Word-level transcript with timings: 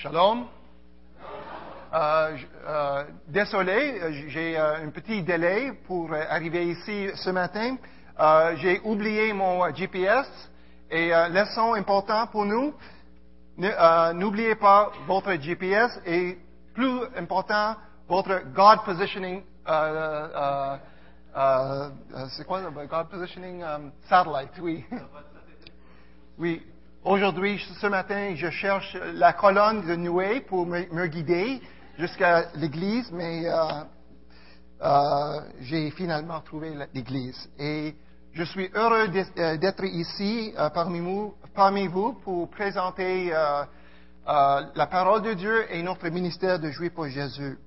Shalom. 0.00 0.46
Euh, 1.92 2.36
euh, 2.68 3.04
désolé, 3.26 4.28
j'ai 4.28 4.56
euh, 4.56 4.86
un 4.86 4.90
petit 4.90 5.24
délai 5.24 5.72
pour 5.88 6.14
arriver 6.14 6.68
ici 6.68 7.08
ce 7.16 7.30
matin. 7.30 7.76
j'ai 8.58 8.78
oublié 8.84 9.32
mon 9.32 9.74
GPS 9.74 10.28
et 10.88 11.08
leçon 11.08 11.74
importante 11.74 12.30
pour 12.30 12.44
nous. 12.44 12.72
N'oubliez 13.56 14.54
pas 14.54 14.92
votre 15.08 15.32
GPS 15.32 15.90
et 16.06 16.38
plus 16.74 17.00
important, 17.16 17.74
votre 18.06 18.40
God 18.54 18.84
positioning. 18.84 19.42
C'est 22.36 22.46
quoi 22.46 22.60
God 22.88 23.08
positioning 23.08 23.64
satellite? 24.08 24.60
Oui. 24.60 24.84
oui. 26.38 26.62
Aujourd'hui, 27.08 27.58
ce 27.80 27.86
matin, 27.86 28.34
je 28.34 28.50
cherche 28.50 28.94
la 29.14 29.32
colonne 29.32 29.80
de 29.86 29.96
nuée 29.96 30.40
pour 30.40 30.66
me, 30.66 31.06
guider 31.06 31.58
jusqu'à 31.96 32.52
l'église, 32.56 33.10
mais 33.12 33.46
euh, 33.46 33.54
euh, 34.82 35.40
j'ai 35.62 35.90
finalement 35.92 36.38
trouvé 36.42 36.74
l'église. 36.92 37.48
Et 37.58 37.94
je 38.34 38.44
suis 38.44 38.68
heureux 38.74 39.08
euh, 39.38 39.56
d'être 39.56 39.84
ici 39.84 40.52
parmi, 40.74 41.00
vous, 41.00 41.32
parmi 41.54 41.86
vous 41.86 42.12
pour 42.12 42.50
présenter 42.50 43.30
la 44.26 44.86
parole 44.90 45.22
de 45.22 45.32
Dieu 45.32 45.64
et 45.74 45.82
notre 45.82 46.10
ministère 46.10 46.58
de 46.60 46.70
Juifs 46.70 46.92
pour 46.92 47.08
Jésus. 47.08 47.58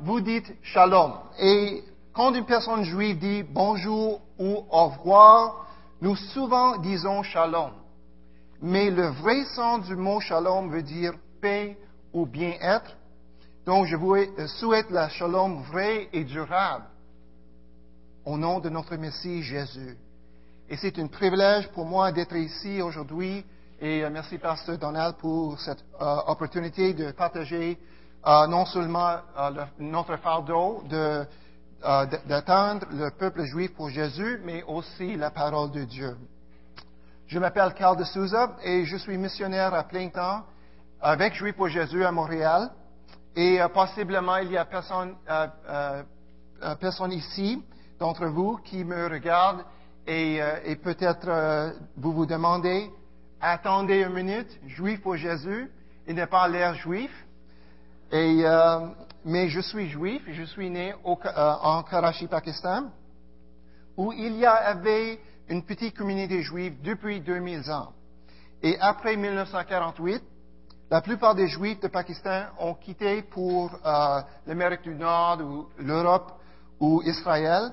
vous 0.00 0.20
dites 0.22 0.50
shalom. 0.62 1.12
Et 1.38 1.84
quand 2.14 2.32
une 2.32 2.46
personne 2.46 2.84
juive 2.84 3.18
dit 3.18 3.42
bonjour 3.42 4.22
ou 4.38 4.64
au 4.70 4.88
revoir, 4.88 5.66
nous 6.00 6.16
souvent 6.16 6.78
disons 6.78 7.22
shalom. 7.22 7.72
Mais 8.60 8.90
le 8.90 9.08
vrai 9.08 9.44
sens 9.54 9.86
du 9.86 9.94
mot 9.94 10.20
shalom 10.20 10.70
veut 10.70 10.82
dire 10.82 11.12
paix 11.40 11.78
ou 12.12 12.26
bien-être. 12.26 12.96
Donc, 13.64 13.86
je 13.86 13.96
vous 13.96 14.16
souhaite 14.58 14.90
la 14.90 15.08
shalom 15.08 15.62
vraie 15.62 16.08
et 16.12 16.24
durable 16.24 16.86
au 18.24 18.36
nom 18.36 18.60
de 18.60 18.68
notre 18.68 18.96
Messie 18.96 19.42
Jésus. 19.42 19.96
Et 20.68 20.76
c'est 20.76 20.98
un 20.98 21.06
privilège 21.06 21.68
pour 21.68 21.86
moi 21.86 22.12
d'être 22.12 22.36
ici 22.36 22.82
aujourd'hui. 22.82 23.44
Et 23.80 24.04
euh, 24.04 24.10
merci, 24.10 24.36
Pasteur 24.38 24.76
Donald, 24.76 25.16
pour 25.16 25.58
cette 25.60 25.82
euh, 26.00 26.16
opportunité 26.26 26.92
de 26.92 27.12
partager 27.12 27.78
euh, 28.26 28.46
non 28.48 28.66
seulement 28.66 29.16
notre 29.78 30.16
fardeau 30.16 30.82
d'atteindre 31.80 32.86
le 32.90 33.10
peuple 33.12 33.44
juif 33.44 33.72
pour 33.74 33.88
Jésus, 33.88 34.40
mais 34.44 34.62
aussi 34.64 35.16
la 35.16 35.30
parole 35.30 35.70
de 35.70 35.84
Dieu. 35.84 36.16
Je 37.28 37.38
m'appelle 37.38 37.74
Carl 37.74 37.94
de 37.98 38.04
Souza 38.04 38.56
et 38.64 38.86
je 38.86 38.96
suis 38.96 39.18
missionnaire 39.18 39.74
à 39.74 39.84
plein 39.84 40.08
temps 40.08 40.44
avec 40.98 41.34
Juif 41.34 41.54
pour 41.56 41.68
Jésus 41.68 42.02
à 42.02 42.10
Montréal. 42.10 42.70
Et 43.36 43.60
euh, 43.60 43.68
possiblement, 43.68 44.38
il 44.38 44.52
y 44.52 44.56
a 44.56 44.64
personne, 44.64 45.14
euh, 45.28 45.46
euh, 45.68 46.74
personne 46.76 47.12
ici 47.12 47.62
d'entre 47.98 48.24
vous 48.28 48.56
qui 48.64 48.82
me 48.82 49.08
regarde 49.08 49.62
et, 50.06 50.40
et 50.64 50.76
peut-être 50.76 51.74
vous 51.98 52.12
vous 52.12 52.24
demandez, 52.24 52.90
attendez 53.42 54.00
une 54.00 54.14
minute, 54.14 54.48
Juif 54.66 55.02
pour 55.02 55.18
Jésus, 55.18 55.70
il 56.06 56.14
n'est 56.14 56.26
pas 56.26 56.48
l'air 56.48 56.72
juif. 56.76 57.10
Et, 58.10 58.42
mais 59.26 59.50
je 59.50 59.60
suis 59.60 59.90
juif, 59.90 60.22
je 60.30 60.44
suis 60.44 60.70
né 60.70 60.94
en 61.04 61.82
Karachi, 61.82 62.26
Pakistan, 62.26 62.84
où 63.98 64.12
il 64.12 64.38
y 64.38 64.46
avait 64.46 65.20
une 65.48 65.62
petite 65.62 65.96
communauté 65.96 66.42
juive 66.42 66.82
depuis 66.82 67.20
2000 67.20 67.70
ans. 67.70 67.92
Et 68.62 68.76
après 68.80 69.16
1948, 69.16 70.22
la 70.90 71.00
plupart 71.00 71.34
des 71.34 71.48
Juifs 71.48 71.80
de 71.80 71.88
Pakistan 71.88 72.44
ont 72.58 72.74
quitté 72.74 73.22
pour 73.22 73.72
euh, 73.84 74.20
l'Amérique 74.46 74.82
du 74.82 74.94
Nord 74.94 75.40
ou 75.40 75.66
l'Europe 75.78 76.32
ou 76.80 77.02
Israël. 77.02 77.72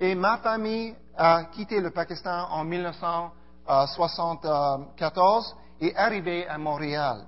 Et 0.00 0.14
ma 0.14 0.36
famille 0.38 0.94
a 1.16 1.44
quitté 1.46 1.80
le 1.80 1.90
Pakistan 1.90 2.46
en 2.50 2.62
1974 2.64 5.56
et 5.80 5.96
arrivé 5.96 6.46
à 6.46 6.58
Montréal. 6.58 7.24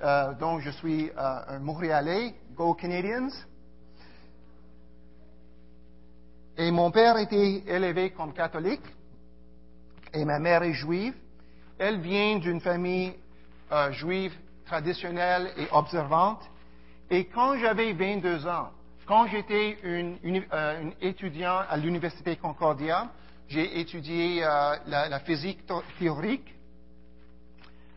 Euh, 0.00 0.34
donc 0.34 0.60
je 0.60 0.70
suis 0.70 1.10
euh, 1.10 1.40
un 1.48 1.58
Montréalais, 1.58 2.36
Go 2.54 2.74
Canadians. 2.74 3.32
Et 6.56 6.70
mon 6.70 6.90
père 6.90 7.18
était 7.18 7.64
élevé 7.66 8.10
comme 8.10 8.32
catholique 8.32 8.84
et 10.14 10.24
ma 10.24 10.38
mère 10.38 10.62
est 10.62 10.74
juive. 10.74 11.14
Elle 11.78 12.00
vient 12.00 12.38
d'une 12.38 12.60
famille 12.60 13.14
euh, 13.72 13.90
juive 13.92 14.34
traditionnelle 14.66 15.50
et 15.56 15.66
observante. 15.72 16.42
Et 17.10 17.26
quand 17.26 17.58
j'avais 17.58 17.92
22 17.92 18.46
ans, 18.46 18.70
quand 19.06 19.26
j'étais 19.26 19.78
une, 19.82 20.18
euh, 20.52 20.90
étudiant 21.00 21.60
à 21.68 21.76
l'Université 21.76 22.36
Concordia, 22.36 23.08
j'ai 23.48 23.80
étudié 23.80 24.44
euh, 24.44 24.76
la, 24.86 25.20
physique 25.20 25.60
théorique. 25.98 26.54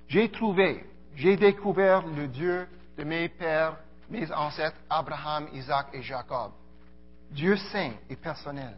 J'ai 0.07 0.29
trouvé, 0.29 0.83
j'ai 1.15 1.37
découvert 1.37 2.05
le 2.05 2.27
Dieu 2.27 2.67
de 2.97 3.03
mes 3.03 3.29
pères, 3.29 3.77
mes 4.09 4.31
ancêtres, 4.31 4.77
Abraham, 4.89 5.47
Isaac 5.53 5.87
et 5.93 6.01
Jacob. 6.01 6.51
Dieu 7.31 7.55
saint 7.57 7.91
et 8.09 8.15
personnel. 8.15 8.77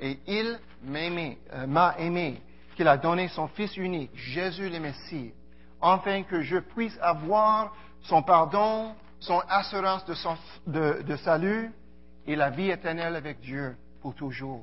Et 0.00 0.18
il 0.26 0.58
euh, 0.84 1.66
m'a 1.66 1.94
aimé, 1.98 2.40
qu'il 2.76 2.88
a 2.88 2.96
donné 2.96 3.28
son 3.28 3.48
Fils 3.48 3.76
unique, 3.76 4.10
Jésus 4.14 4.68
le 4.68 4.78
Messie, 4.78 5.32
afin 5.80 6.22
que 6.22 6.42
je 6.42 6.58
puisse 6.58 6.96
avoir 7.00 7.74
son 8.02 8.22
pardon, 8.22 8.94
son 9.20 9.40
assurance 9.48 10.04
de, 10.66 11.16
salut 11.16 11.72
et 12.26 12.36
la 12.36 12.50
vie 12.50 12.70
éternelle 12.70 13.16
avec 13.16 13.40
Dieu 13.40 13.76
pour 14.02 14.14
toujours. 14.14 14.62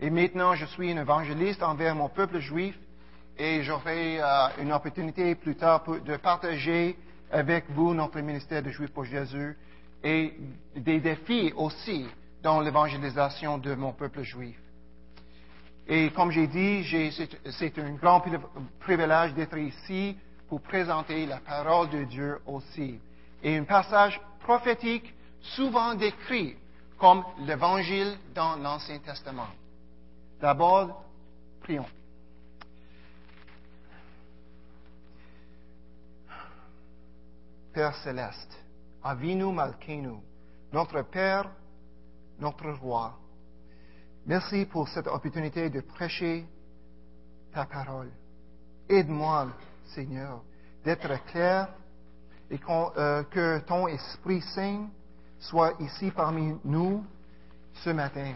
Et 0.00 0.10
maintenant, 0.10 0.54
je 0.54 0.66
suis 0.66 0.90
un 0.92 1.00
évangéliste 1.00 1.62
envers 1.62 1.94
mon 1.94 2.08
peuple 2.08 2.40
juif 2.40 2.76
et 3.38 3.62
j'aurai 3.62 4.20
euh, 4.20 4.48
une 4.60 4.72
opportunité 4.72 5.34
plus 5.34 5.56
tard 5.56 5.84
de 5.84 6.16
partager 6.16 6.98
avec 7.30 7.64
vous 7.70 7.94
notre 7.94 8.20
ministère 8.20 8.62
de 8.62 8.70
Juifs 8.70 8.92
pour 8.92 9.04
Jésus 9.04 9.56
et 10.02 10.34
des 10.76 11.00
défis 11.00 11.52
aussi 11.56 12.06
dans 12.42 12.60
l'évangélisation 12.60 13.58
de 13.58 13.74
mon 13.74 13.92
peuple 13.92 14.22
juif. 14.22 14.58
Et 15.88 16.10
comme 16.10 16.30
j'ai 16.30 16.46
dit, 16.48 16.84
c'est 17.50 17.78
un 17.78 17.92
grand 17.92 18.22
privilège 18.80 19.34
d'être 19.34 19.56
ici 19.56 20.16
pour 20.48 20.60
présenter 20.60 21.26
la 21.26 21.38
parole 21.38 21.88
de 21.90 22.04
Dieu 22.04 22.40
aussi. 22.46 23.00
Et 23.42 23.56
un 23.56 23.64
passage 23.64 24.20
prophétique 24.40 25.14
souvent 25.40 25.94
décrit 25.94 26.56
comme 26.98 27.24
l'évangile 27.40 28.16
dans 28.34 28.56
l'Ancien 28.56 28.98
Testament. 28.98 29.48
D'abord, 30.40 31.04
prions. 31.62 31.86
Père 37.72 37.94
céleste, 37.96 38.58
Avinu 39.04 39.52
Malkenu, 39.52 40.16
notre 40.72 41.02
Père 41.02 41.50
notre 42.38 42.70
roi. 42.72 43.18
Merci 44.26 44.66
pour 44.66 44.88
cette 44.88 45.06
opportunité 45.06 45.70
de 45.70 45.80
prêcher 45.80 46.46
ta 47.52 47.64
parole. 47.64 48.10
Aide-moi, 48.88 49.48
Seigneur, 49.94 50.42
d'être 50.84 51.24
clair 51.26 51.68
et 52.50 52.58
euh, 52.68 53.22
que 53.24 53.58
ton 53.60 53.88
Esprit 53.88 54.42
Saint 54.54 54.88
soit 55.38 55.74
ici 55.80 56.10
parmi 56.10 56.54
nous 56.64 57.04
ce 57.84 57.90
matin. 57.90 58.34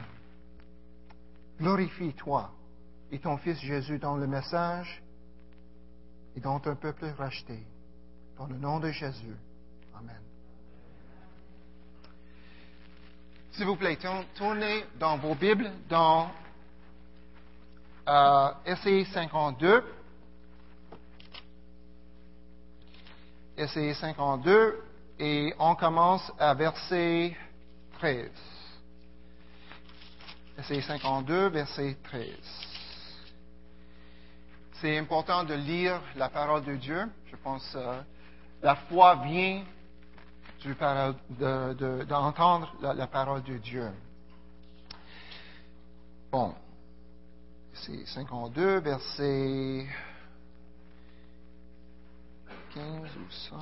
Glorifie-toi 1.59 2.51
et 3.13 3.19
ton 3.19 3.37
Fils 3.37 3.59
Jésus 3.59 3.99
dans 3.99 4.17
le 4.17 4.27
message 4.27 5.03
et 6.37 6.41
dans 6.41 6.61
ton 6.61 6.77
peuple 6.77 7.07
racheté. 7.19 7.67
Dans 8.37 8.47
le 8.47 8.57
nom 8.57 8.81
de 8.81 8.91
Jésus. 8.91 9.37
S'il 13.61 13.67
vous 13.67 13.77
plaît, 13.77 13.99
tournez 14.37 14.87
dans 14.99 15.19
vos 15.19 15.35
Bibles 15.35 15.71
dans 15.87 16.31
euh, 18.09 18.49
Essai 18.65 19.05
52. 19.05 19.85
Essai 23.59 23.93
52 23.93 24.83
et 25.19 25.53
on 25.59 25.75
commence 25.75 26.33
à 26.39 26.55
verset 26.55 27.37
13. 27.99 28.31
Essai 30.61 30.81
52, 30.81 31.49
verset 31.49 31.99
13. 32.05 32.29
C'est 34.81 34.97
important 34.97 35.45
de 35.45 35.53
lire 35.53 36.01
la 36.17 36.31
parole 36.31 36.65
de 36.65 36.77
Dieu. 36.77 37.05
Je 37.31 37.37
pense 37.37 37.71
que 37.73 37.77
euh, 37.77 38.01
la 38.63 38.77
foi 38.77 39.17
vient 39.17 39.65
d'entendre 42.09 42.73
la, 42.81 43.07
parole 43.07 43.43
de 43.43 43.57
Dieu. 43.59 43.91
Bon, 46.31 46.55
c'est 47.73 48.07
52, 48.07 48.81
verset 48.81 49.87
115 52.75 53.11
ou 53.17 53.31
100. 53.31 53.57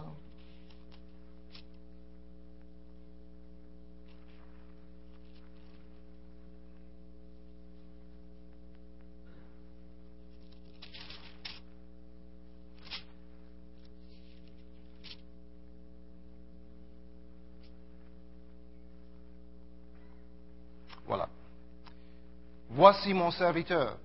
Voici 22.91 23.13
mon 23.13 23.31
serviteur. 23.31 23.99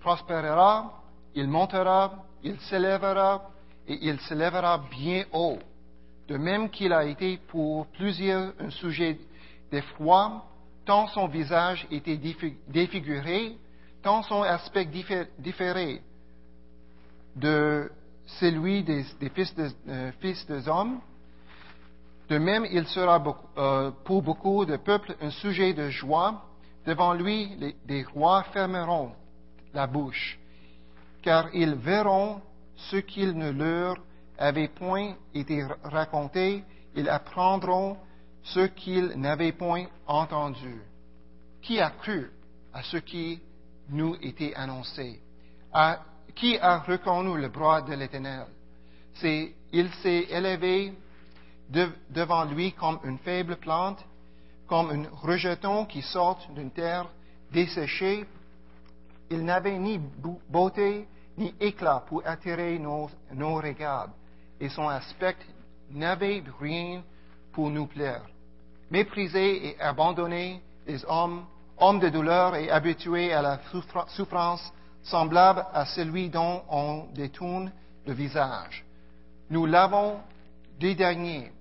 Prospérera, 0.00 1.02
il 1.34 1.46
montera, 1.46 2.24
il 2.42 2.58
s'élèvera 2.60 3.50
et 3.86 3.98
il 4.00 4.18
s'élèvera 4.20 4.78
bien 4.90 5.24
haut. 5.30 5.58
De 6.26 6.38
même 6.38 6.70
qu'il 6.70 6.94
a 6.94 7.04
été 7.04 7.36
pour 7.48 7.86
plusieurs 7.88 8.54
un 8.60 8.70
sujet 8.70 9.18
d'effroi, 9.70 10.42
tant 10.86 11.06
son 11.08 11.26
visage 11.28 11.86
était 11.90 12.18
défiguré, 12.66 13.58
tant 14.02 14.22
son 14.22 14.42
aspect 14.42 14.86
différé 14.86 16.00
de 17.36 17.92
celui 18.40 18.84
des, 18.84 19.04
euh, 19.86 20.12
fils 20.18 20.46
des 20.46 20.66
hommes. 20.66 20.98
De 22.30 22.38
même, 22.38 22.66
il 22.70 22.86
sera 22.86 23.22
euh, 23.58 23.90
pour 24.06 24.22
beaucoup 24.22 24.64
de 24.64 24.78
peuples 24.78 25.14
un 25.20 25.30
sujet 25.30 25.74
de 25.74 25.90
joie. 25.90 26.47
Devant 26.86 27.12
lui, 27.12 27.74
les, 27.86 28.04
rois 28.04 28.44
fermeront 28.44 29.12
la 29.74 29.86
bouche, 29.86 30.38
car 31.22 31.54
ils 31.54 31.74
verront 31.74 32.40
ce 32.76 32.96
qu'il 32.96 33.36
ne 33.36 33.50
leur 33.50 33.96
avait 34.38 34.68
point 34.68 35.14
été 35.34 35.66
raconté, 35.82 36.64
ils 36.94 37.08
apprendront 37.08 37.96
ce 38.42 38.66
qu'ils 38.66 39.12
n'avaient 39.16 39.52
point 39.52 39.86
entendu. 40.06 40.80
Qui 41.60 41.80
a 41.80 41.90
cru 41.90 42.30
à 42.72 42.82
ce 42.82 42.98
qui 42.98 43.40
nous 43.90 44.16
était 44.22 44.54
annoncé? 44.54 45.20
qui 46.34 46.56
a 46.58 46.78
reconnu 46.78 47.36
le 47.36 47.48
bras 47.48 47.82
de 47.82 47.94
l'Éternel? 47.94 48.46
Il 49.72 49.90
s'est 50.02 50.26
élevé 50.30 50.94
devant 52.10 52.44
lui 52.44 52.72
comme 52.72 53.00
une 53.04 53.18
faible 53.18 53.56
plante, 53.56 54.04
comme 54.68 54.90
un 54.90 55.04
rejeton 55.22 55.86
qui 55.86 56.02
sort 56.02 56.46
d'une 56.54 56.70
terre 56.70 57.06
desséchée. 57.50 58.24
Il 59.30 59.44
n'avait 59.44 59.78
ni 59.78 59.98
beauté 60.48 61.08
ni 61.36 61.54
éclat 61.60 62.04
pour 62.06 62.22
attirer 62.26 62.78
nos, 62.78 63.08
regards, 63.30 64.10
et 64.60 64.68
son 64.68 64.88
aspect 64.88 65.36
n'avait 65.90 66.42
rien 66.60 67.02
pour 67.52 67.70
nous 67.70 67.86
plaire. 67.86 68.22
Méprisé 68.90 69.68
et 69.68 69.80
abandonné, 69.80 70.60
les 70.86 71.04
hommes, 71.06 71.44
hommes 71.78 72.00
de 72.00 72.08
douleur 72.08 72.56
et 72.56 72.70
habitués 72.70 73.32
à 73.32 73.42
la 73.42 73.60
souffrance, 74.08 74.72
semblables 75.02 75.64
à 75.72 75.86
celui 75.86 76.28
dont 76.28 76.62
on 76.68 77.06
détourne 77.14 77.70
le 78.06 78.12
visage. 78.12 78.84
Nous 79.48 79.64
l'avons 79.64 80.18
dédaigné, 80.80 81.52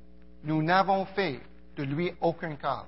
nous 0.44 0.62
n'avons 0.63 1.06
fait 1.06 1.39
de 1.77 1.83
lui 1.83 2.12
aucun 2.19 2.56
cas. 2.56 2.86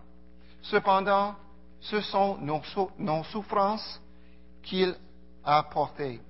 Cependant, 0.62 1.36
ce 1.80 2.02
sont 2.02 2.38
nos, 2.38 3.24
souffrances 3.24 4.02
qu'il 4.64 4.96
a 5.44 5.64
portées 5.64 6.22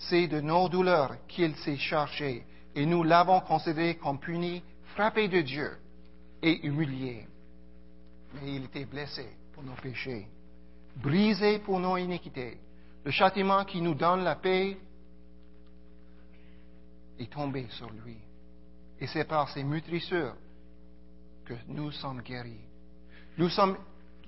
c'est 0.00 0.28
de 0.28 0.40
nos 0.40 0.68
douleurs 0.68 1.14
qu'il 1.28 1.54
s'est 1.56 1.76
chargé, 1.76 2.44
et 2.74 2.86
nous 2.86 3.02
l'avons 3.02 3.40
considéré 3.40 3.96
comme 3.96 4.18
puni, 4.18 4.62
frappé 4.94 5.28
de 5.28 5.42
Dieu 5.42 5.76
et 6.42 6.66
humilié. 6.66 7.26
Mais 8.34 8.54
il 8.54 8.64
était 8.64 8.86
blessé 8.86 9.26
pour 9.52 9.62
nos 9.62 9.74
péchés, 9.74 10.26
brisé 10.96 11.58
pour 11.58 11.78
nos 11.78 11.96
iniquités. 11.96 12.58
Le 13.04 13.10
châtiment 13.10 13.64
qui 13.64 13.82
nous 13.82 13.94
donne 13.94 14.24
la 14.24 14.36
paix 14.36 14.78
est 17.18 17.32
tombé 17.32 17.66
sur 17.70 17.90
lui. 17.90 18.16
Et 19.00 19.06
c'est 19.06 19.24
par 19.24 19.48
ses 19.50 19.64
mutrissures 19.64 20.34
que 21.44 21.54
nous 21.68 21.90
sommes 21.92 22.22
guéris. 22.22 22.69
Nous, 23.38 23.48
sommes, 23.48 23.76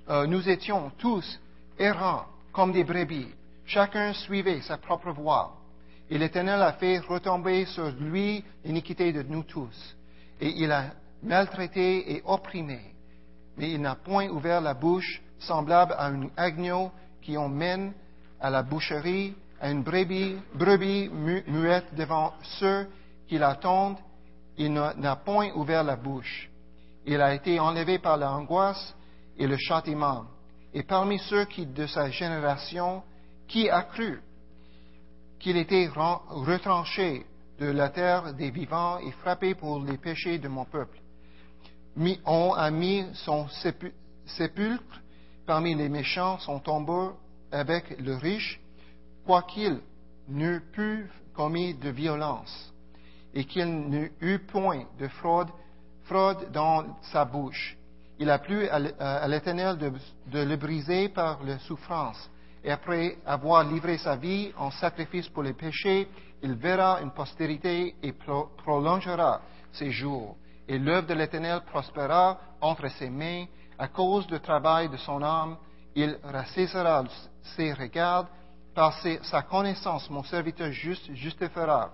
euh, 0.09 0.25
nous 0.27 0.47
étions 0.49 0.91
tous 0.97 1.39
errants 1.77 2.25
comme 2.51 2.71
des 2.71 2.83
brebis. 2.83 3.27
Chacun 3.65 4.13
suivait 4.13 4.61
sa 4.61 4.77
propre 4.77 5.11
voie. 5.11 5.57
Et 6.09 6.17
l'Éternel 6.17 6.61
a 6.61 6.73
fait 6.73 6.99
retomber 6.99 7.65
sur 7.65 7.89
lui 7.91 8.43
l'iniquité 8.63 9.11
de 9.11 9.23
nous 9.23 9.43
tous. 9.43 9.95
Et 10.39 10.49
il 10.49 10.71
a 10.71 10.85
maltraité 11.21 12.15
et 12.15 12.21
opprimé. 12.25 12.79
Mais 13.57 13.71
il 13.71 13.81
n'a 13.81 13.95
point 13.95 14.27
ouvert 14.29 14.61
la 14.61 14.73
bouche 14.73 15.21
semblable 15.39 15.93
à 15.97 16.07
un 16.07 16.29
agneau 16.35 16.91
qui 17.21 17.37
emmène 17.37 17.93
à 18.39 18.49
la 18.49 18.63
boucherie, 18.63 19.35
à 19.61 19.71
une 19.71 19.83
brebis, 19.83 20.37
brebis 20.53 21.09
muette 21.09 21.95
devant 21.95 22.33
ceux 22.59 22.87
qui 23.27 23.37
l'attendent. 23.37 23.97
Il 24.57 24.73
n'a 24.73 25.15
point 25.15 25.51
ouvert 25.55 25.83
la 25.83 25.95
bouche. 25.95 26.49
Il 27.05 27.21
a 27.21 27.33
été 27.33 27.59
enlevé 27.59 27.99
par 27.99 28.17
l'angoisse 28.17 28.95
et 29.37 29.47
le 29.47 29.57
châtiment. 29.57 30.25
Et 30.73 30.83
parmi 30.83 31.19
ceux 31.19 31.45
qui, 31.45 31.65
de 31.65 31.85
sa 31.85 32.09
génération, 32.09 33.03
qui 33.47 33.69
a 33.69 33.83
cru 33.83 34.21
qu'il 35.39 35.57
était 35.57 35.89
retranché 35.93 37.25
de 37.59 37.67
la 37.67 37.89
terre 37.89 38.33
des 38.33 38.49
vivants 38.49 38.97
et 38.99 39.11
frappé 39.11 39.55
pour 39.55 39.83
les 39.83 39.97
péchés 39.97 40.39
de 40.39 40.47
mon 40.47 40.65
peuple. 40.65 40.99
on 42.25 42.53
a 42.53 42.71
mis 42.71 43.05
son 43.13 43.47
sépulcre 44.25 45.01
parmi 45.45 45.75
les 45.75 45.89
méchants, 45.89 46.39
son 46.39 46.59
tombeau 46.59 47.13
avec 47.51 47.99
le 47.99 48.15
riche, 48.15 48.59
quoiqu'il 49.25 49.79
n'eût 50.29 50.61
pu 50.71 51.09
commis 51.35 51.73
de 51.75 51.89
violence 51.89 52.73
et 53.33 53.45
qu'il 53.45 53.65
n'eût 53.65 54.39
point 54.51 54.85
de 54.99 55.07
fraude, 55.07 55.49
fraude 56.05 56.51
dans 56.51 56.85
sa 57.11 57.25
bouche. 57.25 57.77
Il 58.19 58.29
a 58.29 58.39
plu 58.39 58.67
à 58.69 59.27
l'Éternel 59.27 59.77
de, 59.77 60.43
le 60.43 60.55
briser 60.55 61.09
par 61.09 61.43
la 61.43 61.59
souffrance 61.59 62.29
et 62.63 62.71
après 62.71 63.17
avoir 63.25 63.63
livré 63.63 63.97
sa 63.97 64.15
vie 64.15 64.51
en 64.57 64.71
sacrifice 64.71 65.27
pour 65.27 65.43
les 65.43 65.53
péchés, 65.53 66.07
il 66.41 66.53
verra 66.53 67.01
une 67.01 67.11
postérité 67.11 67.95
et 68.01 68.13
prolongera 68.13 69.41
ses 69.73 69.91
jours. 69.91 70.37
Et 70.67 70.79
l'œuvre 70.79 71.07
de 71.07 71.13
l'Éternel 71.13 71.61
prospérera 71.65 72.39
entre 72.61 72.89
ses 72.91 73.09
mains. 73.09 73.45
À 73.77 73.87
cause 73.87 74.25
du 74.27 74.39
travail 74.39 74.87
de 74.87 74.97
son 74.97 75.21
âme, 75.21 75.57
il 75.95 76.17
rassisera 76.23 77.03
ses 77.55 77.73
regards. 77.73 78.27
Par 78.73 78.93
sa 79.23 79.41
connaissance, 79.43 80.09
mon 80.09 80.23
serviteur 80.23 80.71
juste 80.71 81.13
justifiera 81.13 81.91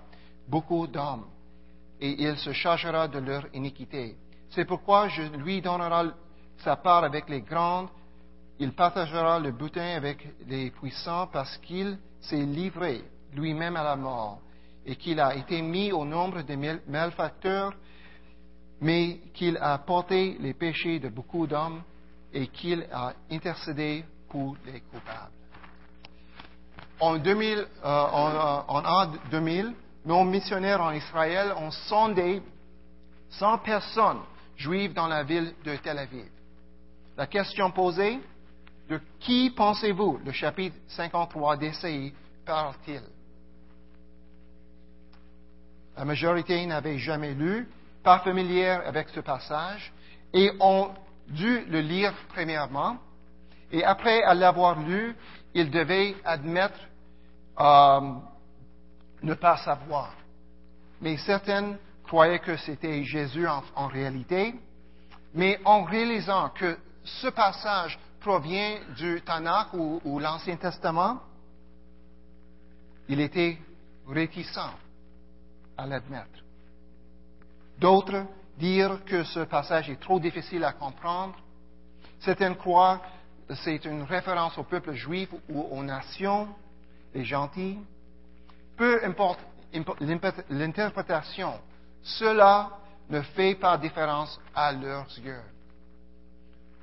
beaucoup 0.47 0.87
d'hommes, 0.87 1.25
et 1.99 2.23
il 2.23 2.37
se 2.37 2.53
chargera 2.53 3.07
de 3.07 3.19
leur 3.19 3.45
iniquité. 3.53 4.15
C'est 4.51 4.65
pourquoi 4.65 5.07
je 5.09 5.23
lui 5.37 5.61
donnerai 5.61 6.09
sa 6.59 6.75
part 6.75 7.03
avec 7.03 7.29
les 7.29 7.41
grandes, 7.41 7.89
il 8.59 8.73
partagera 8.73 9.39
le 9.39 9.51
butin 9.51 9.95
avec 9.95 10.27
les 10.47 10.71
puissants 10.71 11.27
parce 11.27 11.57
qu'il 11.59 11.97
s'est 12.19 12.43
livré 12.43 13.03
lui-même 13.33 13.77
à 13.77 13.83
la 13.83 13.95
mort 13.95 14.41
et 14.85 14.95
qu'il 14.95 15.19
a 15.19 15.35
été 15.35 15.61
mis 15.61 15.91
au 15.91 16.03
nombre 16.03 16.41
des 16.41 16.57
malfacteurs, 16.87 17.73
mais 18.81 19.19
qu'il 19.33 19.57
a 19.57 19.77
porté 19.77 20.37
les 20.39 20.53
péchés 20.53 20.99
de 20.99 21.09
beaucoup 21.09 21.47
d'hommes 21.47 21.81
et 22.33 22.47
qu'il 22.47 22.85
a 22.91 23.13
intercédé 23.31 24.03
pour 24.29 24.55
les 24.65 24.81
coupables. 24.81 25.31
En, 26.99 27.17
2000, 27.17 27.57
euh, 27.57 27.65
en 27.83 29.05
2000, 29.31 29.65
euh, 29.65 29.71
nos 30.05 30.23
missionnaires 30.23 30.81
en 30.81 30.91
Israël 30.91 31.53
ont 31.57 31.71
sondé 31.71 32.41
100 33.31 33.59
personnes 33.59 34.21
juives 34.57 34.93
dans 34.93 35.07
la 35.07 35.23
ville 35.23 35.53
de 35.63 35.75
Tel 35.77 35.97
Aviv. 35.97 36.29
La 37.17 37.27
question 37.27 37.71
posée, 37.71 38.19
de 38.89 38.99
qui 39.19 39.51
pensez-vous 39.51 40.19
le 40.25 40.31
chapitre 40.31 40.75
53 40.87 41.57
d'Essaïe 41.57 42.13
parle-t-il? 42.45 43.01
La 45.97 46.05
majorité 46.05 46.65
n'avait 46.65 46.97
jamais 46.97 47.33
lu, 47.33 47.67
pas 48.03 48.19
familière 48.19 48.81
avec 48.87 49.09
ce 49.09 49.19
passage, 49.19 49.91
et 50.33 50.51
ont 50.59 50.91
dû 51.27 51.65
le 51.65 51.81
lire 51.81 52.13
premièrement, 52.29 52.97
et 53.71 53.83
après 53.83 54.21
l'avoir 54.33 54.79
lu, 54.79 55.15
ils 55.53 55.69
devaient 55.69 56.15
admettre 56.23 56.79
euh, 57.59 58.01
ne 59.23 59.33
pas 59.33 59.57
savoir. 59.57 60.13
Mais 61.01 61.17
certaines 61.17 61.77
croyaient 62.03 62.39
que 62.39 62.57
c'était 62.57 63.03
Jésus 63.03 63.47
en 63.47 63.87
réalité, 63.87 64.55
mais 65.33 65.59
en 65.65 65.83
réalisant 65.83 66.49
que 66.49 66.77
ce 67.03 67.27
passage 67.27 67.99
provient 68.19 68.79
du 68.95 69.21
Tanakh 69.21 69.73
ou, 69.73 70.19
l'Ancien 70.19 70.57
Testament, 70.57 71.21
il 73.07 73.19
était 73.21 73.57
réticent 74.07 74.73
à 75.77 75.85
l'admettre. 75.85 76.43
D'autres 77.79 78.25
dirent 78.57 79.03
que 79.05 79.23
ce 79.23 79.41
passage 79.41 79.89
est 79.89 79.99
trop 79.99 80.19
difficile 80.19 80.63
à 80.63 80.73
comprendre. 80.73 81.35
Certains 82.19 82.53
croient 82.53 83.01
que 83.47 83.55
c'est 83.55 83.85
une 83.85 84.03
référence 84.03 84.57
au 84.57 84.63
peuple 84.63 84.93
juif 84.93 85.29
ou 85.47 85.61
aux 85.61 85.83
nations, 85.83 86.49
les 87.13 87.23
gentils. 87.23 87.79
Peu 88.79 89.03
importe 89.03 89.41
l'interprétation, 90.49 91.59
cela 92.01 92.69
ne 93.09 93.19
fait 93.21 93.55
pas 93.55 93.77
différence 93.77 94.39
à 94.55 94.71
leurs 94.71 95.05
yeux. 95.19 95.41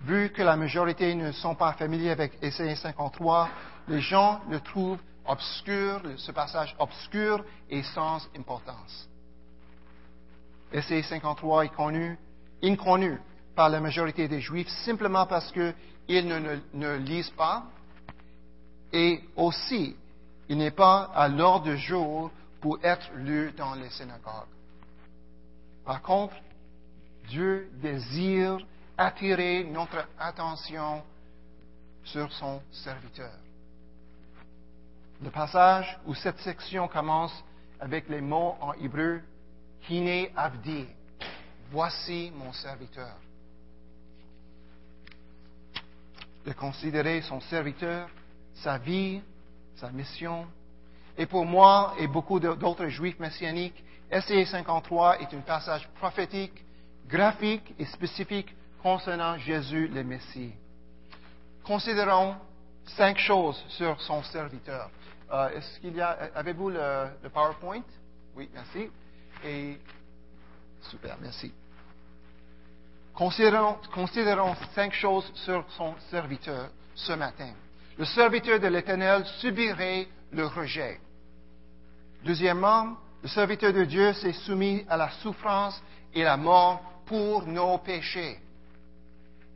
Vu 0.02 0.28
que 0.28 0.42
la 0.42 0.56
majorité 0.56 1.14
ne 1.14 1.32
sont 1.32 1.54
pas 1.54 1.72
familiers 1.72 2.10
avec 2.10 2.34
Essai 2.42 2.76
53, 2.76 3.48
les 3.88 4.00
gens 4.00 4.42
le 4.50 4.60
trouvent 4.60 5.00
obscur, 5.24 6.02
ce 6.18 6.32
passage 6.32 6.76
obscur 6.78 7.42
et 7.70 7.82
sans 7.82 8.28
importance. 8.38 9.08
Essai 10.70 11.02
53 11.02 11.64
est 11.64 11.74
connu, 11.74 12.18
inconnu 12.62 13.18
par 13.54 13.70
la 13.70 13.80
majorité 13.80 14.28
des 14.28 14.42
Juifs 14.42 14.68
simplement 14.84 15.24
parce 15.24 15.50
qu'ils 15.50 16.28
ne, 16.74 16.96
lisent 16.98 17.30
pas 17.30 17.64
et 18.92 19.22
aussi 19.34 19.96
il 20.48 20.58
n'est 20.58 20.70
pas 20.70 21.10
à 21.14 21.28
l'ordre 21.28 21.66
du 21.66 21.78
jour 21.78 22.30
pour 22.60 22.78
être 22.82 23.10
lu 23.14 23.52
dans 23.56 23.74
les 23.74 23.90
synagogues. 23.90 24.48
Par 25.84 26.02
contre, 26.02 26.34
Dieu 27.28 27.70
désire 27.74 28.58
attirer 28.96 29.64
notre 29.64 30.08
attention 30.18 31.02
sur 32.04 32.32
son 32.32 32.60
serviteur. 32.70 33.32
Le 35.22 35.30
passage 35.30 35.98
où 36.06 36.14
cette 36.14 36.38
section 36.40 36.88
commence 36.88 37.32
avec 37.80 38.08
les 38.08 38.20
mots 38.20 38.56
en 38.60 38.72
hébreu 38.74 39.22
Hine 39.88 40.28
Avdi, 40.36 40.86
voici 41.70 42.32
mon 42.36 42.52
serviteur. 42.52 43.16
De 46.44 46.52
considérer 46.52 47.22
son 47.22 47.40
serviteur, 47.40 48.08
sa 48.54 48.78
vie, 48.78 49.20
sa 49.76 49.90
mission. 49.90 50.46
Et 51.18 51.26
pour 51.26 51.46
moi 51.46 51.94
et 51.98 52.06
beaucoup 52.06 52.38
d'autres 52.40 52.88
juifs 52.88 53.18
messianiques, 53.18 53.82
SE 54.10 54.44
53 54.44 55.20
est 55.20 55.34
un 55.34 55.40
passage 55.40 55.88
prophétique, 55.94 56.64
graphique 57.08 57.74
et 57.78 57.84
spécifique 57.86 58.54
concernant 58.82 59.36
Jésus 59.38 59.88
le 59.88 60.04
Messie. 60.04 60.52
Considérons 61.64 62.36
cinq 62.96 63.18
choses 63.18 63.62
sur 63.68 64.00
son 64.02 64.22
serviteur. 64.24 64.90
Euh, 65.32 65.48
est-ce 65.56 65.80
qu'il 65.80 65.96
y 65.96 66.00
a, 66.00 66.10
avez-vous 66.34 66.70
le, 66.70 67.08
PowerPoint? 67.34 67.82
Oui, 68.36 68.48
merci. 68.54 68.88
Et, 69.44 69.78
super, 70.82 71.16
merci. 71.20 71.52
Considérons 73.12 74.54
cinq 74.74 74.92
choses 74.92 75.28
sur 75.34 75.64
son 75.70 75.94
serviteur 76.10 76.68
ce 76.94 77.12
matin. 77.12 77.52
Le 77.98 78.04
serviteur 78.04 78.60
de 78.60 78.66
l'Éternel 78.66 79.24
subirait 79.40 80.06
le 80.32 80.46
rejet. 80.46 81.00
Deuxièmement, 82.24 82.96
le 83.22 83.28
serviteur 83.28 83.72
de 83.72 83.84
Dieu 83.84 84.12
s'est 84.14 84.32
soumis 84.32 84.84
à 84.88 84.96
la 84.96 85.10
souffrance 85.22 85.82
et 86.14 86.22
la 86.22 86.36
mort 86.36 86.82
pour 87.06 87.46
nos 87.46 87.78
péchés. 87.78 88.38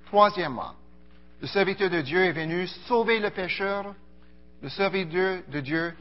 Troisièmement, 0.06 0.74
le 1.40 1.46
serviteur 1.46 1.90
de 1.90 2.00
Dieu 2.00 2.24
est 2.24 2.32
venu 2.32 2.66
sauver 2.86 3.18
le 3.18 3.30
pécheur. 3.30 3.94
Le 4.62 4.68
serviteur 4.68 5.42
de 5.48 5.60
Dieu 5.60 5.94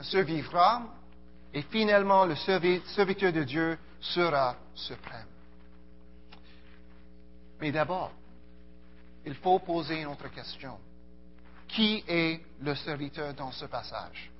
survivra. 0.00 0.82
Et 1.52 1.62
finalement, 1.62 2.24
le 2.24 2.34
serviteur 2.36 3.32
de 3.32 3.42
Dieu 3.44 3.78
sera 4.00 4.56
suprême. 4.74 5.26
Mais 7.60 7.72
d'abord, 7.72 8.12
il 9.24 9.34
faut 9.34 9.58
poser 9.58 10.02
une 10.02 10.08
autre 10.08 10.28
question. 10.28 10.78
Qui 11.76 12.02
est 12.08 12.40
le 12.62 12.74
serviteur 12.74 13.34
dans 13.34 13.52
ce 13.52 13.66
passage? 13.66 14.30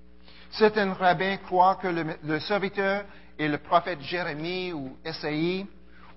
Certains 0.52 0.95
rabbins 0.95 1.37
croient 1.37 1.75
que 1.75 1.88
le, 2.23 2.40
serviteur 2.40 3.05
est 3.38 3.47
le 3.47 3.59
prophète 3.59 4.00
Jérémie 4.00 4.73
ou 4.73 4.97
Esaïe 5.05 5.66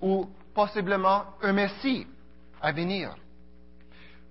ou 0.00 0.30
possiblement 0.54 1.24
un 1.42 1.52
Messie 1.52 2.06
à 2.62 2.72
venir. 2.72 3.14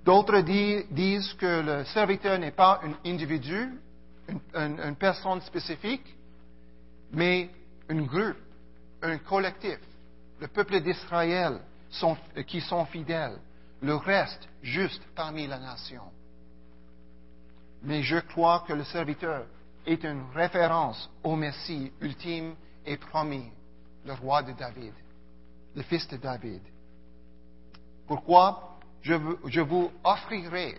D'autres 0.04 0.40
disent 0.40 1.32
que 1.34 1.62
le 1.62 1.86
serviteur 1.86 2.40
n'est 2.40 2.58
pas 2.58 2.82
un 2.84 3.08
individu, 3.08 3.70
une, 4.56 4.96
personne 4.96 5.42
spécifique, 5.42 6.16
mais 7.12 7.52
un 7.88 8.02
groupe, 8.02 8.38
un 9.04 9.20
collectif, 9.20 9.78
le 10.42 10.48
peuple 10.48 10.80
d'Israël 10.80 11.60
qui 12.48 12.62
sont 12.62 12.86
fidèles, 12.86 13.38
le 13.80 13.96
reste 13.96 14.50
juste 14.64 15.04
parmi 15.14 15.46
la 15.46 15.60
nation. 15.60 16.02
Mais 17.84 18.04
je 18.04 18.18
crois 18.18 18.64
que 18.68 18.74
le 18.74 18.84
serviteur 18.84 19.46
est 19.86 20.04
une 20.04 20.24
référence 20.34 21.10
au 21.24 21.36
Messie 21.36 21.92
ultime 22.02 22.56
et 22.86 22.98
promis, 22.98 23.50
le 24.06 24.14
roi 24.14 24.44
de 24.44 24.52
David, 24.54 24.94
le 25.76 25.82
fils 25.84 26.08
de 26.08 26.18
David. 26.18 26.62
Pourquoi 28.08 28.78
je, 29.02 29.14
vous 29.62 29.92
offrirai 30.04 30.78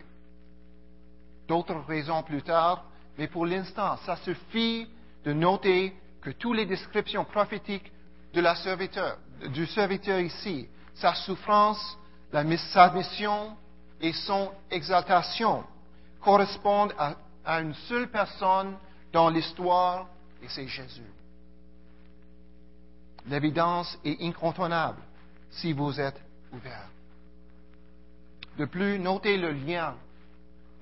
d'autres 1.49 1.81
raisons 1.87 2.23
plus 2.23 2.43
tard, 2.43 2.85
mais 3.17 3.29
pour 3.29 3.47
l'instant, 3.47 3.97
ça 4.05 4.17
suffit 4.17 4.87
de 5.25 5.33
noter 5.33 5.95
que 6.21 6.31
toutes 6.31 6.57
les 6.57 6.67
descriptions 6.67 7.25
prophétiques 7.25 7.91
de 8.33 8.41
la 8.41 8.55
serviteur, 8.57 9.19
du 9.53 9.67
serviteur 9.67 10.21
ici, 10.21 10.69
sa 10.95 11.15
souffrance, 11.15 11.99
la, 12.33 12.45
sa 12.59 12.93
mission 12.93 13.57
et 14.01 14.13
son 14.13 14.51
exaltation 14.71 15.65
correspondent 16.21 16.95
à, 16.99 17.17
une 17.61 17.75
seule 17.89 18.09
personne 18.11 18.77
dans 19.13 19.29
l'histoire 19.29 20.07
et 20.43 20.49
c'est 20.49 20.69
Jésus. 20.69 21.11
L'évidence 23.27 23.99
est 24.05 24.23
incontournable 24.23 25.01
si 25.51 25.73
vous 25.73 25.99
êtes 26.01 26.21
ouvert. 26.53 26.89
De 28.59 28.65
plus, 28.67 28.99
notez 28.99 29.37
le 29.37 29.53
lien 29.53 29.95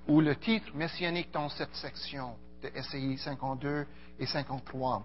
ou 0.06 0.20
le 0.20 0.36
titre 0.36 0.70
messianique 0.74 1.32
dans 1.32 1.48
cette 1.48 1.74
section 1.74 2.34
de 2.62 2.70
SCI 2.80 3.18
52 3.18 3.86
et 4.18 4.26
53. 4.26 5.02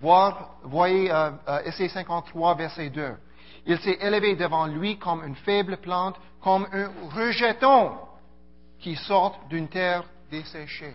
Voir, 0.00 0.56
voyez 0.62 1.10
euh, 1.10 1.30
euh, 1.48 1.70
SCI 1.70 1.88
53, 1.88 2.54
verset 2.54 2.90
2. 2.90 3.16
Il 3.66 3.78
s'est 3.78 3.98
élevé 4.00 4.36
devant 4.36 4.66
lui 4.66 4.98
comme 4.98 5.24
une 5.24 5.36
faible 5.36 5.78
plante, 5.78 6.16
comme 6.42 6.66
un 6.72 6.90
rejeton 7.14 7.92
qui 8.84 8.96
sort 8.96 9.40
d'une 9.48 9.66
terre 9.66 10.04
desséchée. 10.30 10.94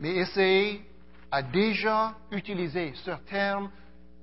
Mais 0.00 0.16
Essai 0.16 0.80
a 1.30 1.40
déjà 1.40 2.14
utilisé 2.32 2.92
ce 3.04 3.12
terme, 3.28 3.70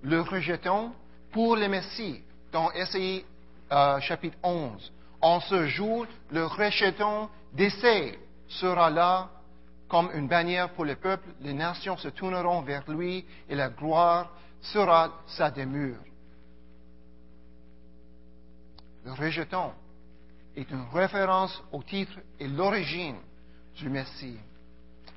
le 0.02 0.20
rejeton, 0.20 0.92
pour 1.32 1.56
le 1.56 1.70
Messie, 1.70 2.22
dans 2.52 2.70
Essai 2.74 3.24
euh, 3.72 4.02
chapitre 4.02 4.38
11. 4.44 4.92
En 5.22 5.40
ce 5.40 5.66
jour, 5.68 6.06
le 6.30 6.46
rejeton 6.46 7.30
d'Essai 7.54 8.20
sera 8.50 8.90
là 8.90 9.30
comme 9.88 10.10
une 10.14 10.28
bannière 10.28 10.74
pour 10.74 10.84
le 10.84 10.98
peuple. 10.98 11.30
Les 11.40 11.54
nations 11.54 11.96
se 11.96 12.10
tourneront 12.10 12.64
vers 12.64 12.84
lui 12.92 13.26
et 13.48 13.56
la 13.56 13.70
gloire 13.70 14.30
sera 14.60 15.22
sa 15.28 15.50
demeure. 15.50 16.04
Le 19.06 19.14
rejeton 19.14 19.72
est 20.56 20.70
une 20.70 20.86
référence 20.94 21.62
au 21.72 21.82
titre 21.84 22.14
et 22.40 22.48
l'origine 22.48 23.18
du 23.76 23.90
Messie. 23.90 24.38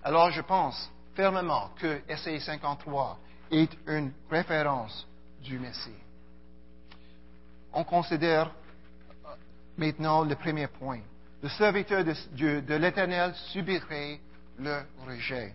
Alors 0.02 0.30
je 0.30 0.40
pense 0.40 0.90
fermement 1.14 1.70
que 1.78 2.00
SAI 2.16 2.40
53 2.40 3.18
est 3.50 3.70
une 3.86 4.12
référence 4.30 5.06
du 5.42 5.58
Messie. 5.58 5.90
On 7.72 7.84
considère 7.84 8.50
euh, 9.26 9.34
maintenant 9.76 10.24
le 10.24 10.34
premier 10.34 10.66
point. 10.66 11.00
Le 11.42 11.48
serviteur 11.50 12.02
de, 12.02 12.74
l'Éternel 12.74 13.34
subirait 13.52 14.18
le 14.58 14.80
rejet. 15.06 15.54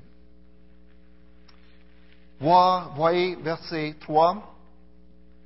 voyez 2.40 3.36
verset 3.36 3.96
3, 4.00 4.56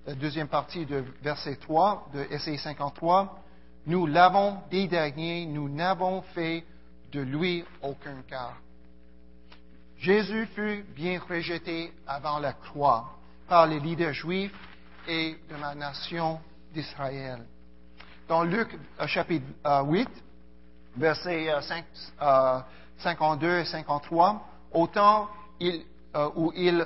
la 0.05 0.15
deuxième 0.15 0.49
partie 0.49 0.85
de 0.85 1.03
verset 1.21 1.55
3 1.55 2.09
de 2.13 2.37
SAI 2.37 2.57
53. 2.57 3.44
Nous 3.87 4.07
l'avons 4.07 4.57
dernier, 4.71 5.45
nous 5.45 5.69
n'avons 5.69 6.21
fait 6.33 6.63
de 7.11 7.21
lui 7.21 7.63
aucun 7.83 8.21
cas. 8.27 8.53
Jésus 9.97 10.47
fut 10.47 10.83
bien 10.95 11.19
rejeté 11.19 11.93
avant 12.07 12.39
la 12.39 12.53
croix 12.53 13.15
par 13.47 13.67
les 13.67 13.79
leaders 13.79 14.13
juifs 14.13 14.53
et 15.07 15.37
de 15.49 15.55
la 15.61 15.75
nation 15.75 16.39
d'Israël. 16.73 17.45
Dans 18.27 18.43
Luc 18.43 18.75
euh, 18.99 19.05
chapitre 19.05 19.45
8, 19.63 20.07
euh, 20.07 20.11
versets 20.97 21.47
52 22.97 23.47
euh, 23.47 23.61
et 23.61 23.65
53, 23.65 24.47
autant 24.71 25.29
il 25.59 25.83
où 26.37 26.53
il 26.55 26.81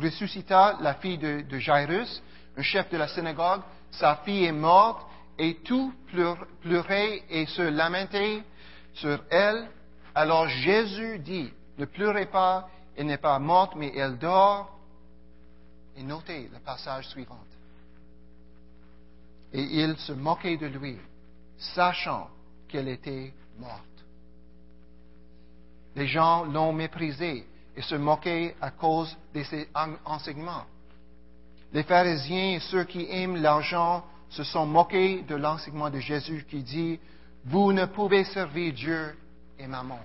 ressuscita 0.00 0.78
la 0.80 0.94
fille 0.94 1.18
de, 1.18 1.42
de 1.42 1.58
Jairus, 1.58 2.22
un 2.56 2.62
chef 2.62 2.88
de 2.88 2.96
la 2.96 3.06
synagogue. 3.06 3.60
Sa 3.90 4.16
fille 4.16 4.46
est 4.46 4.52
morte 4.52 5.06
et 5.38 5.56
tout 5.64 5.92
pleurait 6.62 7.22
et 7.28 7.46
se 7.46 7.62
lamentait 7.62 8.42
sur 8.94 9.22
elle. 9.30 9.68
Alors 10.14 10.48
Jésus 10.48 11.18
dit, 11.18 11.52
ne 11.78 11.84
pleurez 11.84 12.26
pas, 12.26 12.68
elle 12.96 13.06
n'est 13.06 13.18
pas 13.18 13.38
morte, 13.38 13.74
mais 13.76 13.92
elle 13.94 14.18
dort. 14.18 14.78
Et 15.96 16.02
notez 16.02 16.48
le 16.52 16.58
passage 16.60 17.08
suivant. 17.08 17.38
Et 19.52 19.62
il 19.62 19.96
se 19.98 20.12
moquait 20.12 20.56
de 20.56 20.66
lui, 20.66 20.98
sachant 21.56 22.28
qu'elle 22.68 22.88
était 22.88 23.32
morte. 23.58 23.82
Les 25.94 26.06
gens 26.06 26.44
l'ont 26.44 26.72
méprisé 26.72 27.46
et 27.74 27.82
se 27.82 27.94
moquaient 27.94 28.54
à 28.60 28.70
cause 28.70 29.16
de 29.34 29.42
ses 29.44 29.68
enseignements. 30.04 30.64
Les 31.72 31.84
pharisiens 31.84 32.56
et 32.56 32.60
ceux 32.60 32.84
qui 32.84 33.06
aiment 33.10 33.36
l'argent 33.36 34.04
se 34.36 34.44
sont 34.44 34.66
moqués 34.66 35.22
de 35.22 35.34
l'enseignement 35.34 35.88
de 35.88 35.98
Jésus 35.98 36.44
qui 36.48 36.62
dit, 36.62 37.00
Vous 37.46 37.72
ne 37.72 37.86
pouvez 37.86 38.24
servir 38.24 38.74
Dieu 38.74 39.16
et 39.58 39.66
maman. 39.66 40.00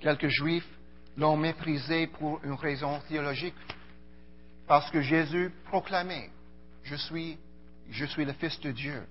Quelques 0.00 0.28
juifs 0.28 0.68
l'ont 1.16 1.36
méprisé 1.36 2.06
pour 2.06 2.40
une 2.44 2.54
raison 2.54 2.98
théologique, 3.08 3.54
parce 4.66 4.90
que 4.90 5.02
Jésus 5.02 5.52
proclamait, 5.66 6.30
Je 6.84 6.96
suis, 6.96 7.36
je 7.90 8.06
suis 8.06 8.24
le 8.24 8.32
Fils 8.32 8.58
de 8.60 8.72
Dieu. 8.72 9.02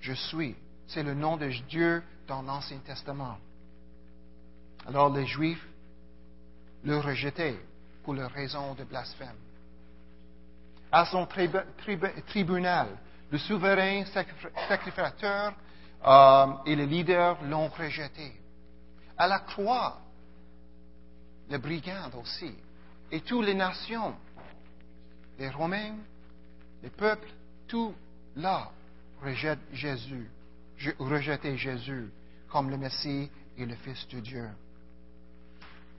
Je 0.00 0.14
suis. 0.14 0.56
C'est 0.86 1.02
le 1.02 1.14
nom 1.14 1.36
de 1.36 1.48
Dieu 1.68 2.02
dans 2.26 2.42
l'Ancien 2.42 2.78
Testament. 2.78 3.38
Alors 4.86 5.10
les 5.14 5.26
Juifs 5.26 5.66
le 6.84 6.98
rejetaient 6.98 7.58
pour 8.02 8.12
leur 8.14 8.30
raison 8.30 8.74
de 8.74 8.84
blasphème. 8.84 9.43
À 10.96 11.06
son 11.06 11.26
tribunal, 11.26 12.86
le 13.28 13.36
souverain 13.38 14.04
sacrificateur 14.68 15.52
euh, 16.06 16.46
et 16.66 16.76
les 16.76 16.86
leaders 16.86 17.42
l'ont 17.42 17.66
rejeté. 17.66 18.40
À 19.18 19.26
la 19.26 19.40
croix, 19.40 19.98
les 21.50 21.58
brigands 21.58 22.12
aussi, 22.22 22.54
et 23.10 23.22
toutes 23.22 23.44
les 23.44 23.54
nations, 23.54 24.14
les 25.36 25.50
Romains, 25.50 25.96
les 26.80 26.90
peuples, 26.90 27.28
tout 27.66 27.92
là 28.36 28.70
rejette 29.20 29.58
Jésus, 29.72 30.30
rejetait 31.00 31.56
Jésus 31.56 32.08
comme 32.48 32.70
le 32.70 32.76
Messie 32.76 33.28
et 33.58 33.66
le 33.66 33.74
Fils 33.74 34.06
de 34.06 34.20
Dieu. 34.20 34.48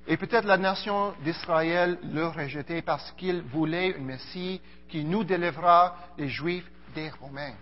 Et 0.07 0.17
peut-être 0.17 0.45
la 0.45 0.57
nation 0.57 1.13
d'Israël 1.23 1.97
le 2.03 2.27
rejetait 2.27 2.81
parce 2.81 3.11
qu'il 3.13 3.41
voulait 3.41 3.95
un 3.97 4.01
Messie 4.01 4.61
qui 4.87 5.03
nous 5.03 5.23
délivrera 5.23 5.95
les 6.17 6.29
Juifs 6.29 6.69
des 6.93 7.09
Romains. 7.09 7.55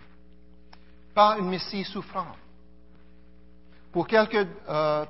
Pas 1.14 1.36
un 1.36 1.44
Messie 1.44 1.86
souffrant. 1.86 2.36
Pour 3.94 4.08
euh, 4.12 5.06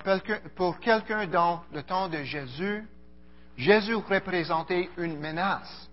quelqu'un 0.81 1.27
dans 1.27 1.63
le 1.73 1.83
temps 1.83 2.09
de 2.09 2.21
Jésus, 2.23 2.85
Jésus 3.57 3.95
représentait 3.95 4.89
une 4.97 5.19
menace 5.19 5.89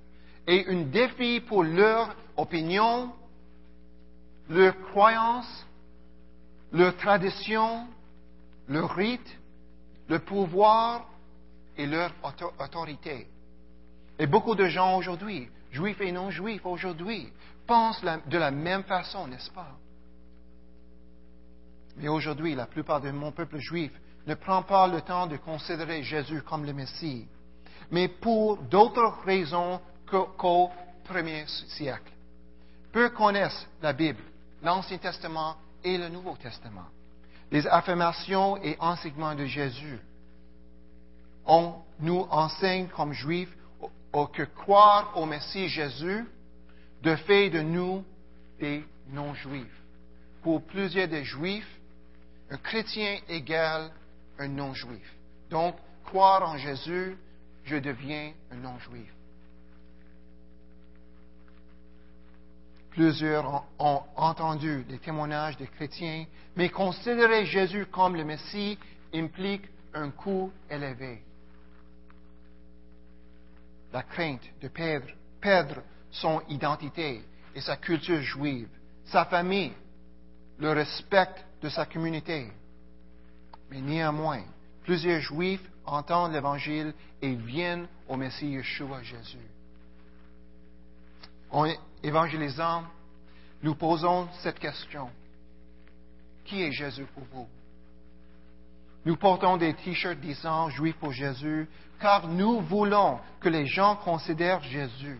et 0.46 0.66
un 0.68 0.82
défi 0.82 1.40
pour 1.40 1.62
leur 1.62 2.14
opinion, 2.36 3.12
leur 4.48 4.74
croyance, 4.90 5.66
leur 6.72 6.96
tradition, 6.96 7.86
leur 8.68 8.94
rite, 8.94 9.38
le 10.08 10.18
pouvoir 10.18 11.06
et 11.80 11.86
leur 11.86 12.12
autorité. 12.58 13.26
Et 14.18 14.26
beaucoup 14.26 14.54
de 14.54 14.66
gens 14.66 14.96
aujourd'hui, 14.98 15.48
juifs 15.70 16.00
et 16.00 16.12
non 16.12 16.30
juifs 16.30 16.66
aujourd'hui, 16.66 17.32
pensent 17.66 18.02
de 18.02 18.38
la 18.38 18.50
même 18.50 18.84
façon, 18.84 19.26
n'est-ce 19.26 19.50
pas? 19.50 19.72
Mais 21.96 22.08
aujourd'hui, 22.08 22.54
la 22.54 22.66
plupart 22.66 23.00
de 23.00 23.10
mon 23.10 23.32
peuple 23.32 23.58
juif 23.58 23.92
ne 24.26 24.34
prend 24.34 24.62
pas 24.62 24.86
le 24.88 25.00
temps 25.00 25.26
de 25.26 25.38
considérer 25.38 26.02
Jésus 26.02 26.42
comme 26.42 26.66
le 26.66 26.74
Messie, 26.74 27.26
mais 27.90 28.08
pour 28.08 28.58
d'autres 28.58 29.22
raisons 29.24 29.80
qu'au 30.06 30.70
premier 31.04 31.46
siècle. 31.46 32.12
Peu 32.92 33.08
connaissent 33.10 33.66
la 33.80 33.92
Bible, 33.92 34.22
l'Ancien 34.62 34.98
Testament 34.98 35.56
et 35.82 35.96
le 35.96 36.08
Nouveau 36.08 36.36
Testament. 36.36 36.86
Les 37.50 37.66
affirmations 37.66 38.58
et 38.62 38.76
enseignements 38.80 39.34
de 39.34 39.46
Jésus. 39.46 39.98
On 41.46 41.74
nous 42.00 42.26
enseigne 42.30 42.88
comme 42.88 43.12
juifs 43.12 43.54
que 44.32 44.42
croire 44.42 45.12
au 45.16 45.26
Messie 45.26 45.68
Jésus 45.68 46.24
de 47.02 47.16
fait 47.16 47.50
de 47.50 47.60
nous 47.60 48.04
des 48.58 48.84
non-juifs. 49.08 49.66
Pour 50.42 50.62
plusieurs 50.62 51.08
des 51.08 51.24
juifs, 51.24 51.80
un 52.50 52.56
chrétien 52.56 53.18
égale 53.28 53.90
un 54.38 54.48
non-juif. 54.48 55.14
Donc, 55.50 55.76
croire 56.04 56.48
en 56.48 56.56
Jésus, 56.56 57.16
je 57.64 57.76
deviens 57.76 58.32
un 58.50 58.56
non-juif. 58.56 59.12
Plusieurs 62.90 63.64
ont 63.78 64.02
entendu 64.16 64.84
les 64.88 64.98
témoignages 64.98 65.56
des 65.56 65.68
chrétiens, 65.68 66.26
mais 66.56 66.70
considérer 66.70 67.46
Jésus 67.46 67.86
comme 67.86 68.16
le 68.16 68.24
Messie 68.24 68.78
implique 69.14 69.64
un 69.94 70.10
coût 70.10 70.50
élevé. 70.68 71.22
La 73.92 74.02
crainte 74.02 74.42
de 74.60 74.68
perdre, 74.68 75.82
son 76.10 76.42
identité 76.48 77.22
et 77.54 77.60
sa 77.60 77.76
culture 77.76 78.20
juive, 78.20 78.68
sa 79.06 79.24
famille, 79.24 79.72
le 80.58 80.72
respect 80.72 81.44
de 81.62 81.68
sa 81.68 81.86
communauté. 81.86 82.52
Mais 83.70 83.80
néanmoins, 83.80 84.42
plusieurs 84.84 85.20
Juifs 85.20 85.68
entendent 85.84 86.32
l'Évangile 86.32 86.94
et 87.22 87.34
viennent 87.34 87.86
au 88.08 88.16
Messie 88.16 88.50
Yeshua 88.50 89.02
Jésus. 89.02 89.38
En 91.50 91.66
évangélisant, 92.02 92.84
nous 93.62 93.74
posons 93.74 94.28
cette 94.42 94.58
question. 94.58 95.10
Qui 96.44 96.62
est 96.62 96.72
Jésus 96.72 97.06
pour 97.14 97.24
vous? 97.32 97.48
Nous 99.04 99.16
portons 99.16 99.56
des 99.56 99.74
t-shirts 99.74 100.20
disant 100.20 100.68
Juif 100.70 100.96
pour 100.96 101.12
Jésus, 101.12 101.68
car 102.00 102.28
nous 102.28 102.60
voulons 102.60 103.18
que 103.40 103.48
les 103.48 103.66
gens 103.66 103.96
considèrent 103.96 104.62
Jésus. 104.62 105.18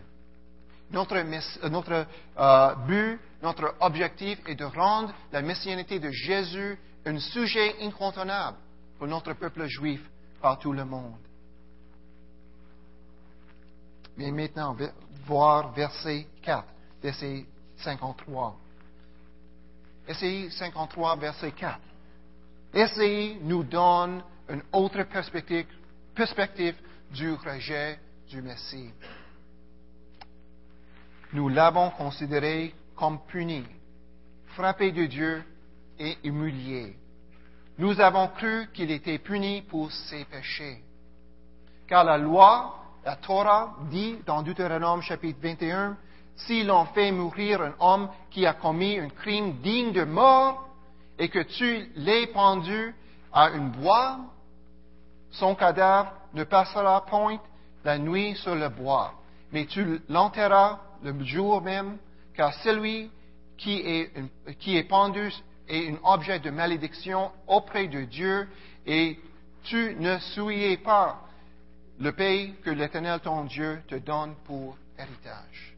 Notre, 0.91 1.17
notre 1.69 2.05
euh, 2.37 2.75
but 2.87 3.19
notre 3.41 3.75
objectif 3.79 4.39
est 4.47 4.55
de 4.55 4.65
rendre 4.65 5.13
la 5.31 5.41
messianité 5.41 5.99
de 5.99 6.11
Jésus 6.11 6.77
un 7.05 7.17
sujet 7.19 7.75
incontournable 7.81 8.57
pour 8.97 9.07
notre 9.07 9.33
peuple 9.33 9.65
juif 9.65 10.01
par 10.39 10.59
tout 10.59 10.73
le 10.73 10.85
monde. 10.85 11.17
Mais 14.17 14.31
maintenant, 14.31 14.75
voir 15.25 15.71
verset 15.71 16.27
4 16.43 16.67
d'Essai 17.01 17.45
53. 17.77 18.57
Essai 20.07 20.49
53, 20.51 21.15
verset 21.15 21.51
4. 21.51 21.79
Essai 22.73 23.37
nous 23.41 23.63
donne 23.63 24.23
une 24.49 24.63
autre 24.71 25.03
perspective, 25.03 25.67
perspective 26.15 26.75
du 27.11 27.33
rejet 27.33 27.99
du 28.29 28.41
Messie. 28.41 28.91
Nous 31.33 31.49
l'avons 31.49 31.89
considéré 31.91 32.73
comme 32.95 33.19
puni, 33.27 33.65
frappé 34.47 34.91
de 34.91 35.05
Dieu 35.05 35.43
et 35.99 36.17
humilié. 36.23 36.95
Nous 37.77 37.99
avons 37.99 38.27
cru 38.29 38.69
qu'il 38.73 38.91
était 38.91 39.17
puni 39.17 39.61
pour 39.63 39.91
ses 39.91 40.25
péchés. 40.25 40.83
Car 41.87 42.03
la 42.03 42.17
loi, 42.17 42.75
la 43.03 43.15
Torah, 43.17 43.75
dit 43.89 44.17
dans 44.25 44.41
Deutéronome 44.43 45.01
chapitre 45.01 45.39
21, 45.41 45.97
si 46.35 46.63
l'on 46.63 46.85
fait 46.85 47.11
mourir 47.11 47.61
un 47.61 47.73
homme 47.79 48.09
qui 48.29 48.45
a 48.45 48.53
commis 48.53 48.97
un 48.97 49.09
crime 49.09 49.57
digne 49.61 49.91
de 49.91 50.03
mort 50.03 50.70
et 51.19 51.29
que 51.29 51.39
tu 51.39 51.91
l'aies 51.95 52.27
pendu 52.27 52.95
à 53.31 53.49
une 53.51 53.69
bois, 53.71 54.19
son 55.31 55.55
cadavre 55.55 56.11
ne 56.33 56.43
passera 56.43 57.05
point 57.05 57.39
la 57.83 57.97
nuit 57.97 58.35
sur 58.35 58.55
le 58.55 58.69
bois, 58.69 59.13
mais 59.51 59.65
tu 59.65 60.01
l'enterras 60.09 60.79
le 61.03 61.23
jour 61.23 61.61
même 61.61 61.97
car 62.33 62.53
celui 62.55 63.09
qui 63.57 63.79
est, 63.79 64.11
qui 64.59 64.77
est 64.77 64.83
pendu 64.83 65.31
est 65.67 65.89
un 65.89 65.97
objet 66.03 66.39
de 66.39 66.49
malédiction 66.49 67.31
auprès 67.47 67.87
de 67.87 68.03
Dieu, 68.03 68.47
et 68.85 69.19
tu 69.63 69.95
ne 69.99 70.17
souillais 70.17 70.77
pas 70.77 71.21
le 71.99 72.11
pays 72.11 72.55
que 72.63 72.71
l'Éternel 72.71 73.19
ton 73.19 73.45
Dieu 73.45 73.81
te 73.87 73.95
donne 73.95 74.35
pour 74.45 74.75
héritage. 74.97 75.75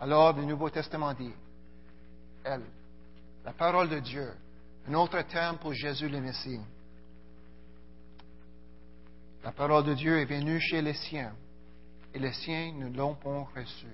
Alors 0.00 0.36
le 0.36 0.44
Nouveau 0.44 0.68
Testament 0.68 1.14
dit, 1.14 1.32
elle, 2.44 2.62
la 3.44 3.52
parole 3.52 3.88
de 3.88 3.98
Dieu, 4.00 4.32
Un 4.86 4.94
autre 4.94 5.22
terme 5.22 5.56
pour 5.58 5.72
Jésus 5.72 6.08
le 6.08 6.20
Messie. 6.20 6.60
La 9.42 9.50
parole 9.50 9.84
de 9.84 9.94
Dieu 9.94 10.20
est 10.20 10.26
venue 10.26 10.60
chez 10.60 10.82
les 10.82 10.92
siens, 10.92 11.32
et 12.12 12.18
les 12.18 12.32
siens 12.32 12.72
ne 12.74 12.94
l'ont 12.94 13.14
pas 13.14 13.46
reçu. 13.56 13.86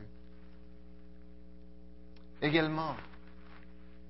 Également, 2.43 2.97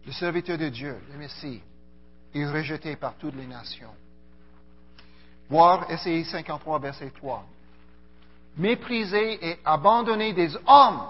le 0.07 0.12
serviteur 0.12 0.57
de 0.57 0.68
Dieu, 0.70 0.98
le 1.12 1.18
Messie, 1.18 1.61
est 2.35 2.46
rejeté 2.46 2.96
par 2.96 3.14
toutes 3.16 3.35
les 3.35 3.46
nations. 3.46 3.92
Voir 5.50 5.90
Essai 5.90 6.24
53, 6.24 6.79
verset 6.79 7.11
3. 7.11 7.44
Méprisé 8.57 9.50
et 9.50 9.59
abandonné 9.64 10.33
des 10.33 10.57
hommes, 10.66 11.09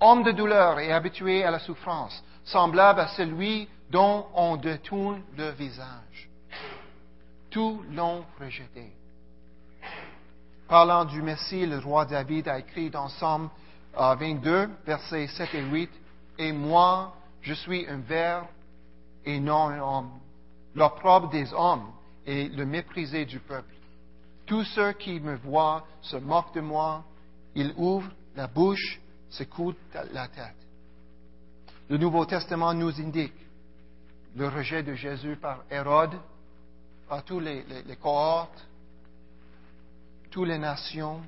hommes 0.00 0.22
de 0.22 0.32
douleur 0.32 0.80
et 0.80 0.92
habitués 0.92 1.44
à 1.44 1.50
la 1.50 1.58
souffrance, 1.58 2.22
semblable 2.44 3.00
à 3.00 3.08
celui 3.08 3.68
dont 3.90 4.26
on 4.34 4.56
détourne 4.56 5.22
le 5.36 5.50
visage. 5.50 6.28
Tous 7.50 7.82
l'ont 7.92 8.24
rejeté. 8.40 8.92
Parlant 10.68 11.04
du 11.04 11.22
Messie, 11.22 11.66
le 11.66 11.78
roi 11.78 12.04
David 12.04 12.48
a 12.48 12.58
écrit 12.58 12.90
dans 12.90 13.08
Somme 13.08 13.50
22, 13.96 14.68
versets 14.86 15.28
7 15.28 15.54
et 15.54 15.62
8, 15.62 15.90
Et 16.38 16.52
moi, 16.52 17.14
je 17.42 17.54
suis 17.54 17.86
un 17.86 17.98
ver 17.98 18.44
et 19.24 19.38
non 19.38 19.68
un 19.68 19.78
homme, 19.78 20.10
l'opprobre 20.74 21.28
des 21.28 21.52
hommes 21.52 21.92
et 22.26 22.48
le 22.48 22.64
méprisé 22.64 23.24
du 23.24 23.38
peuple. 23.38 23.74
Tous 24.46 24.64
ceux 24.64 24.92
qui 24.92 25.20
me 25.20 25.36
voient 25.36 25.86
se 26.00 26.16
moquent 26.16 26.54
de 26.54 26.60
moi, 26.60 27.04
ils 27.54 27.72
ouvrent 27.76 28.10
la 28.34 28.46
bouche, 28.46 29.00
secouent 29.30 29.74
la 30.12 30.28
tête. 30.28 30.63
Le 31.94 31.98
Nouveau 31.98 32.26
Testament 32.26 32.74
nous 32.74 33.00
indique 33.00 33.36
le 34.34 34.48
rejet 34.48 34.82
de 34.82 34.94
Jésus 34.94 35.36
par 35.36 35.62
Hérode, 35.70 36.18
par 37.08 37.24
tous 37.24 37.38
les, 37.38 37.64
cohortes, 38.02 38.66
toutes 40.28 40.48
les 40.48 40.58
nations, 40.58 41.22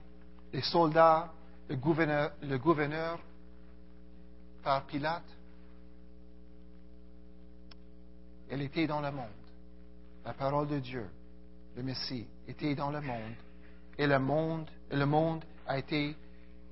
les 0.52 0.62
soldats, 0.62 1.32
le 1.68 1.76
gouverneur, 1.76 2.32
gouverneur 2.58 3.20
par 4.64 4.84
Pilate. 4.86 5.22
Elle 8.50 8.62
était 8.62 8.88
dans 8.88 9.00
le 9.00 9.12
monde. 9.12 9.26
La 10.24 10.32
parole 10.32 10.66
de 10.66 10.80
Dieu, 10.80 11.06
le 11.76 11.84
Messie, 11.84 12.26
était 12.48 12.74
dans 12.74 12.90
le 12.90 13.00
monde. 13.00 13.36
Et 13.96 14.08
le 14.08 14.18
monde, 14.18 14.68
le 14.90 15.06
monde 15.06 15.44
a 15.64 15.78
été 15.78 16.16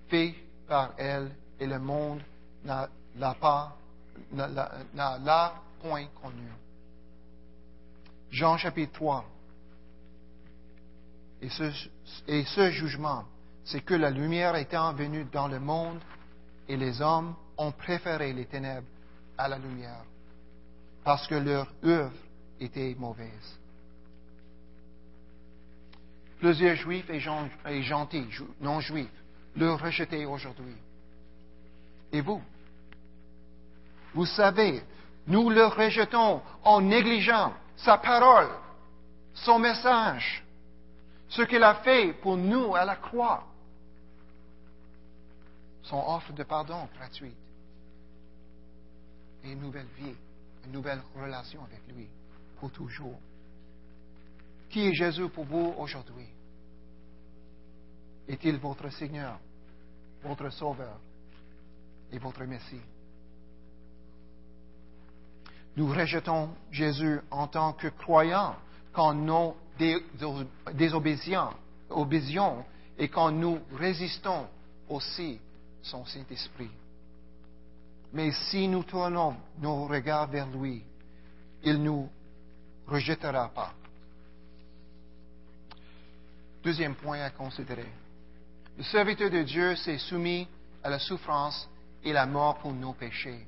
fait 0.08 0.34
par 0.66 0.94
elle 0.98 1.30
et 1.60 1.66
le 1.68 1.78
monde 1.78 2.22
n'a 2.64 3.34
pas, 3.34 3.76
n'a 4.32 5.18
l'a 5.18 5.54
point 5.80 6.06
connu. 6.22 6.48
Jean 8.30 8.56
chapitre 8.56 8.92
3. 8.94 9.24
Et 11.42 11.48
ce, 11.50 11.88
et 12.26 12.44
ce 12.44 12.70
jugement, 12.70 13.24
c'est 13.64 13.80
que 13.80 13.94
la 13.94 14.10
lumière 14.10 14.56
étant 14.56 14.92
venue 14.92 15.24
dans 15.32 15.48
le 15.48 15.60
monde 15.60 16.00
et 16.68 16.76
les 16.76 17.00
hommes 17.00 17.34
ont 17.56 17.72
préféré 17.72 18.32
les 18.32 18.46
ténèbres 18.46 18.86
à 19.36 19.48
la 19.48 19.58
lumière 19.58 20.04
parce 21.04 21.26
que 21.26 21.34
leur 21.34 21.68
œuvre 21.84 22.16
était 22.58 22.94
mauvaise. 22.98 23.58
Plusieurs 26.38 26.76
juifs 26.76 27.08
et 27.10 27.20
gentils, 27.82 28.26
non 28.60 28.80
juifs, 28.80 29.08
le 29.54 29.72
rejeté 29.74 30.26
aujourd'hui. 30.26 30.76
Et 32.12 32.20
vous 32.20 32.42
Vous 34.14 34.26
savez, 34.26 34.82
nous 35.26 35.50
le 35.50 35.66
rejetons 35.66 36.40
en 36.62 36.80
négligeant 36.80 37.52
sa 37.76 37.98
parole, 37.98 38.48
son 39.34 39.58
message, 39.58 40.44
ce 41.28 41.42
qu'il 41.42 41.62
a 41.62 41.74
fait 41.76 42.12
pour 42.14 42.36
nous 42.36 42.76
à 42.76 42.84
la 42.84 42.96
croix, 42.96 43.44
son 45.82 45.98
offre 46.06 46.32
de 46.32 46.44
pardon 46.44 46.88
gratuite 46.96 47.36
et 49.42 49.52
une 49.52 49.60
nouvelle 49.60 49.88
vie, 49.98 50.14
une 50.64 50.72
nouvelle 50.72 51.02
relation 51.14 51.62
avec 51.64 51.80
lui 51.94 52.08
pour 52.58 52.70
toujours. 52.70 53.18
Qui 54.70 54.88
est 54.88 54.94
Jésus 54.94 55.28
pour 55.28 55.44
vous 55.44 55.74
aujourd'hui? 55.76 56.28
Est-il 58.26 58.58
votre 58.58 58.88
Seigneur, 58.90 59.38
votre 60.22 60.48
Sauveur 60.50 60.98
et 62.10 62.18
votre 62.18 62.44
Messie? 62.44 62.80
Nous 65.76 65.88
rejetons 65.88 66.50
Jésus 66.70 67.20
en 67.30 67.48
tant 67.48 67.72
que 67.72 67.88
croyants 67.88 68.56
quand 68.92 69.14
nous 69.14 69.54
désobéissons 70.72 71.50
et 72.96 73.08
quand 73.08 73.32
nous 73.32 73.58
résistons 73.72 74.46
aussi 74.88 75.40
son 75.82 76.04
Saint-Esprit. 76.04 76.70
Mais 78.12 78.30
si 78.30 78.68
nous 78.68 78.84
tournons 78.84 79.34
nos 79.58 79.86
regards 79.86 80.28
vers 80.28 80.46
lui, 80.48 80.84
il 81.64 81.78
ne 81.80 81.84
nous 81.84 82.08
rejettera 82.86 83.48
pas. 83.48 83.72
Deuxième 86.62 86.94
point 86.94 87.20
à 87.20 87.30
considérer. 87.30 87.90
Le 88.78 88.84
serviteur 88.84 89.30
de 89.30 89.42
Dieu 89.42 89.74
s'est 89.76 89.98
soumis 89.98 90.46
à 90.82 90.90
la 90.90 90.98
souffrance 90.98 91.68
et 92.02 92.12
la 92.12 92.26
mort 92.26 92.58
pour 92.58 92.72
nos 92.72 92.92
péchés. 92.92 93.46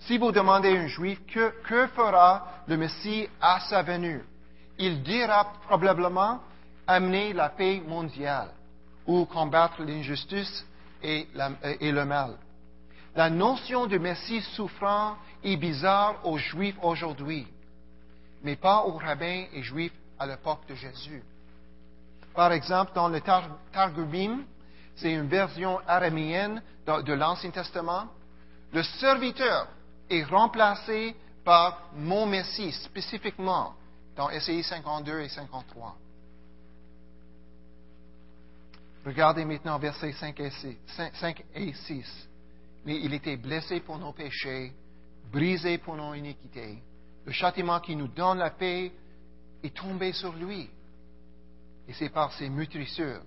Si 0.00 0.18
vous 0.18 0.32
demandez 0.32 0.76
à 0.76 0.80
un 0.80 0.86
juif 0.86 1.20
que, 1.26 1.52
que 1.62 1.86
fera 1.88 2.62
le 2.66 2.76
Messie 2.76 3.28
à 3.40 3.60
sa 3.60 3.82
venue, 3.82 4.24
il 4.78 5.02
dira 5.02 5.52
probablement 5.66 6.40
amener 6.86 7.32
la 7.32 7.50
paix 7.50 7.82
mondiale 7.86 8.50
ou 9.06 9.26
combattre 9.26 9.82
l'injustice 9.82 10.64
et, 11.02 11.28
le 11.34 12.04
mal. 12.04 12.36
La 13.14 13.28
notion 13.28 13.86
de 13.86 13.98
Messie 13.98 14.40
souffrant 14.54 15.16
est 15.44 15.56
bizarre 15.56 16.24
aux 16.24 16.38
Juifs 16.38 16.78
aujourd'hui, 16.82 17.46
mais 18.42 18.56
pas 18.56 18.84
aux 18.84 18.96
rabbins 18.96 19.44
et 19.52 19.62
Juifs 19.62 19.92
à 20.18 20.26
l'époque 20.26 20.66
de 20.68 20.74
Jésus. 20.74 21.22
Par 22.34 22.52
exemple, 22.52 22.92
dans 22.94 23.08
le 23.08 23.20
Targumim, 23.72 24.44
c'est 24.96 25.12
une 25.12 25.28
version 25.28 25.80
araméenne 25.86 26.62
de 26.86 27.12
l'Ancien 27.12 27.50
Testament, 27.50 28.06
le 28.72 28.82
serviteur 28.82 29.66
est 30.10 30.24
remplacé 30.24 31.14
par 31.44 31.90
mon 31.94 32.26
Messie 32.26 32.72
spécifiquement 32.72 33.74
dans 34.16 34.28
SI 34.38 34.62
52 34.62 35.20
et 35.20 35.28
53. 35.28 35.96
Regardez 39.06 39.44
maintenant 39.44 39.78
versets 39.78 40.12
5 40.12 40.38
et 40.40 40.50
6. 40.50 40.76
5 41.14 41.44
et 41.54 41.72
6. 41.72 42.28
Mais 42.84 43.00
il 43.00 43.14
était 43.14 43.36
blessé 43.36 43.80
pour 43.80 43.98
nos 43.98 44.12
péchés, 44.12 44.72
brisé 45.32 45.78
pour 45.78 45.96
nos 45.96 46.14
iniquités. 46.14 46.82
Le 47.24 47.32
châtiment 47.32 47.80
qui 47.80 47.96
nous 47.96 48.08
donne 48.08 48.38
la 48.38 48.50
paix 48.50 48.92
est 49.62 49.74
tombé 49.74 50.12
sur 50.12 50.32
lui. 50.34 50.68
Et 51.88 51.92
c'est 51.94 52.08
par 52.10 52.32
ses 52.32 52.48
meurtrissures 52.48 53.22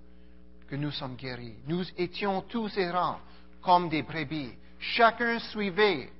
que 0.68 0.76
nous 0.76 0.90
sommes 0.90 1.16
guéris. 1.16 1.56
Nous 1.66 1.84
étions 1.96 2.42
tous 2.42 2.76
errants 2.78 3.20
comme 3.62 3.88
des 3.88 4.02
brebis. 4.02 4.52
Chacun 4.78 5.38
suivait 5.38 6.10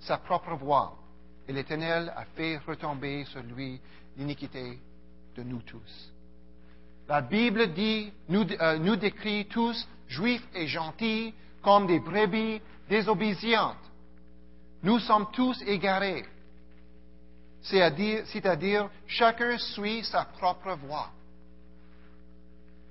sa 0.00 0.18
propre 0.18 0.54
voie. 0.54 0.96
Et 1.48 1.52
l'Éternel 1.52 2.12
a 2.16 2.24
fait 2.36 2.58
retomber 2.58 3.24
sur 3.26 3.42
lui 3.42 3.80
l'iniquité 4.16 4.78
de 5.36 5.42
nous 5.42 5.62
tous. 5.62 6.12
La 7.08 7.20
Bible 7.22 7.72
dit, 7.72 8.12
nous, 8.28 8.46
euh, 8.60 8.96
décrit 8.96 9.46
tous, 9.46 9.86
juifs 10.08 10.46
et 10.54 10.66
gentils, 10.66 11.34
comme 11.62 11.86
des 11.86 11.98
brebis 11.98 12.60
désobédientes. 12.88 13.76
Nous 14.82 14.98
sommes 15.00 15.26
tous 15.32 15.60
égarés. 15.62 16.24
C'est-à-dire, 17.62 18.22
c'est-à-dire, 18.26 18.88
chacun 19.06 19.58
suit 19.58 20.04
sa 20.04 20.24
propre 20.24 20.74
voie. 20.86 21.10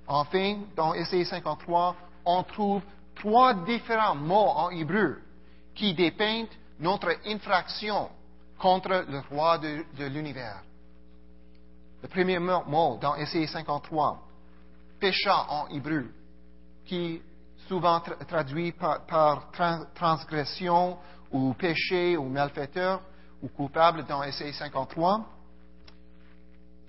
Enfin, 0.06 0.58
dans 0.76 0.94
Essai 0.94 1.24
53, 1.24 1.96
on 2.24 2.42
trouve 2.42 2.82
trois 3.16 3.54
différents 3.54 4.14
mots 4.14 4.50
en 4.54 4.70
hébreu 4.70 5.20
qui 5.74 5.94
dépeignent 5.94 6.46
notre 6.80 7.14
infraction 7.26 8.10
contre 8.58 9.04
le 9.08 9.20
roi 9.30 9.58
de, 9.58 10.04
l'univers. 10.06 10.62
Le 12.02 12.08
premier 12.08 12.38
mot 12.38 12.98
dans 13.00 13.14
Essai 13.16 13.46
53, 13.46 14.26
pécha 14.98 15.46
en 15.48 15.68
hébreu, 15.68 16.10
qui 16.86 17.22
souvent 17.68 18.00
traduit 18.00 18.72
par, 18.72 19.50
transgression 19.94 20.98
ou 21.30 21.54
péché 21.54 22.16
ou 22.16 22.24
malfaiteur 22.24 23.00
ou 23.42 23.48
coupable 23.48 24.04
dans 24.06 24.22
Essai 24.22 24.52
53. 24.52 25.26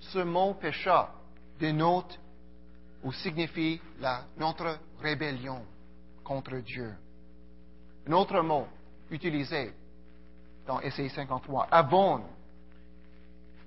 Ce 0.00 0.18
mot 0.18 0.54
pécha 0.54 1.10
dénote 1.60 2.18
ou 3.04 3.12
signifie 3.12 3.80
notre 4.36 4.78
rébellion 5.00 5.62
contre 6.24 6.56
Dieu. 6.58 6.94
Un 8.08 8.12
autre 8.12 8.40
mot 8.40 8.66
utilisé 9.10 9.72
dans 10.66 10.80
Essai 10.80 11.08
53, 11.08 11.68
Avon, 11.70 12.22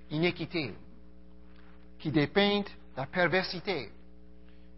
iniquité, 0.10 0.74
qui 2.00 2.12
dépeint 2.12 2.64
la 2.96 3.06
perversité, 3.06 3.92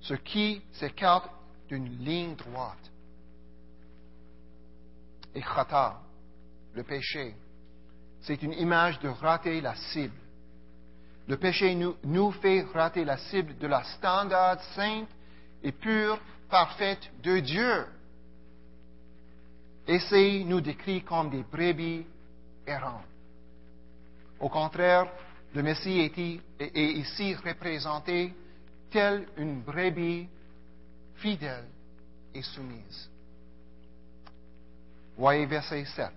ce 0.02 0.14
qui 0.14 0.62
s'écarte 0.74 1.30
d'une 1.68 2.04
ligne 2.04 2.36
droite. 2.36 2.92
Et 5.36 5.42
khata, 5.42 6.00
le 6.74 6.84
péché, 6.84 7.36
c'est 8.22 8.42
une 8.42 8.54
image 8.54 9.00
de 9.00 9.10
rater 9.10 9.62
la 9.62 9.76
cible. 9.76 10.16
Le 11.28 11.38
péché 11.38 11.76
nous, 11.76 12.32
fait 12.32 12.66
rater 12.74 13.04
la 13.04 13.18
cible 13.18 13.58
de 13.58 13.68
la 13.68 13.84
standard 13.84 14.62
sainte 14.76 15.10
et 15.62 15.74
pure, 15.74 16.20
parfaite 16.50 17.12
de 17.22 17.40
Dieu. 17.40 17.86
Essai 19.88 20.44
nous 20.46 20.60
décrit 20.60 21.02
comme 21.02 21.30
des 21.30 21.44
brebis 21.44 22.06
errantes. 22.66 23.06
Au 24.40 24.50
contraire, 24.50 25.08
le 25.56 25.64
Messie 25.64 26.00
est, 26.00 26.78
ici 26.78 27.34
représenté 27.36 28.34
tel 28.92 29.28
une 29.38 29.62
brebis 29.62 30.28
fidèle 31.16 31.66
et 32.34 32.42
soumise. 32.42 33.10
Voyez 35.18 35.46
verset 35.46 35.86
7. 35.86 36.12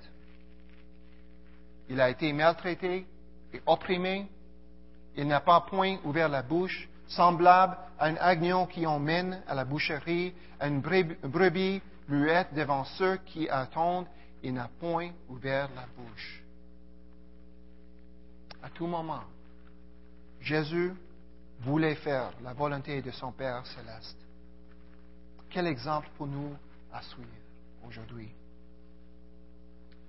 Il 1.88 2.00
a 2.00 2.10
été 2.10 2.32
maltraité 2.32 3.06
et 3.52 3.62
opprimé. 3.66 4.26
Il 5.16 5.26
n'a 5.26 5.40
pas 5.40 5.60
point 5.62 5.96
ouvert 6.04 6.28
la 6.28 6.42
bouche, 6.42 6.88
semblable 7.06 7.76
à 7.98 8.06
un 8.06 8.16
agneau 8.16 8.66
qui 8.66 8.84
emmène 8.86 9.42
à 9.46 9.54
la 9.54 9.64
boucherie, 9.64 10.34
à 10.58 10.68
une 10.68 10.80
brebis 10.80 11.80
muette 12.10 12.52
devant 12.54 12.84
ceux 12.84 13.16
qui 13.18 13.48
attendent. 13.48 14.06
Il 14.42 14.54
n'a 14.54 14.68
point 14.80 15.10
ouvert 15.28 15.68
la 15.74 15.86
bouche. 15.96 16.42
À 18.62 18.68
tout 18.70 18.86
moment, 18.86 19.24
Jésus 20.40 20.94
voulait 21.60 21.94
faire 21.94 22.32
la 22.42 22.52
volonté 22.52 23.00
de 23.02 23.10
son 23.10 23.32
Père 23.32 23.66
céleste. 23.66 24.16
Quel 25.50 25.66
exemple 25.66 26.08
pour 26.16 26.26
nous 26.26 26.56
à 26.92 27.02
suivre 27.02 27.28
aujourd'hui? 27.86 28.30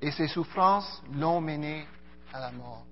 Et 0.01 0.11
ses 0.11 0.27
souffrances 0.27 1.01
l'ont 1.13 1.41
mené 1.41 1.85
à 2.33 2.39
la 2.39 2.51
mort. 2.51 2.85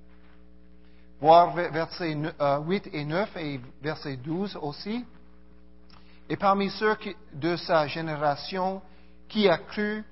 Voir 1.21 1.53
versets 1.53 2.13
8 2.13 2.35
euh, 2.39 2.79
et 2.93 3.05
9 3.05 3.37
et 3.37 3.59
verset 3.81 4.17
12 4.17 4.57
aussi. 4.61 5.05
Et 6.29 6.37
parmi 6.37 6.69
ceux 6.69 6.95
de 7.33 7.55
sa 7.55 7.87
génération 7.87 8.81
qui 9.29 9.47
a 9.47 9.57
cru 9.57 10.03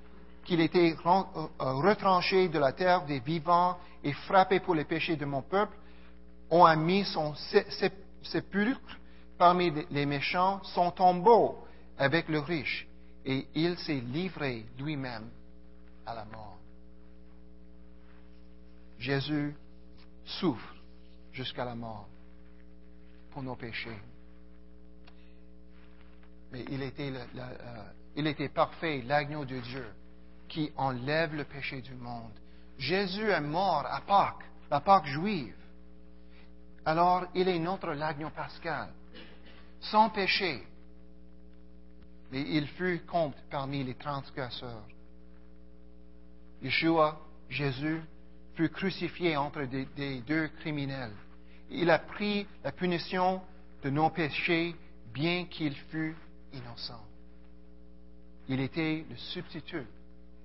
qu'il 0.44 0.60
était 0.60 0.96
euh, 1.04 1.52
retranché 1.58 2.48
de 2.48 2.58
la 2.58 2.72
terre 2.72 3.04
des 3.04 3.20
vivants 3.20 3.76
et 4.02 4.12
frappé 4.12 4.60
pour 4.60 4.74
les 4.74 4.84
péchés 4.84 5.16
de 5.16 5.26
mon 5.26 5.42
peuple, 5.42 5.76
on 6.50 6.64
a 6.64 6.74
mis 6.74 7.04
son 7.04 7.34
sépulcre 8.22 8.98
parmi 9.36 9.70
les 9.90 10.06
méchants, 10.06 10.60
son 10.64 10.90
tombeau 10.90 11.58
avec 11.98 12.28
le 12.28 12.38
riche, 12.38 12.86
et 13.26 13.46
il 13.54 13.76
s'est 13.78 14.00
livré 14.00 14.64
lui-même 14.78 15.28
à 16.06 16.14
la 16.14 16.24
mort. 16.24 16.56
Jésus 18.98 19.54
souffre 20.24 20.74
jusqu'à 21.32 21.64
la 21.64 21.74
mort 21.74 22.08
pour 23.30 23.42
nos 23.42 23.54
péchés. 23.54 23.98
Mais 26.50 26.64
il 26.70 26.82
était, 26.82 27.12
euh, 27.12 27.82
il 28.16 28.26
était 28.26 28.48
parfait, 28.48 29.02
l'agneau 29.06 29.44
de 29.44 29.58
Dieu, 29.58 29.86
qui 30.48 30.72
enlève 30.76 31.34
le 31.34 31.44
péché 31.44 31.80
du 31.80 31.94
monde. 31.94 32.32
Jésus 32.78 33.28
est 33.30 33.40
mort 33.40 33.84
à 33.86 34.00
Pâques, 34.00 34.44
la 34.70 34.80
Pâques 34.80 35.06
juive. 35.06 35.54
Alors, 36.84 37.26
il 37.34 37.48
est 37.48 37.58
notre 37.58 37.92
l'agneau 37.92 38.30
pascal, 38.30 38.88
sans 39.80 40.10
péché, 40.10 40.62
mais 42.30 42.42
il 42.42 42.66
fut 42.68 43.00
compte 43.06 43.36
parmi 43.50 43.84
les 43.84 43.94
transgresseurs. 43.94 44.86
Yeshua, 46.62 47.18
Jésus, 47.48 48.02
fut 48.54 48.68
crucifié 48.70 49.36
entre 49.36 49.62
des, 49.64 50.20
deux 50.22 50.48
criminels. 50.60 51.14
Il 51.70 51.90
a 51.90 51.98
pris 51.98 52.46
la 52.64 52.72
punition 52.72 53.40
de 53.82 53.90
nos 53.90 54.10
péchés, 54.10 54.74
bien 55.12 55.44
qu'il 55.44 55.74
fût 55.74 56.16
innocent. 56.52 57.07
Il 58.48 58.60
était 58.60 59.04
le 59.08 59.16
substitut 59.16 59.86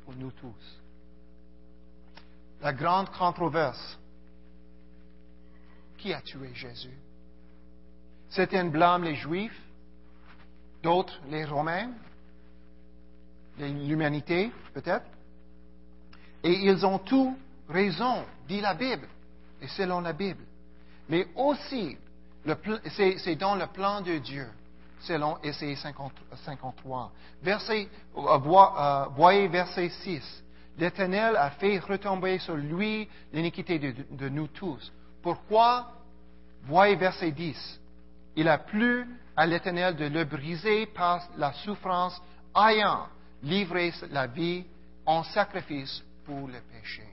pour 0.04 0.14
nous 0.16 0.32
tous. 0.32 0.80
La 2.62 2.74
grande 2.74 3.10
controverse. 3.10 3.98
Qui 5.98 6.14
a 6.14 6.22
tué 6.22 6.54
Jésus? 6.54 6.98
Certains 8.30 8.66
blâment 8.66 9.06
les 9.06 9.16
Juifs, 9.16 9.62
d'autres 10.82 11.18
les 11.30 11.46
Romains, 11.46 11.92
l'humanité 13.58 14.52
peut-être. 14.74 15.06
Et 16.44 16.52
ils 16.52 16.86
ont 16.86 17.00
tout 17.00 17.38
raison, 17.70 18.26
dit 18.48 18.60
la 18.60 18.74
Bible, 18.74 19.08
et 19.62 19.68
selon 19.68 20.02
la 20.02 20.12
Bible. 20.12 20.44
Mais 21.08 21.28
aussi, 21.36 21.98
c'est 23.24 23.36
dans 23.36 23.56
le 23.56 23.68
plan 23.68 24.02
de 24.02 24.18
Dieu, 24.18 24.48
selon 25.04 25.38
Essai 25.44 25.76
53. 25.76 27.12
Verset, 27.42 27.88
euh, 28.18 28.22
euh, 28.22 29.06
voyez 29.16 29.48
verset 29.48 29.90
6. 29.90 30.44
L'Éternel 30.78 31.36
a 31.36 31.52
fait 31.52 31.80
retomber 31.80 32.40
sur 32.40 32.56
lui 32.56 33.08
l'iniquité 33.32 33.78
de, 33.80 33.94
de, 34.12 34.30
nous 34.30 34.48
tous. 34.48 34.92
Pourquoi? 35.22 35.92
Voyez 36.64 36.96
verset 36.96 37.32
10. 37.32 37.80
Il 38.36 38.48
a 38.48 38.58
plu 38.58 39.08
à 39.36 39.46
l'Éternel 39.46 39.96
de 39.96 40.06
le 40.06 40.24
briser 40.26 40.88
par 40.88 41.28
la 41.38 41.54
souffrance, 41.54 42.20
ayant 42.56 43.08
livré 43.44 43.94
la 44.10 44.28
vie 44.28 44.66
en 45.06 45.24
sacrifice 45.24 46.04
pour 46.26 46.48
le 46.48 46.60
péché. 46.72 47.04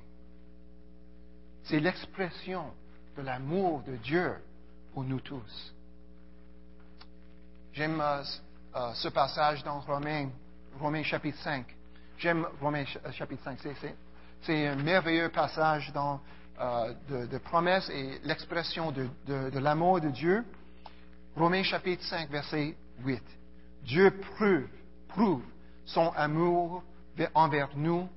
C'est 1.65 1.81
l'expression 1.81 2.65
de 3.17 3.23
l'amour 3.23 3.83
de 3.83 3.97
Dieu 3.97 4.35
pour 4.95 5.05
nous 5.05 5.21
tous. 5.21 5.75
J'aime 7.73 8.01
euh, 8.01 8.23
euh, 8.75 8.93
ce 8.95 9.09
passage 9.09 9.63
dans 9.63 9.79
Romains, 9.81 10.29
Romains 10.81 11.05
chapitre 11.05 11.39
5. 11.39 11.65
J'aime 12.19 12.45
Romains 12.61 12.85
euh, 13.07 13.13
chapitre 13.13 13.45
5. 13.45 13.59
C'est 14.43 14.67
un 14.67 14.75
merveilleux 14.75 15.29
passage 15.29 15.93
de, 15.93 17.27
de 17.27 17.39
promesses 17.39 17.89
et 17.91 18.19
l'expression 18.25 18.91
de, 18.91 19.59
l'amour 19.59 20.01
de 20.01 20.09
Dieu. 20.09 20.45
Romains 21.37 21.63
chapitre 21.63 22.03
5, 22.05 22.29
verset 22.31 22.75
8. 23.05 23.23
Dieu 23.85 24.21
prouve 25.09 25.43
son 25.85 26.11
amour 26.17 26.83
envers 27.35 27.69
nous 27.77 28.09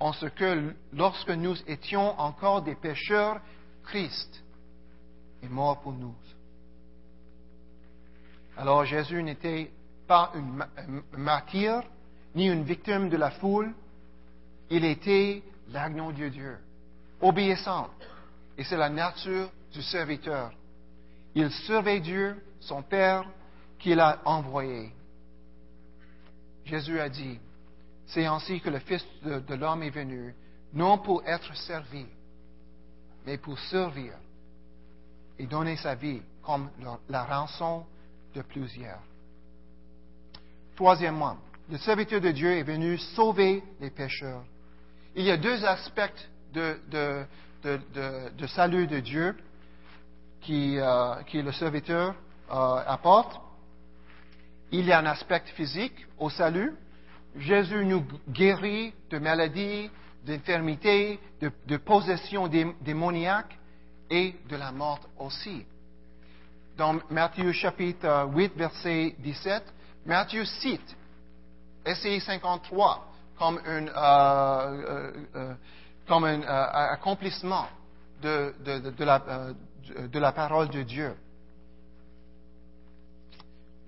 en 0.00 0.12
ce 0.12 0.26
que 0.26 0.74
lorsque 0.92 1.30
nous 1.30 1.56
étions 1.66 2.18
encore 2.18 2.62
des 2.62 2.74
pécheurs, 2.74 3.40
Christ 3.84 4.42
est 5.42 5.48
mort 5.48 5.80
pour 5.82 5.92
nous. 5.92 6.14
Alors 8.58 8.84
Jésus 8.84 9.22
n'était 9.22 9.70
pas 10.08 10.32
un 10.34 11.00
martyr, 11.16 11.80
ni 12.34 12.48
une 12.48 12.64
victime 12.64 13.08
de 13.08 13.16
la 13.16 13.30
foule, 13.30 13.72
il 14.68 14.84
était 14.84 15.44
l'agneau 15.70 16.10
de 16.10 16.28
Dieu, 16.28 16.58
obéissant. 17.20 17.88
Et 18.56 18.64
c'est 18.64 18.76
la 18.76 18.88
nature 18.88 19.48
du 19.72 19.80
serviteur. 19.80 20.50
Il 21.36 21.52
servait 21.52 22.00
Dieu, 22.00 22.42
son 22.58 22.82
Père, 22.82 23.24
qu'il 23.78 24.00
a 24.00 24.20
envoyé. 24.24 24.92
Jésus 26.64 26.98
a 26.98 27.08
dit, 27.08 27.38
c'est 28.06 28.26
ainsi 28.26 28.60
que 28.60 28.70
le 28.70 28.80
Fils 28.80 29.06
de, 29.22 29.54
l'homme 29.54 29.84
est 29.84 29.90
venu, 29.90 30.34
non 30.72 30.98
pour 30.98 31.22
être 31.24 31.54
servi, 31.56 32.06
mais 33.24 33.38
pour 33.38 33.56
servir 33.56 34.14
et 35.38 35.46
donner 35.46 35.76
sa 35.76 35.94
vie 35.94 36.20
comme 36.42 36.68
la 37.08 37.22
rançon 37.22 37.84
de 38.34 38.42
plusieurs. 38.42 39.00
Troisièmement, 40.76 41.38
le 41.70 41.78
serviteur 41.78 42.20
de 42.20 42.30
Dieu 42.30 42.50
est 42.52 42.62
venu 42.62 42.98
sauver 42.98 43.62
les 43.80 43.90
pécheurs. 43.90 44.44
Il 45.14 45.24
y 45.24 45.30
a 45.30 45.36
deux 45.36 45.64
aspects 45.64 46.28
de, 46.52 47.26
salut 48.46 48.86
de 48.86 49.00
Dieu 49.00 49.36
qui, 50.40 50.78
euh, 50.78 51.14
le 51.34 51.52
serviteur 51.52 52.14
euh, 52.50 52.82
apporte. 52.86 53.40
Il 54.70 54.86
y 54.86 54.92
a 54.92 55.00
un 55.00 55.06
aspect 55.06 55.42
physique 55.56 56.06
au 56.18 56.30
salut, 56.30 56.74
Jésus 57.36 57.84
nous 57.84 58.04
guérit 58.28 58.92
de 59.10 59.18
maladies, 59.18 59.90
d'infirmités, 60.24 61.18
de, 61.40 61.50
de 61.66 61.76
possessions 61.76 62.48
démoniaques 62.48 63.58
et 64.10 64.34
de 64.48 64.56
la 64.56 64.72
mort 64.72 65.00
aussi. 65.18 65.64
Dans 66.78 67.00
Matthieu 67.10 67.50
chapitre 67.50 68.28
8, 68.32 68.52
verset 68.54 69.16
17, 69.18 69.64
Matthieu 70.06 70.44
cite 70.44 70.96
Essai 71.84 72.20
53 72.20 73.04
comme 73.36 73.60
euh, 73.66 73.88
euh, 73.96 75.12
euh, 75.34 75.54
comme 76.06 76.22
un 76.22 76.40
euh, 76.40 76.92
accomplissement 76.92 77.66
euh, 78.24 78.52
de, 78.64 80.18
la, 80.20 80.30
parole 80.30 80.68
de 80.68 80.82
Dieu. 80.84 81.16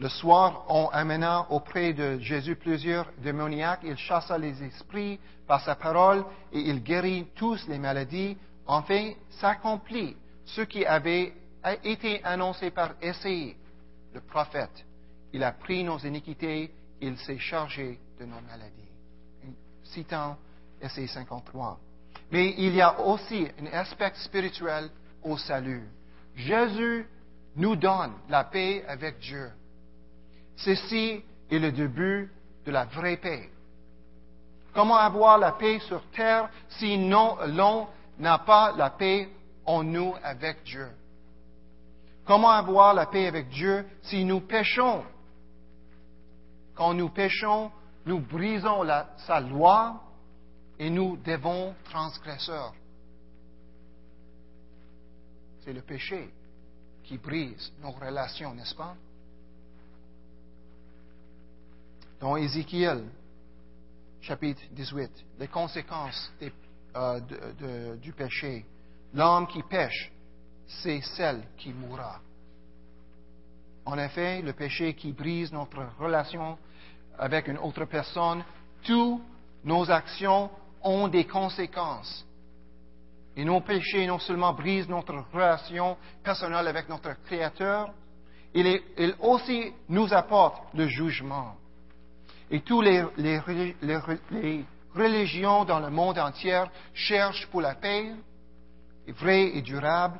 Le 0.00 0.08
soir, 0.08 0.64
on 0.68 0.88
amena 0.88 1.46
auprès 1.50 1.92
de 1.92 2.18
Jésus 2.18 2.56
plusieurs 2.56 3.06
démoniaques. 3.18 3.82
Il 3.84 3.96
chassa 3.98 4.36
les 4.36 4.64
esprits 4.64 5.20
par 5.46 5.60
sa 5.60 5.76
parole 5.76 6.24
et 6.52 6.58
il 6.58 6.82
guérit 6.82 7.28
tous 7.36 7.68
les 7.68 7.78
maladies. 7.78 8.36
Enfin, 8.66 9.12
s'accomplit 9.38 10.16
ce 10.44 10.62
qui 10.62 10.84
avait 10.84 11.32
été 11.84 12.22
annoncé 12.24 12.70
par 12.70 12.94
Essai, 13.00 13.56
le 14.12 14.20
prophète. 14.20 14.84
Il 15.32 15.44
a 15.44 15.52
pris 15.52 15.84
nos 15.84 15.98
iniquités, 15.98 16.72
il 17.00 17.16
s'est 17.18 17.38
chargé 17.38 17.98
de 18.18 18.24
nos 18.24 18.40
maladies. 18.40 18.74
Citant 19.84 20.36
Essai 20.80 21.06
53. 21.06 21.78
Mais 22.32 22.54
il 22.58 22.74
y 22.74 22.80
a 22.80 23.00
aussi 23.00 23.46
un 23.60 23.66
aspect 23.66 24.12
spirituel 24.16 24.90
au 25.22 25.36
salut. 25.36 25.88
Jésus 26.36 27.06
nous 27.56 27.76
donne 27.76 28.12
la 28.28 28.44
paix 28.44 28.84
avec 28.86 29.18
Dieu. 29.18 29.50
Ceci 30.56 31.22
est 31.50 31.58
le 31.58 31.72
début 31.72 32.30
de 32.64 32.70
la 32.70 32.84
vraie 32.84 33.16
paix. 33.16 33.50
Comment 34.72 34.96
avoir 34.96 35.38
la 35.38 35.52
paix 35.52 35.80
sur 35.80 36.02
terre 36.10 36.48
si 36.68 37.08
l'on 37.08 37.88
n'a 38.18 38.38
pas 38.38 38.72
la 38.76 38.90
paix 38.90 39.28
en 39.66 39.82
nous 39.82 40.14
avec 40.22 40.62
Dieu? 40.62 40.88
Comment 42.24 42.50
avoir 42.50 42.94
la 42.94 43.06
paix 43.06 43.26
avec 43.26 43.48
Dieu 43.48 43.86
si 44.02 44.24
nous 44.24 44.40
péchons? 44.40 45.04
Quand 46.74 46.94
nous 46.94 47.08
péchons, 47.08 47.70
nous 48.06 48.20
brisons 48.20 48.84
sa 49.26 49.40
loi 49.40 50.00
et 50.78 50.88
nous 50.90 51.16
devons 51.18 51.74
transgresseurs. 51.84 52.74
C'est 55.64 55.72
le 55.72 55.82
péché 55.82 56.30
qui 57.04 57.18
brise 57.18 57.72
nos 57.82 57.90
relations, 57.90 58.54
n'est-ce 58.54 58.74
pas? 58.74 58.94
Dans 62.18 62.36
Ézéchiel, 62.36 63.04
chapitre 64.20 64.62
18, 64.72 65.10
les 65.38 65.48
conséquences 65.48 66.32
euh, 66.96 67.96
du 67.96 68.12
péché. 68.12 68.64
L'homme 69.12 69.46
qui 69.46 69.62
pêche, 69.62 70.12
c'est 70.82 71.00
celle 71.02 71.42
qui 71.56 71.72
mourra. 71.72 72.20
En 73.84 73.98
effet, 73.98 74.40
le 74.42 74.52
péché 74.52 74.94
qui 74.94 75.12
brise 75.12 75.52
notre 75.52 75.82
relation 75.98 76.58
avec 77.18 77.48
une 77.48 77.58
autre 77.58 77.84
personne, 77.84 78.44
toutes 78.84 79.20
nos 79.64 79.90
actions 79.90 80.50
ont 80.82 81.08
des 81.08 81.26
conséquences. 81.26 82.24
Et 83.36 83.44
nos 83.44 83.60
péchés 83.60 84.06
non 84.06 84.18
seulement 84.18 84.52
brisent 84.52 84.88
notre 84.88 85.14
relation 85.32 85.96
personnelle 86.22 86.68
avec 86.68 86.88
notre 86.88 87.14
Créateur, 87.24 87.92
il, 88.54 89.14
aussi 89.20 89.72
nous 89.88 90.12
apporte 90.12 90.62
le 90.74 90.88
jugement. 90.88 91.54
Et 92.50 92.60
toutes 92.60 92.84
les, 92.84 93.04
les, 93.16 94.64
religions 94.94 95.64
dans 95.64 95.78
le 95.78 95.90
monde 95.90 96.18
entier 96.18 96.64
cherchent 96.92 97.46
pour 97.46 97.60
la 97.60 97.76
paix, 97.76 98.12
vraie 99.08 99.56
et 99.56 99.62
durable, 99.62 100.18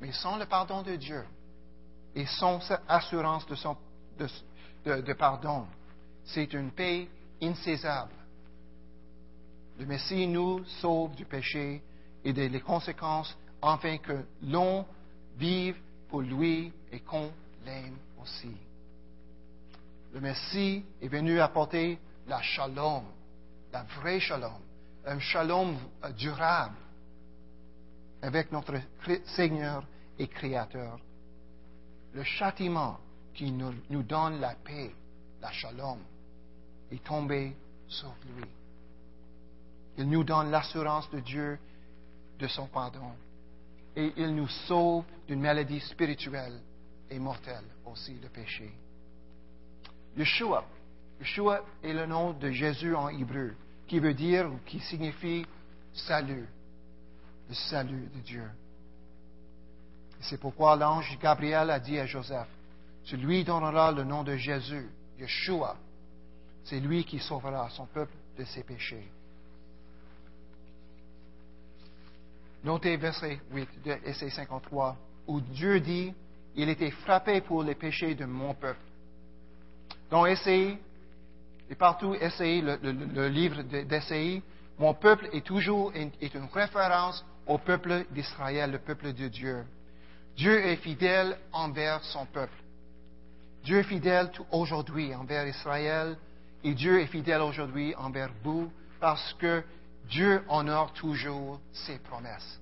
mais 0.00 0.12
sans 0.12 0.36
le 0.36 0.46
pardon 0.46 0.82
de 0.82 0.96
Dieu 0.96 1.24
et 2.14 2.26
sans 2.26 2.60
assurance 2.88 3.46
de, 3.46 5.00
de 5.00 5.12
pardon, 5.12 5.66
c'est 6.24 6.52
une 6.52 6.70
paix 6.70 7.08
insaisable. 7.42 8.12
Le 9.78 9.86
Messie 9.86 10.26
nous 10.26 10.64
sauve 10.80 11.14
du 11.14 11.24
péché 11.24 11.82
et 12.24 12.32
des 12.32 12.60
conséquences 12.60 13.36
afin 13.60 13.98
que 13.98 14.24
l'on 14.42 14.86
vive 15.36 15.76
pour 16.08 16.22
lui 16.22 16.72
et 16.90 17.00
qu'on 17.00 17.30
l'aime 17.64 17.96
aussi. 18.22 18.56
Le 20.14 20.20
Messie 20.20 20.84
est 21.02 21.08
venu 21.08 21.40
apporter 21.40 21.98
la 22.26 22.40
shalom, 22.40 23.04
la 23.72 23.82
vraie 24.00 24.20
shalom, 24.20 24.60
un 25.04 25.18
shalom 25.18 25.76
durable 26.16 26.76
avec 28.22 28.50
notre 28.52 28.74
Seigneur 29.36 29.84
et 30.18 30.26
Créateur. 30.28 30.98
Le 32.14 32.22
châtiment 32.22 32.98
qui 33.34 33.52
nous, 33.52 34.02
donne 34.02 34.40
la 34.40 34.54
paix, 34.54 34.90
la 35.40 35.52
shalom, 35.52 35.98
est 36.90 37.04
tombé 37.04 37.54
sur 37.86 38.14
lui. 38.34 38.44
Il 39.98 40.08
nous 40.08 40.24
donne 40.24 40.50
l'assurance 40.50 41.10
de 41.10 41.20
Dieu 41.20 41.58
de 42.38 42.46
son 42.46 42.66
pardon. 42.66 43.12
Et 43.94 44.12
il 44.16 44.34
nous 44.34 44.48
sauve 44.48 45.04
d'une 45.26 45.40
maladie 45.40 45.80
spirituelle 45.80 46.60
et 47.10 47.18
mortelle 47.18 47.64
aussi, 47.84 48.14
le 48.22 48.28
péché. 48.28 48.70
Yeshua. 50.16 50.64
Yeshua 51.20 51.62
est 51.82 51.92
le 51.92 52.06
nom 52.06 52.32
de 52.32 52.50
Jésus 52.50 52.94
en 52.94 53.08
hébreu, 53.08 53.54
qui 53.86 53.98
veut 53.98 54.14
dire 54.14 54.50
ou 54.52 54.58
qui 54.66 54.80
signifie 54.80 55.46
salut, 55.94 56.46
le 57.48 57.54
salut 57.54 58.08
de 58.14 58.20
Dieu. 58.20 58.50
C'est 60.20 60.38
pourquoi 60.38 60.76
l'ange 60.76 61.18
Gabriel 61.20 61.70
a 61.70 61.78
dit 61.78 61.98
à 61.98 62.06
Joseph, 62.06 62.48
tu 63.04 63.16
lui 63.16 63.44
donneras 63.44 63.92
le 63.92 64.04
nom 64.04 64.24
de 64.24 64.36
Jésus, 64.36 64.88
Yeshua. 65.18 65.76
C'est 66.64 66.80
lui 66.80 67.04
qui 67.04 67.20
sauvera 67.20 67.68
son 67.70 67.86
peuple 67.86 68.14
de 68.36 68.44
ses 68.44 68.64
péchés. 68.64 69.08
Notez 72.64 72.96
verset 72.96 73.40
8 73.52 73.68
de 73.84 73.96
Essai 74.04 74.30
53, 74.30 74.96
où 75.28 75.40
Dieu 75.40 75.78
dit, 75.78 76.12
il 76.56 76.68
était 76.68 76.90
frappé 76.90 77.40
pour 77.40 77.62
les 77.62 77.76
péchés 77.76 78.16
de 78.16 78.24
mon 78.24 78.54
peuple. 78.54 78.80
Dans 80.10 80.26
Essai, 80.26 80.76
et 81.70 81.74
partout 81.76 82.14
Essai, 82.14 82.60
le, 82.60 83.28
livre 83.28 83.62
d'Essai, 83.62 84.42
mon 84.78 84.94
peuple 84.94 85.28
est 85.32 85.44
toujours 85.44 85.92
est 85.94 86.34
une 86.34 86.48
référence 86.52 87.24
au 87.46 87.58
peuple 87.58 88.04
d'Israël, 88.10 88.70
le 88.70 88.78
peuple 88.78 89.12
de 89.12 89.28
Dieu. 89.28 89.64
Dieu 90.36 90.66
est 90.66 90.76
fidèle 90.76 91.36
envers 91.52 92.02
son 92.04 92.26
peuple. 92.26 92.62
Dieu 93.64 93.78
est 93.78 93.84
fidèle 93.84 94.30
aujourd'hui 94.50 95.14
envers 95.14 95.46
Israël 95.46 96.16
et 96.62 96.74
Dieu 96.74 97.00
est 97.00 97.06
fidèle 97.06 97.40
aujourd'hui 97.40 97.94
envers 97.96 98.30
vous 98.42 98.70
parce 99.00 99.34
que 99.34 99.62
Dieu 100.08 100.42
honore 100.48 100.92
toujours 100.92 101.60
ses 101.72 101.98
promesses. 101.98 102.60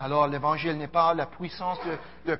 Alors 0.00 0.28
l'Évangile 0.28 0.76
n'est 0.76 0.86
pas 0.86 1.12
la 1.14 1.26
puissance 1.26 1.78
de, 2.24 2.38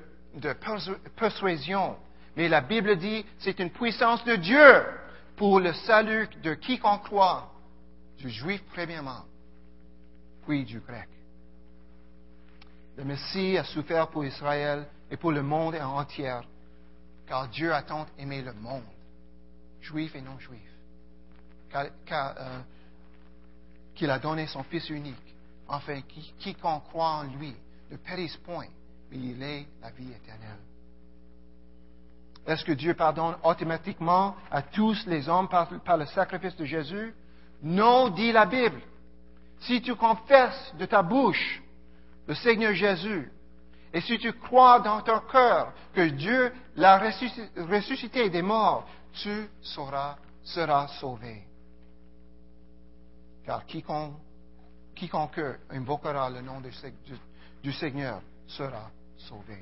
persuasion, 1.15 1.97
mais 2.37 2.47
la 2.47 2.61
Bible 2.61 2.95
dit 2.97 3.25
c'est 3.39 3.59
une 3.59 3.69
puissance 3.69 4.23
de 4.23 4.35
Dieu 4.35 4.83
pour 5.35 5.59
le 5.59 5.73
salut 5.73 6.29
de 6.41 6.53
quiconque 6.53 7.03
croit, 7.03 7.51
du 8.17 8.29
juif 8.29 8.61
premièrement, 8.73 9.25
du 10.57 10.79
grec. 10.79 11.07
Le 12.97 13.03
Messie 13.03 13.57
a 13.57 13.63
souffert 13.63 14.09
pour 14.09 14.25
Israël 14.25 14.87
et 15.09 15.17
pour 15.17 15.31
le 15.31 15.43
monde 15.43 15.75
entier, 15.75 16.39
car 17.27 17.47
Dieu 17.47 17.73
a 17.73 17.83
tant 17.83 18.07
aimé 18.17 18.41
le 18.41 18.53
monde, 18.53 18.83
juif 19.81 20.15
et 20.15 20.21
non 20.21 20.37
juif, 20.39 20.59
euh, 21.75 22.59
qu'il 23.95 24.09
a 24.09 24.19
donné 24.19 24.47
son 24.47 24.63
Fils 24.63 24.89
unique, 24.89 25.35
afin 25.67 26.01
que 26.01 26.19
quiconque 26.39 26.83
croit 26.85 27.19
en 27.19 27.23
lui 27.23 27.55
ne 27.91 27.97
périsse 27.97 28.37
point, 28.37 28.67
mais 29.11 29.17
il 29.17 29.41
ait 29.41 29.67
la 29.81 29.91
vie 29.91 30.11
éternelle. 30.11 30.59
Est-ce 32.45 32.65
que 32.65 32.71
Dieu 32.71 32.95
pardonne 32.95 33.35
automatiquement 33.43 34.35
à 34.49 34.63
tous 34.63 35.05
les 35.05 35.29
hommes 35.29 35.47
par, 35.47 35.97
le 35.97 36.05
sacrifice 36.07 36.55
de 36.55 36.65
Jésus? 36.65 37.13
Non, 37.61 38.09
dit 38.09 38.31
la 38.31 38.45
Bible. 38.45 38.81
Si 39.61 39.81
tu 39.81 39.95
confesses 39.95 40.73
de 40.77 40.85
ta 40.85 41.01
bouche 41.01 41.61
le 42.27 42.35
Seigneur 42.35 42.73
Jésus, 42.73 43.31
et 43.93 44.01
si 44.01 44.19
tu 44.19 44.33
crois 44.33 44.79
dans 44.79 45.01
ton 45.01 45.19
cœur 45.31 45.73
que 45.93 46.09
Dieu 46.09 46.53
l'a 46.75 46.99
ressuscité 46.99 48.29
des 48.29 48.41
morts, 48.41 48.87
tu 49.13 49.49
seras, 49.61 50.17
sauvé. 50.99 51.43
Car 53.45 53.65
quiconque, 53.65 54.13
invoquera 55.71 56.29
le 56.29 56.41
nom 56.41 56.61
du, 57.63 57.73
Seigneur 57.73 58.21
sera 58.47 58.91
sauvé. 59.17 59.57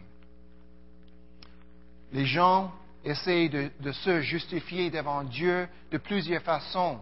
Les 2.11 2.25
gens 2.25 2.73
essayent 3.03 3.49
de, 3.49 3.91
se 3.91 4.21
justifier 4.21 4.89
devant 4.89 5.23
Dieu 5.23 5.69
de 5.91 5.97
plusieurs 5.97 6.41
façons. 6.41 6.99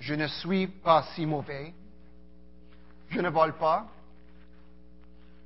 Je 0.00 0.14
ne 0.14 0.26
suis 0.26 0.66
pas 0.66 1.04
si 1.14 1.26
mauvais. 1.26 1.72
Je 3.10 3.20
ne 3.20 3.28
vole 3.30 3.54
pas. 3.54 3.86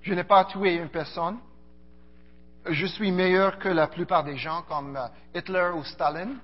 Je 0.02 0.14
n'ai 0.14 0.24
pas 0.24 0.44
tué 0.46 0.74
une 0.76 0.88
personne. 0.88 1.38
Je 2.68 2.86
suis 2.86 3.10
meilleur 3.12 3.58
que 3.58 3.68
la 3.68 3.86
plupart 3.86 4.24
des 4.24 4.36
gens 4.36 4.62
comme 4.62 4.96
euh, 4.96 5.06
Hitler 5.34 5.70
ou 5.74 5.84
Staline. 5.84 6.38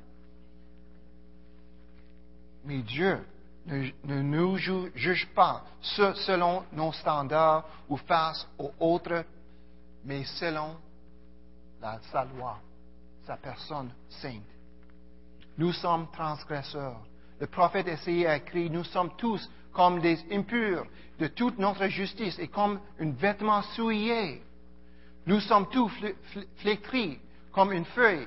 Mais 2.64 2.78
Dieu 2.82 3.24
ne, 3.66 4.22
nous 4.22 4.56
ju- 4.56 4.90
juge 4.94 5.26
pas 5.34 5.64
se- 5.80 6.14
selon 6.14 6.64
nos 6.72 6.92
standards 6.92 7.64
ou 7.88 7.96
face 7.96 8.46
aux 8.58 8.72
autres, 8.80 9.24
mais 10.04 10.24
selon 10.24 10.76
sa 12.10 12.24
loi, 12.24 12.58
sa 13.26 13.36
personne 13.36 13.90
sainte. 14.08 14.42
Nous 15.56 15.72
sommes 15.72 16.08
transgresseurs. 16.12 17.00
Le 17.40 17.46
prophète 17.46 17.86
Essayé 17.86 18.26
a 18.26 18.36
écrit, 18.36 18.68
nous 18.70 18.84
sommes 18.84 19.10
tous 19.16 19.48
comme 19.78 20.00
des 20.00 20.18
impurs 20.32 20.84
de 21.20 21.28
toute 21.28 21.56
notre 21.56 21.86
justice 21.86 22.36
et 22.40 22.48
comme 22.48 22.80
un 22.98 23.10
vêtement 23.12 23.62
souillé. 23.62 24.42
Nous 25.24 25.38
sommes 25.38 25.68
tous 25.68 25.88
fl- 26.00 26.16
fl- 26.34 26.46
flétris 26.56 27.20
comme 27.52 27.70
une 27.70 27.84
feuille 27.84 28.26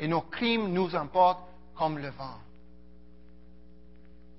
et 0.00 0.08
nos 0.08 0.22
crimes 0.22 0.72
nous 0.72 0.92
emportent 0.96 1.48
comme 1.76 1.98
le 1.98 2.08
vent. 2.08 2.38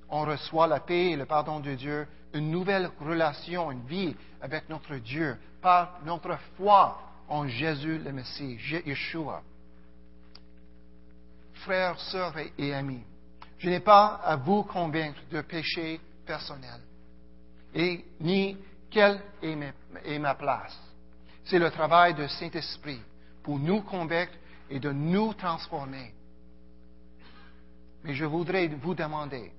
On 0.10 0.26
reçoit 0.26 0.68
la 0.68 0.82
paix 0.82 1.12
et 1.12 1.16
le 1.16 1.26
pardon 1.26 1.62
de 1.62 1.74
Dieu, 1.76 2.06
une 2.34 2.52
nouvelle 2.52 2.92
relation, 3.00 3.72
une 3.72 3.86
vie 3.86 4.14
avec 4.42 4.68
notre 4.68 4.96
Dieu 4.98 5.38
par 5.62 6.00
notre 6.04 6.38
foi 6.58 7.00
en 7.30 7.48
Jésus 7.48 8.00
le 8.00 8.12
Messie, 8.12 8.58
Yeshua. 8.86 9.44
Frères, 11.54 11.98
sœurs 12.02 12.36
et- 12.58 12.74
amis, 12.74 13.04
je 13.60 13.70
n'ai 13.70 13.80
pas 13.80 14.20
à 14.26 14.36
vous 14.36 14.64
convaincre 14.64 15.22
de 15.32 15.40
péché 15.40 16.02
personnel 16.30 16.80
et 17.74 18.06
ni 18.20 18.56
quelle 18.92 19.20
est 19.42 20.20
ma 20.20 20.36
place. 20.36 20.78
C'est 21.44 21.58
le 21.58 21.72
travail 21.72 22.14
du 22.14 22.28
Saint-Esprit 22.30 23.02
pour 23.42 23.58
nous 23.58 23.82
convaincre 23.82 24.34
et 24.70 24.80
de 24.80 24.92
nous 24.92 25.34
transformer. 25.34 26.14
Mais 28.04 28.14
je 28.14 28.26
voudrais 28.26 28.68
vous 28.68 28.94
demander, 28.94 29.52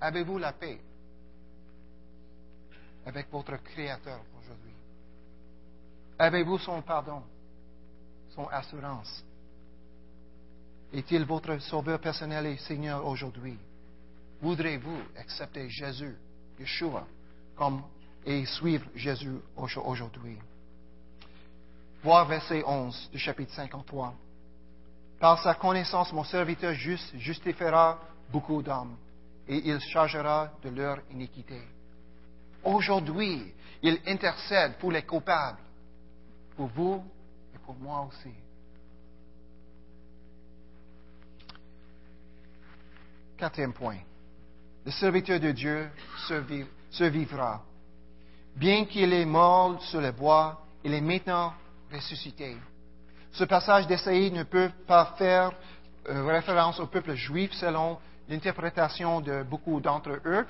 avez-vous 0.00 0.38
la 0.38 0.52
paix 0.54 0.80
avec 3.04 3.30
votre 3.30 3.56
Créateur 3.62 4.20
aujourd'hui? 4.38 4.74
Avez-vous 6.18 6.58
son 6.58 6.80
pardon, 6.80 7.22
son 8.34 8.46
assurance? 8.48 9.22
Est-il 10.94 11.24
votre 11.26 11.58
sauveur 11.58 12.00
personnel 12.00 12.46
et 12.46 12.56
Seigneur 12.56 13.06
aujourd'hui? 13.06 13.58
Voudrez-vous 14.40 15.02
accepter 15.18 15.68
Jésus, 15.68 16.16
Yeshua, 16.58 17.06
comme 17.56 17.82
et 18.24 18.44
suivre 18.46 18.86
Jésus 18.94 19.36
au- 19.56 19.66
aujourd'hui? 19.84 20.38
Voir 22.02 22.26
verset 22.26 22.62
11 22.66 23.10
du 23.12 23.18
chapitre 23.18 23.52
53. 23.52 24.14
Par 25.18 25.42
sa 25.42 25.54
connaissance, 25.54 26.12
mon 26.12 26.24
serviteur 26.24 26.72
juste 26.72 27.14
justifiera 27.18 27.98
beaucoup 28.30 28.62
d'hommes 28.62 28.96
et 29.46 29.58
il 29.68 29.78
chargera 29.80 30.50
de 30.62 30.70
leur 30.70 30.98
iniquité. 31.10 31.60
Aujourd'hui, 32.64 33.52
il 33.82 34.00
intercède 34.06 34.78
pour 34.78 34.92
les 34.92 35.02
coupables, 35.02 35.58
pour 36.56 36.68
vous 36.68 37.04
et 37.54 37.58
pour 37.58 37.74
moi 37.76 38.08
aussi. 38.08 38.32
Quatrième 43.36 43.72
point. 43.72 43.98
Le 44.84 44.90
serviteur 44.92 45.38
de 45.40 45.50
Dieu 45.52 45.90
surviv- 46.26 46.66
survivra. 46.90 47.62
Bien 48.56 48.84
qu'il 48.86 49.12
est 49.12 49.24
mort 49.26 49.82
sur 49.82 50.00
le 50.00 50.12
bois, 50.12 50.62
il 50.84 50.94
est 50.94 51.00
maintenant 51.00 51.52
ressuscité. 51.92 52.56
Ce 53.32 53.44
passage 53.44 53.86
d'Essaïe 53.86 54.30
ne 54.32 54.42
peut 54.42 54.70
pas 54.86 55.14
faire 55.18 55.52
euh, 56.08 56.26
référence 56.26 56.80
au 56.80 56.86
peuple 56.86 57.14
juif 57.14 57.52
selon 57.52 57.98
l'interprétation 58.28 59.20
de 59.20 59.42
beaucoup 59.42 59.80
d'entre 59.80 60.18
eux. 60.24 60.46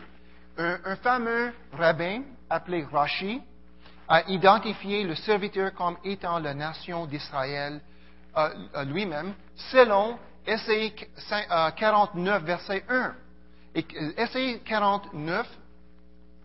Un, 0.56 0.96
fameux 0.96 1.52
rabbin 1.72 2.22
appelé 2.48 2.84
Rashi 2.84 3.40
a 4.08 4.28
identifié 4.28 5.04
le 5.04 5.14
serviteur 5.14 5.72
comme 5.74 5.96
étant 6.04 6.38
la 6.38 6.52
nation 6.54 7.06
d'Israël 7.06 7.80
euh, 8.36 8.48
euh, 8.76 8.84
lui-même 8.84 9.32
selon 9.70 10.18
Essaïe 10.46 10.94
49, 11.76 12.42
verset 12.44 12.84
1. 12.88 13.14
Et 13.74 13.84
euh, 13.96 14.12
Essaïe 14.16 14.60
49, 14.64 15.46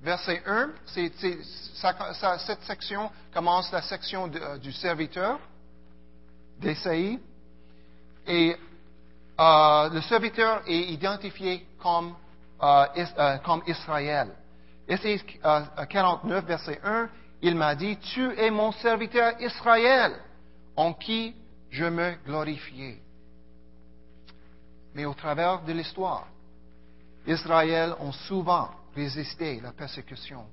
verset 0.02 0.44
1, 0.46 0.70
c'est- 0.86 1.12
c'est- 1.18 1.44
ça- 1.76 2.14
ça- 2.14 2.40
cette 2.40 2.62
section 2.64 3.10
commence 3.34 3.72
la 3.72 3.82
section 3.82 4.30
euh, 4.36 4.58
du 4.58 4.72
serviteur 4.72 5.40
d'Essaïe. 6.60 7.20
Et 8.28 8.56
euh, 9.40 9.90
le 9.90 10.02
serviteur 10.02 10.62
est 10.68 10.92
identifié 10.92 11.66
comme, 11.80 12.14
euh, 12.62 12.86
euh, 13.18 13.38
comme 13.40 13.62
Israël. 13.68 14.30
Euh, 14.90 15.66
49, 15.90 16.46
verset 16.46 16.80
1, 16.84 17.10
il 17.42 17.56
m'a 17.56 17.74
dit, 17.76 17.98
Tu 17.98 18.32
es 18.40 18.52
mon 18.52 18.72
serviteur 18.72 19.34
Israël, 19.42 20.14
en 20.76 20.94
qui 20.94 21.36
je 21.72 21.86
me 21.86 22.14
glorifiais. 22.26 23.00
Mais 24.94 25.06
au 25.06 25.14
travers 25.14 25.62
de 25.64 25.74
l'histoire, 25.74 26.28
Israël 27.28 27.96
ont 28.00 28.12
souvent 28.12 28.70
résisté 28.96 29.60
à 29.60 29.64
la 29.64 29.72
persécution. 29.72 30.46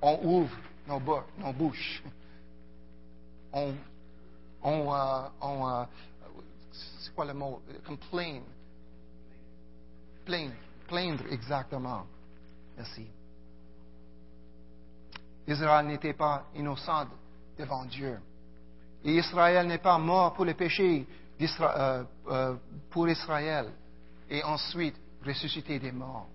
On 0.00 0.18
ouvre 0.22 0.56
nos, 0.86 1.00
bou- 1.00 1.22
nos 1.38 1.52
bouches. 1.52 2.02
On, 3.52 3.74
euh, 4.64 5.28
euh, 5.42 5.84
c'est 6.72 7.14
quoi 7.14 7.24
le 7.24 7.34
mot? 7.34 7.60
Complain. 7.86 8.40
Plaindre, 10.24 10.54
plaindre 10.86 11.24
exactement. 11.30 12.04
Merci. 12.76 13.06
Israël 15.46 15.86
n'était 15.86 16.12
pas 16.12 16.44
innocent 16.54 17.06
devant 17.58 17.84
Dieu. 17.84 18.18
Et 19.04 19.16
Israël 19.16 19.66
n'est 19.66 19.78
pas 19.78 19.96
mort 19.98 20.34
pour 20.34 20.44
les 20.44 20.54
péchés 20.54 21.06
euh, 21.40 22.04
pour 22.90 23.08
Israël 23.08 23.70
et 24.28 24.42
ensuite 24.42 24.96
ressuscité 25.24 25.78
des 25.78 25.92
morts. 25.92 26.28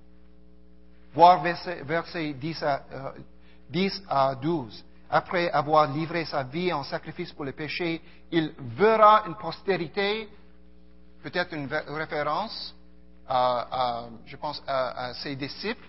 Voir 1.13 1.41
verset, 1.41 1.83
verset 1.83 2.33
10, 2.33 2.63
à, 2.63 2.83
euh, 2.91 3.11
10 3.69 4.03
à 4.09 4.35
12. 4.35 4.83
Après 5.09 5.49
avoir 5.51 5.91
livré 5.91 6.25
sa 6.25 6.43
vie 6.43 6.73
en 6.73 6.83
sacrifice 6.83 7.31
pour 7.31 7.45
les 7.45 7.51
péchés, 7.51 8.01
il 8.31 8.53
verra 8.75 9.23
une 9.27 9.35
postérité, 9.35 10.27
peut-être 11.21 11.53
une 11.53 11.67
référence, 11.67 12.75
à, 13.27 14.07
je 14.25 14.35
pense, 14.35 14.61
à 14.67 15.13
ses 15.13 15.35
disciples, 15.35 15.85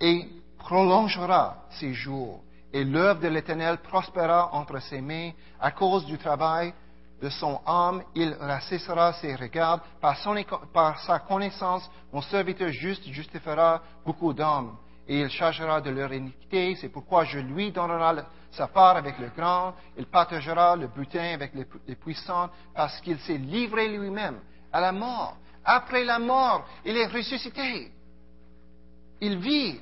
et 0.00 0.28
prolongera 0.58 1.64
ses 1.70 1.94
jours. 1.94 2.42
Et 2.72 2.84
l'œuvre 2.84 3.20
de 3.20 3.28
l'Éternel 3.28 3.78
prospérera 3.78 4.52
entre 4.52 4.80
ses 4.80 5.00
mains. 5.00 5.30
À 5.60 5.70
cause 5.70 6.04
du 6.04 6.18
travail 6.18 6.74
de 7.20 7.28
son 7.30 7.60
âme, 7.66 8.02
il 8.14 8.34
rassessera 8.38 9.12
ses 9.14 9.34
regards. 9.34 9.80
Par, 10.00 10.16
son 10.18 10.36
par 10.72 10.98
sa 11.00 11.20
connaissance, 11.20 11.90
mon 12.12 12.20
serviteur 12.22 12.68
juste 12.70 13.04
justifiera 13.06 13.82
beaucoup 14.04 14.32
d'hommes. 14.32 14.76
Et 15.08 15.20
il 15.20 15.30
chargera 15.30 15.80
de 15.80 15.90
leur 15.90 16.12
iniquité. 16.12 16.74
C'est 16.76 16.88
pourquoi 16.88 17.24
je 17.24 17.38
lui 17.38 17.70
donnerai 17.70 18.22
sa 18.50 18.66
part 18.66 18.96
avec 18.96 19.18
le 19.18 19.28
grand. 19.28 19.74
Il 19.96 20.06
partagera 20.06 20.76
le 20.76 20.88
butin 20.88 21.34
avec 21.34 21.54
les, 21.54 21.64
pu- 21.64 21.78
les 21.86 21.94
puissants, 21.94 22.50
parce 22.74 23.00
qu'il 23.00 23.18
s'est 23.20 23.38
livré 23.38 23.88
lui-même 23.88 24.40
à 24.72 24.80
la 24.80 24.92
mort. 24.92 25.36
Après 25.64 26.04
la 26.04 26.18
mort, 26.18 26.66
il 26.84 26.96
est 26.96 27.06
ressuscité. 27.06 27.92
Il 29.20 29.38
vit. 29.38 29.80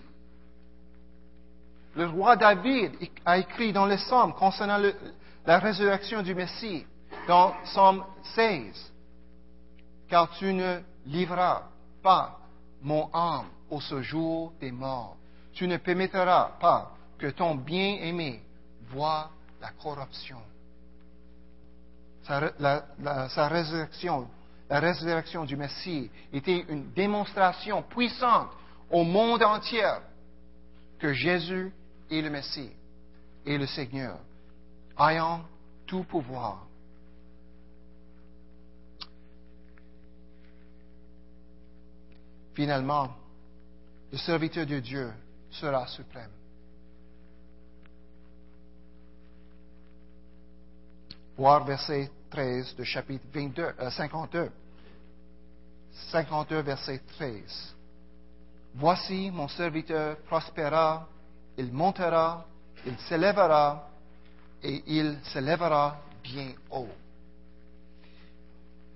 Le 1.97 2.07
roi 2.07 2.37
David 2.37 2.93
a 3.24 3.39
écrit 3.39 3.72
dans 3.72 3.87
les 3.87 3.97
Psaumes 3.97 4.35
concernant 4.35 4.78
la 5.47 5.59
résurrection 5.59 6.22
du 6.22 6.35
Messie, 6.35 6.85
dans 7.27 7.53
Psaume 7.64 8.05
16, 8.35 8.93
Car 10.09 10.31
tu 10.37 10.53
ne 10.53 10.81
livreras 11.07 11.62
pas 12.03 12.39
mon 12.83 13.09
âme 13.12 13.47
au 13.70 13.81
séjour 13.81 14.53
des 14.61 14.70
morts. 14.70 15.16
Tu 15.53 15.66
ne 15.66 15.77
permettras 15.79 16.53
pas 16.61 16.93
que 17.18 17.29
ton 17.29 17.55
bien-aimé 17.55 18.43
voie 18.91 19.31
la 19.61 19.70
corruption. 19.70 20.39
La- 22.59 23.29
sa 23.31 23.49
résurrection, 23.49 24.29
la 24.68 24.81
résurrection 24.81 25.45
du 25.45 25.57
Messie 25.57 26.11
était 26.33 26.64
une 26.68 26.91
démonstration 26.93 27.83
puissante 27.83 28.49
au 28.91 29.05
monde 29.05 29.43
entier 29.43 29.89
que 30.99 31.12
Jésus 31.12 31.72
est 32.11 32.20
le 32.20 32.31
Messie 32.31 32.70
et 33.45 33.59
le 33.59 33.66
Seigneur, 33.66 34.18
ayant 34.99 35.43
tout 35.87 36.05
pouvoir. 36.05 36.66
Finalement, 42.55 43.11
le 44.12 44.18
serviteur 44.18 44.64
de 44.66 44.78
Dieu 44.78 45.12
sera 45.50 45.86
suprême. 45.88 46.30
Voir 51.36 51.64
verset 51.64 52.11
13 52.30 52.76
du 52.76 52.84
chapitre 52.84 53.24
22, 53.32 53.62
euh, 53.80 53.90
52. 53.90 54.50
52, 56.12 56.61
verset 56.62 57.00
13. 57.16 57.74
Voici 58.74 59.30
mon 59.32 59.48
serviteur 59.48 60.16
prospéra, 60.18 61.09
il 61.57 61.72
montera, 61.72 62.44
il 62.86 62.96
s'élèvera 63.00 63.88
et 64.62 64.82
il 64.86 65.18
s'élèvera 65.24 66.00
bien 66.22 66.52
haut. 66.70 66.88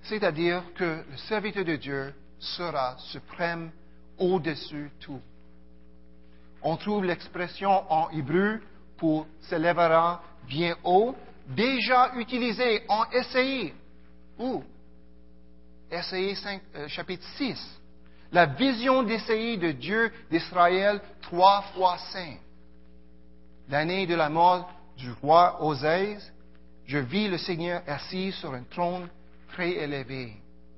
C'est-à-dire 0.03 0.63
que 0.75 1.03
le 1.09 1.17
serviteur 1.27 1.65
de 1.65 1.75
Dieu 1.75 2.13
sera 2.39 2.95
suprême 2.97 3.71
au-dessus 4.17 4.91
tout. 4.99 5.21
On 6.61 6.75
trouve 6.77 7.05
l'expression 7.05 7.91
en 7.91 8.09
hébreu 8.09 8.61
pour 8.97 9.27
s'élèvera 9.41 10.21
bien 10.47 10.75
haut, 10.83 11.15
déjà 11.47 12.11
utilisée 12.15 12.83
en. 12.87 13.05
Où? 14.39 14.63
SAI 15.91 16.35
5, 16.35 16.61
euh, 16.75 16.87
chapitre 16.87 17.25
6. 17.37 17.79
La 18.31 18.45
vision 18.45 19.03
d'Essaïe 19.03 19.57
de 19.57 19.71
Dieu 19.71 20.11
d'Israël, 20.29 21.01
trois 21.21 21.63
fois 21.73 21.97
saint. 22.11 22.37
L'année 23.69 24.05
de 24.05 24.15
la 24.15 24.29
mort 24.29 24.69
du 24.97 25.11
roi 25.13 25.63
Osaïs, 25.63 26.31
je 26.85 26.97
vis 26.99 27.27
le 27.27 27.37
Seigneur 27.37 27.81
assis 27.87 28.31
sur 28.33 28.53
un 28.53 28.63
trône 28.63 29.09
très 29.49 29.71
élevé, 29.71 30.33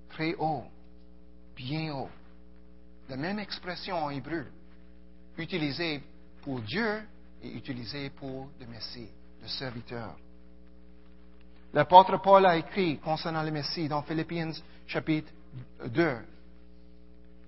très 0.10 0.34
haut, 0.36 0.64
bien 1.62 1.94
haut. 1.94 2.10
La 3.10 3.18
même 3.18 3.40
expression 3.40 3.98
en 3.98 4.10
hébreu, 4.10 4.46
utilisée 5.38 6.02
pour 6.42 6.60
Dieu 6.62 7.02
et 7.44 7.50
utilisée 7.52 8.10
pour 8.10 8.50
le 8.60 8.66
Messie, 8.68 9.10
le 9.42 9.48
serviteur. 9.48 10.16
L'apôtre 11.74 12.18
Paul 12.18 12.46
a 12.46 12.58
écrit 12.58 12.98
concernant 13.00 13.44
le 13.44 13.52
Messie 13.52 13.88
dans 13.88 14.02
Philippiens 14.02 14.52
chapitre 14.88 15.32
2, 15.86 16.18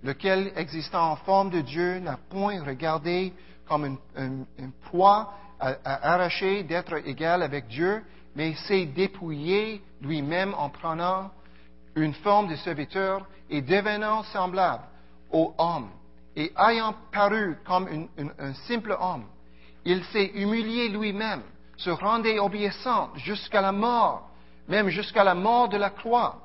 lequel, 0.04 0.54
existant 0.56 1.12
en 1.12 1.16
forme 1.18 1.50
de 1.50 1.62
Dieu, 1.62 2.00
n'a 2.00 2.18
point 2.30 2.64
regardé 2.64 3.34
comme 3.66 3.98
une, 4.16 4.44
à, 5.60 5.76
à 5.84 6.14
arracher 6.14 6.64
d'être 6.64 7.06
égal 7.08 7.42
avec 7.42 7.68
Dieu, 7.68 8.04
mais 8.36 8.54
s'est 8.56 8.86
dépouillé 8.86 9.82
lui-même 10.02 10.54
en 10.56 10.70
prenant 10.70 11.32
une 11.96 12.14
forme 12.14 12.50
de 12.50 12.56
serviteur 12.56 13.26
et 13.50 13.62
devenant 13.62 14.24
semblable 14.24 14.84
aux 15.32 15.54
hommes. 15.58 15.90
Et 16.36 16.52
ayant 16.58 16.96
paru 17.12 17.58
comme 17.66 18.08
un 18.40 18.54
simple 18.68 18.98
homme, 19.00 19.26
il 19.86 20.04
s'est 20.06 20.32
humilié 20.36 20.90
lui-même, 20.90 21.44
se 21.78 21.90
rendait 21.90 22.40
obéissant 22.40 23.12
jusqu'à 23.16 23.62
la 23.62 23.72
mort, 23.72 24.30
même 24.68 24.90
jusqu'à 24.90 25.24
la 25.24 25.36
mort 25.36 25.70
de 25.70 25.78
la 25.78 25.90
croix. 25.90 26.40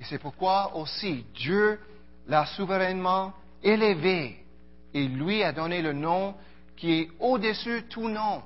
Et 0.00 0.04
c'est 0.04 0.18
pourquoi 0.18 0.76
aussi 0.76 1.24
Dieu 1.34 1.80
l'a 2.26 2.46
souverainement 2.46 3.32
élevé 3.62 4.44
et 4.94 5.06
lui 5.06 5.42
a 5.42 5.52
donné 5.52 5.82
le 5.82 5.92
nom 5.92 6.34
qui 6.76 6.92
est 6.92 7.10
au-dessus 7.18 7.84
tout 7.88 8.08
nom. 8.08 8.42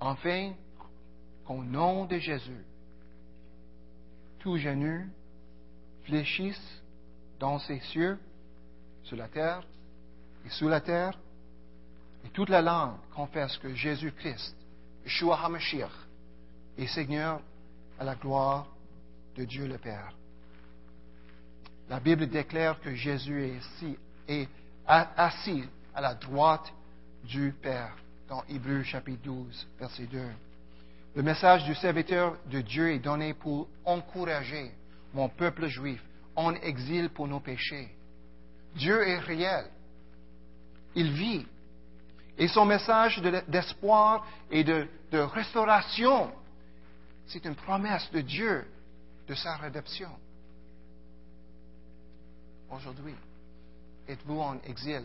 Enfin, 0.00 0.52
qu'au 1.44 1.62
nom 1.62 2.06
de 2.06 2.18
Jésus, 2.18 2.64
tout 4.42 4.56
genou 4.56 5.06
fléchisse 6.04 6.82
dans 7.38 7.58
ses 7.60 7.78
cieux, 7.80 8.18
sur 9.04 9.16
la 9.16 9.28
terre 9.28 9.62
et 10.44 10.50
sous 10.50 10.68
la 10.68 10.80
terre, 10.80 11.18
et 12.24 12.28
toute 12.30 12.48
la 12.48 12.60
langue 12.60 12.96
confesse 13.14 13.56
que 13.58 13.72
Jésus-Christ, 13.74 14.56
Yeshua 15.04 15.40
HaMashiach, 15.44 15.92
est 16.76 16.86
Seigneur 16.88 17.40
à 17.98 18.04
la 18.04 18.16
gloire 18.16 18.66
de 19.36 19.44
Dieu 19.44 19.66
le 19.66 19.78
Père. 19.78 20.12
La 21.88 22.00
Bible 22.00 22.26
déclare 22.26 22.80
que 22.80 22.94
Jésus 22.94 23.44
est 23.44 23.56
assis, 23.58 23.98
est 24.26 24.48
assis 24.86 25.64
à 25.94 26.00
la 26.00 26.14
droite 26.14 26.72
du 27.24 27.52
Père 27.62 27.94
dans 28.28 28.42
Hébreux 28.48 28.82
chapitre 28.82 29.22
12, 29.22 29.68
verset 29.78 30.06
2. 30.06 30.20
Le 31.14 31.22
message 31.22 31.64
du 31.64 31.74
serviteur 31.74 32.38
de 32.46 32.62
Dieu 32.62 32.92
est 32.92 32.98
donné 32.98 33.34
pour 33.34 33.68
encourager 33.84 34.72
mon 35.12 35.28
peuple 35.28 35.66
juif 35.66 36.02
en 36.34 36.54
exil 36.54 37.10
pour 37.10 37.28
nos 37.28 37.40
péchés. 37.40 37.94
Dieu 38.74 39.06
est 39.06 39.18
réel. 39.18 39.66
Il 40.94 41.12
vit. 41.12 41.46
Et 42.38 42.48
son 42.48 42.64
message 42.64 43.20
d'espoir 43.48 44.26
et 44.50 44.64
de, 44.64 44.88
de 45.10 45.18
restauration, 45.18 46.32
c'est 47.26 47.44
une 47.44 47.54
promesse 47.54 48.10
de 48.10 48.22
Dieu 48.22 48.66
de 49.28 49.34
sa 49.34 49.56
rédemption. 49.56 50.10
Aujourd'hui, 52.70 53.14
êtes-vous 54.08 54.40
en 54.40 54.58
exil 54.62 55.04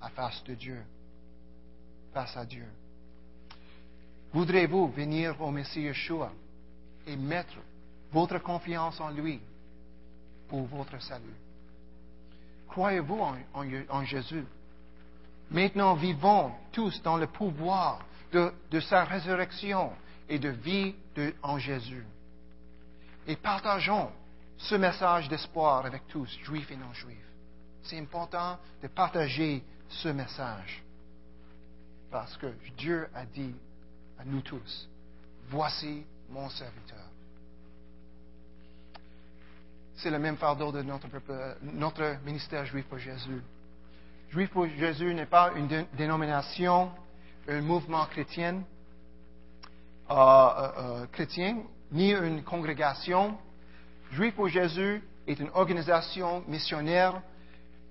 à 0.00 0.08
face 0.10 0.42
de 0.44 0.54
Dieu, 0.54 0.80
face 2.14 2.36
à 2.36 2.44
Dieu? 2.44 2.66
Voudrez-vous 4.32 4.88
venir 4.88 5.40
au 5.40 5.50
Messie 5.50 5.82
Yeshua 5.82 6.30
et 7.06 7.16
mettre 7.16 7.56
votre 8.12 8.38
confiance 8.38 9.00
en 9.00 9.10
lui 9.10 9.40
pour 10.48 10.66
votre 10.66 11.00
salut? 11.02 11.36
Croyez-vous 12.68 13.20
en, 13.88 14.04
Jésus? 14.04 14.44
Maintenant, 15.50 15.94
vivons 15.94 16.52
tous 16.72 17.02
dans 17.02 17.16
le 17.16 17.26
pouvoir 17.26 18.04
de, 18.32 18.80
sa 18.80 19.04
résurrection 19.04 19.92
et 20.28 20.38
de 20.38 20.50
vie 20.50 20.94
en 21.42 21.58
Jésus. 21.58 22.04
Et 23.26 23.36
partageons 23.36 24.10
ce 24.58 24.74
message 24.74 25.28
d'espoir 25.28 25.86
avec 25.86 26.06
tous, 26.08 26.28
juifs 26.44 26.70
et 26.70 26.76
non-juifs. 26.76 27.16
C'est 27.82 27.98
important 27.98 28.58
de 28.82 28.88
partager 28.88 29.62
ce 29.88 30.08
message. 30.08 30.82
Parce 32.10 32.36
que 32.36 32.52
Dieu 32.76 33.08
a 33.14 33.24
dit 33.24 33.54
à 34.18 34.24
nous 34.24 34.40
tous, 34.40 34.88
voici 35.48 36.04
mon 36.30 36.48
serviteur. 36.50 36.98
C'est 39.96 40.10
le 40.10 40.18
même 40.18 40.36
fardeau 40.36 40.72
de 40.72 40.82
notre, 40.82 41.06
notre 41.62 42.16
ministère 42.24 42.64
juif 42.66 42.84
pour 42.86 42.98
Jésus. 42.98 43.40
Juif 44.30 44.50
pour 44.50 44.66
Jésus 44.66 45.14
n'est 45.14 45.26
pas 45.26 45.52
une 45.56 45.86
dénomination, 45.94 46.90
un 47.48 47.62
mouvement 47.62 48.04
chrétien, 48.06 48.62
euh, 50.10 50.14
euh, 50.14 50.70
euh, 50.78 51.06
chrétien, 51.12 51.58
ni 51.92 52.12
une 52.12 52.42
congrégation. 52.42 53.38
Juif 54.12 54.34
pour 54.34 54.48
Jésus 54.48 55.02
est 55.26 55.40
une 55.40 55.50
organisation 55.54 56.42
missionnaire 56.46 57.22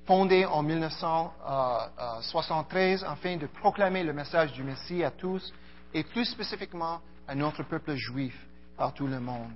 fondée 0.05 0.45
en 0.45 0.61
1973 0.63 3.03
afin 3.03 3.37
de 3.37 3.47
proclamer 3.47 4.03
le 4.03 4.13
message 4.13 4.53
du 4.53 4.63
Messie 4.63 5.03
à 5.03 5.11
tous 5.11 5.53
et 5.93 6.03
plus 6.03 6.25
spécifiquement 6.25 7.01
à 7.27 7.35
notre 7.35 7.63
peuple 7.63 7.95
juif 7.95 8.35
par 8.77 8.93
tout 8.93 9.07
le 9.07 9.19
monde. 9.19 9.53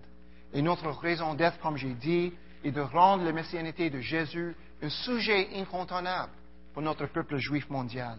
Et 0.53 0.61
notre 0.61 0.89
raison 0.89 1.33
d'être, 1.33 1.59
comme 1.59 1.77
j'ai 1.77 1.93
dit, 1.93 2.33
est 2.63 2.71
de 2.71 2.81
rendre 2.81 3.23
la 3.23 3.31
messianité 3.31 3.89
de 3.89 3.99
Jésus 3.99 4.55
un 4.81 4.89
sujet 4.89 5.49
incontournable 5.55 6.31
pour 6.73 6.81
notre 6.81 7.05
peuple 7.07 7.37
juif 7.37 7.69
mondial. 7.69 8.17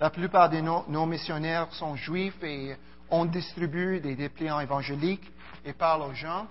La 0.00 0.10
plupart 0.10 0.48
de 0.48 0.60
nos, 0.60 1.06
missionnaires 1.06 1.72
sont 1.72 1.96
juifs 1.96 2.42
et 2.42 2.76
on 3.10 3.24
distribue 3.24 4.00
des 4.00 4.14
dépliants 4.14 4.60
évangéliques 4.60 5.32
et 5.64 5.72
parle 5.72 6.02
aux 6.02 6.14
gens. 6.14 6.46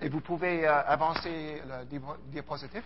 Et 0.00 0.08
vous 0.08 0.20
pouvez 0.20 0.66
euh, 0.66 0.82
avancer 0.86 1.62
le 1.66 2.00
diapositive. 2.32 2.82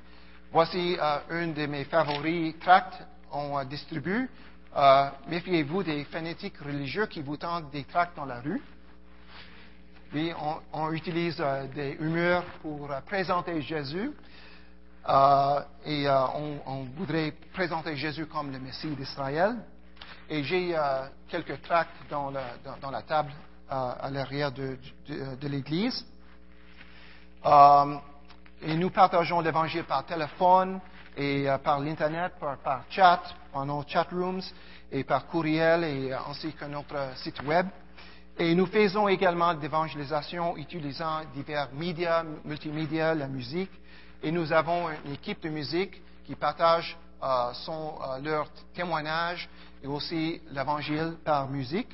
Voici 0.51 0.97
euh, 1.01 1.19
un 1.31 1.49
de 1.49 1.67
mes 1.67 1.85
favoris 1.85 2.59
tracts 2.59 3.03
on 3.33 3.63
distribue. 3.65 4.29
Euh, 4.77 5.11
méfiez-vous 5.29 5.83
des 5.83 6.05
fanatiques 6.05 6.59
religieux 6.59 7.07
qui 7.07 7.23
vous 7.23 7.37
tendent 7.37 7.71
des 7.71 7.85
tracts 7.85 8.17
dans 8.17 8.27
la 8.27 8.41
rue. 8.41 8.61
Oui, 10.15 10.33
on, 10.73 10.93
utilise 10.93 11.37
euh, 11.41 11.67
des 11.75 11.97
humeurs 12.01 12.45
pour 12.63 12.91
euh, 12.91 13.01
présenter 13.01 13.61
Jésus. 13.63 14.13
et 15.87 16.07
on, 16.67 16.87
voudrait 16.97 17.33
présenter 17.53 17.97
Jésus 17.97 18.27
comme 18.27 18.53
le 18.53 18.59
Messie 18.59 18.95
d'Israël. 18.95 19.57
Et 20.31 20.43
j'ai 20.43 20.77
quelques 21.29 21.63
tracts 21.63 21.91
dans, 22.11 22.31
la 22.31 23.03
table 23.03 23.33
à 23.71 24.11
l'arrière 24.11 24.53
de, 24.53 24.77
de 25.09 25.49
l'Église. 25.49 26.05
et 27.47 28.77
nous 28.77 28.91
partageons 28.91 29.41
l'Évangile 29.41 29.85
par 29.85 30.05
téléphone, 30.05 30.81
et 31.19 31.51
euh, 31.51 31.59
par 31.59 31.81
l'Internet, 31.81 32.33
par, 32.39 32.85
chat, 32.89 33.21
par 33.53 33.67
nos 33.67 33.83
chat 33.87 34.07
rooms 34.13 34.41
et 34.91 35.03
par 35.03 35.27
courriel 35.27 35.83
et 35.85 36.13
euh, 36.13 36.19
ainsi 36.31 36.53
que 36.53 36.65
notre 36.65 37.17
site 37.17 37.43
web. 37.43 37.67
Et 38.39 38.55
nous 38.55 38.67
faisons 38.67 39.09
également 39.09 39.53
d'évangélisation 39.53 40.57
utilisant 40.57 41.23
divers 41.35 41.71
médias, 41.75 42.23
multimédia, 42.45 43.15
la 43.15 43.27
musique. 43.27 43.73
Et 44.23 44.31
nous 44.31 44.53
avons 44.53 44.89
une 45.05 45.15
équipe 45.15 45.43
de 45.43 45.49
musique 45.49 46.01
qui 46.25 46.37
partage 46.37 46.97
euh, 47.21 47.53
son, 47.53 47.95
leur 48.23 48.49
témoignage 48.73 49.49
et 49.83 49.89
aussi 49.89 50.41
l'évangile 50.53 51.17
par 51.25 51.49
musique. 51.49 51.91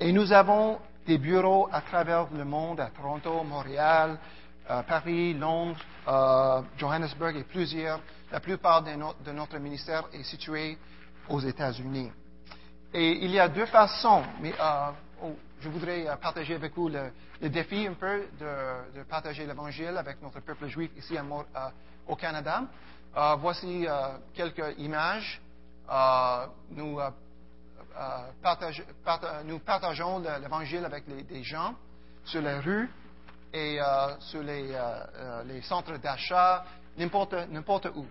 Et 0.00 0.10
nous 0.10 0.32
avons 0.32 0.80
des 1.06 1.18
bureaux 1.18 1.68
à 1.70 1.80
travers 1.80 2.26
le 2.32 2.44
monde, 2.44 2.80
à 2.80 2.86
Toronto, 2.86 3.44
Montréal, 3.44 4.18
euh, 4.70 4.82
Paris, 4.82 5.34
Londres, 5.34 5.78
euh, 6.08 6.62
Johannesburg 6.78 7.36
et 7.36 7.44
plusieurs. 7.44 8.00
La 8.30 8.40
plupart 8.40 8.82
de, 8.82 8.92
no- 8.92 9.14
de 9.24 9.32
notre 9.32 9.58
ministère 9.58 10.04
est 10.12 10.22
situé 10.22 10.78
aux 11.28 11.40
États-Unis. 11.40 12.10
Et 12.94 13.24
il 13.24 13.30
y 13.30 13.38
a 13.38 13.48
deux 13.48 13.66
façons, 13.66 14.22
mais 14.40 14.52
euh, 14.58 14.90
oh, 15.22 15.36
je 15.60 15.68
voudrais 15.68 16.06
partager 16.20 16.54
avec 16.54 16.74
vous 16.74 16.88
le, 16.88 17.10
défi 17.48 17.86
un 17.86 17.94
peu 17.94 18.26
de, 18.40 19.02
partager 19.04 19.46
l'Évangile 19.46 19.96
avec 19.96 20.20
notre 20.22 20.40
peuple 20.40 20.66
juif 20.68 20.90
ici 20.96 21.16
au 22.06 22.16
Canada. 22.16 22.64
Voici 23.38 23.86
quelques 24.34 24.78
images. 24.78 25.40
Nous, 26.70 26.98
partage- 28.42 28.84
parta- 29.04 29.42
nous 29.44 29.58
partageons 29.60 30.18
le- 30.18 30.40
l'Évangile 30.40 30.84
avec 30.84 31.04
des 31.26 31.42
gens 31.42 31.74
sur 32.24 32.40
les 32.42 32.58
rues 32.58 32.88
et 33.52 33.80
euh, 33.80 34.18
sur 34.20 34.42
les, 34.42 34.72
euh, 34.72 35.04
euh, 35.16 35.44
les 35.44 35.62
centres 35.62 35.96
d'achat, 35.98 36.64
n'importe 36.96 37.86
où. 37.94 38.06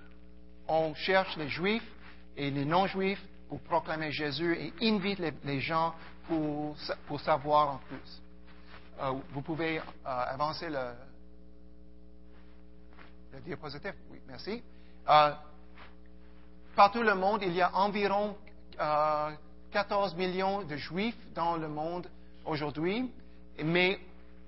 On 0.68 0.94
cherche 0.94 1.36
les 1.38 1.50
Juifs 1.50 1.89
et 2.38 2.50
les 2.52 2.66
non-Juifs 2.66 3.24
pour 3.50 3.60
proclamer 3.62 4.12
Jésus 4.12 4.56
et 4.58 4.74
invite 4.88 5.20
les, 5.44 5.60
gens 5.60 5.94
pour, 6.28 6.76
pour 7.08 7.20
savoir 7.20 7.76
en 7.76 7.78
plus. 7.88 8.22
Vous 9.34 9.42
pouvez 9.42 9.82
avancer 10.06 10.70
le, 10.70 10.92
le 13.34 13.42
diapositive. 13.42 13.96
Oui, 14.12 14.20
merci. 14.28 14.62
Partout 16.76 17.04
le 17.04 17.16
monde, 17.16 17.42
il 17.44 17.54
y 17.54 17.62
a 17.62 17.76
environ 17.76 18.38
euh, 18.80 19.32
14 19.72 20.16
millions 20.16 20.64
de 20.64 20.76
Juifs 20.78 21.18
dans 21.34 21.58
le 21.58 21.68
monde 21.68 22.10
aujourd'hui, 22.46 23.12
mais 23.64 24.00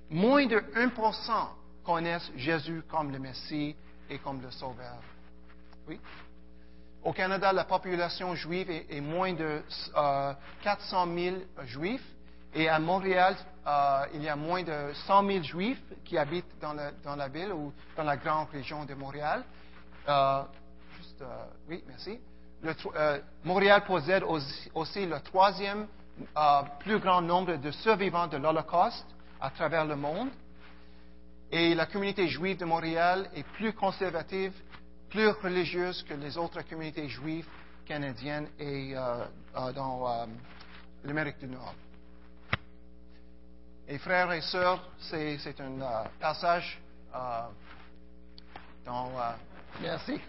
moins 0.10 0.46
de 0.46 0.58
1% 0.58 1.32
connaissent 1.84 2.32
Jésus 2.36 2.84
comme 2.90 3.12
le 3.12 3.20
Messie 3.20 3.76
et 4.10 4.18
comme 4.20 4.42
le 4.42 4.52
Sauveur. 4.52 4.98
Oui. 5.88 6.00
Au 7.04 7.12
Canada, 7.12 7.52
la 7.52 7.66
population 7.66 8.34
juive 8.36 8.70
est, 8.70 9.02
moins 9.02 9.34
de 9.34 9.62
euh, 9.98 10.34
400 10.64 11.08
000 11.16 11.36
juifs. 11.66 12.06
Et 12.56 12.70
à 12.70 12.80
Montréal, 12.80 13.36
euh, 13.66 14.06
il 14.14 14.24
y 14.24 14.30
a 14.30 14.36
moins 14.36 14.64
de 14.64 14.92
100 15.08 15.28
000 15.28 15.44
juifs 15.44 15.82
qui 16.06 16.18
habitent 16.18 16.60
dans 16.62 16.74
la, 17.16 17.28
ville 17.28 17.52
ou 17.52 17.74
dans 17.98 18.04
la 18.04 18.18
grande 18.18 18.50
région 18.50 18.86
de 18.86 18.94
Montréal. 18.94 19.44
Euh, 20.08 20.44
juste, 20.98 21.22
euh, 21.22 21.46
oui, 21.70 21.84
merci. 21.88 22.20
Montréal 23.44 23.84
possède 23.86 24.24
aussi, 24.74 25.06
le 25.06 25.20
troisième 25.20 25.88
plus 26.80 27.00
grand 27.00 27.22
nombre 27.22 27.56
de 27.56 27.72
survivants 27.72 28.28
de 28.28 28.38
l'Holocauste 28.38 29.08
à 29.44 29.50
travers 29.50 29.84
le 29.86 29.98
monde. 29.98 30.30
Et 31.52 31.76
la 31.76 31.86
communauté 31.86 32.30
juive 32.30 32.58
de 32.58 32.66
Montréal 32.66 33.30
est 33.36 33.44
plus 33.44 33.74
conservative, 33.74 34.54
plus 35.10 35.28
religieuse 35.28 36.02
que 36.04 36.14
les 36.14 36.38
autres 36.38 36.62
communautés 36.62 37.10
juives 37.10 37.46
canadiennes 37.86 38.48
et 38.58 38.96
euh, 38.96 39.26
euh, 39.58 39.74
dans 39.74 40.08
euh, 40.08 40.26
l'Amérique 41.04 41.40
du 41.40 41.48
Nord. 41.48 41.76
Et 43.90 43.98
frères 43.98 44.32
et 44.32 44.40
sœurs, 44.40 44.90
c'est, 44.98 45.38
c'est 45.40 45.60
un 45.60 45.82
euh, 45.82 46.04
passage 46.22 46.80
dans, 48.86 49.12
merci, 49.82 50.20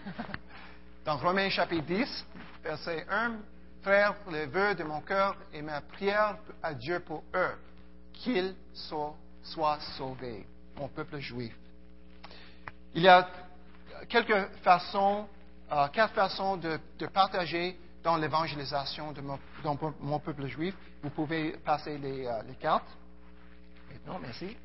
dans 1.05 1.17
Romains 1.17 1.49
chapitre 1.49 1.85
10, 1.85 2.25
verset 2.63 3.05
1. 3.09 3.37
Frères, 3.81 4.15
le 4.29 4.45
vœu 4.47 4.75
de 4.75 4.83
mon 4.83 5.01
cœur 5.01 5.35
et 5.53 5.61
ma 5.61 5.81
prière 5.81 6.37
à 6.61 6.73
Dieu 6.73 6.99
pour 6.99 7.23
eux, 7.33 7.55
qu'ils 8.15 8.55
soient, 8.73 9.15
soient 9.43 9.79
sauvés, 9.97 10.45
mon 10.77 10.87
peuple 10.87 11.19
juif. 11.19 11.55
Il 12.93 13.01
y 13.01 13.07
a 13.07 13.27
quelques 14.07 14.47
façons, 14.63 15.27
euh, 15.71 15.87
quatre 15.89 16.13
façons 16.13 16.57
de, 16.57 16.79
partager 17.13 17.77
dans 18.03 18.17
l'évangélisation 18.17 19.11
de 19.11 19.21
mon, 19.21 20.19
peuple 20.19 20.47
juif. 20.47 20.75
Vous 21.01 21.09
pouvez 21.09 21.51
passer 21.65 21.97
les, 21.97 22.25
euh, 22.25 22.41
cartes. 22.59 22.87
Maintenant, 23.91 24.19
merci. 24.19 24.55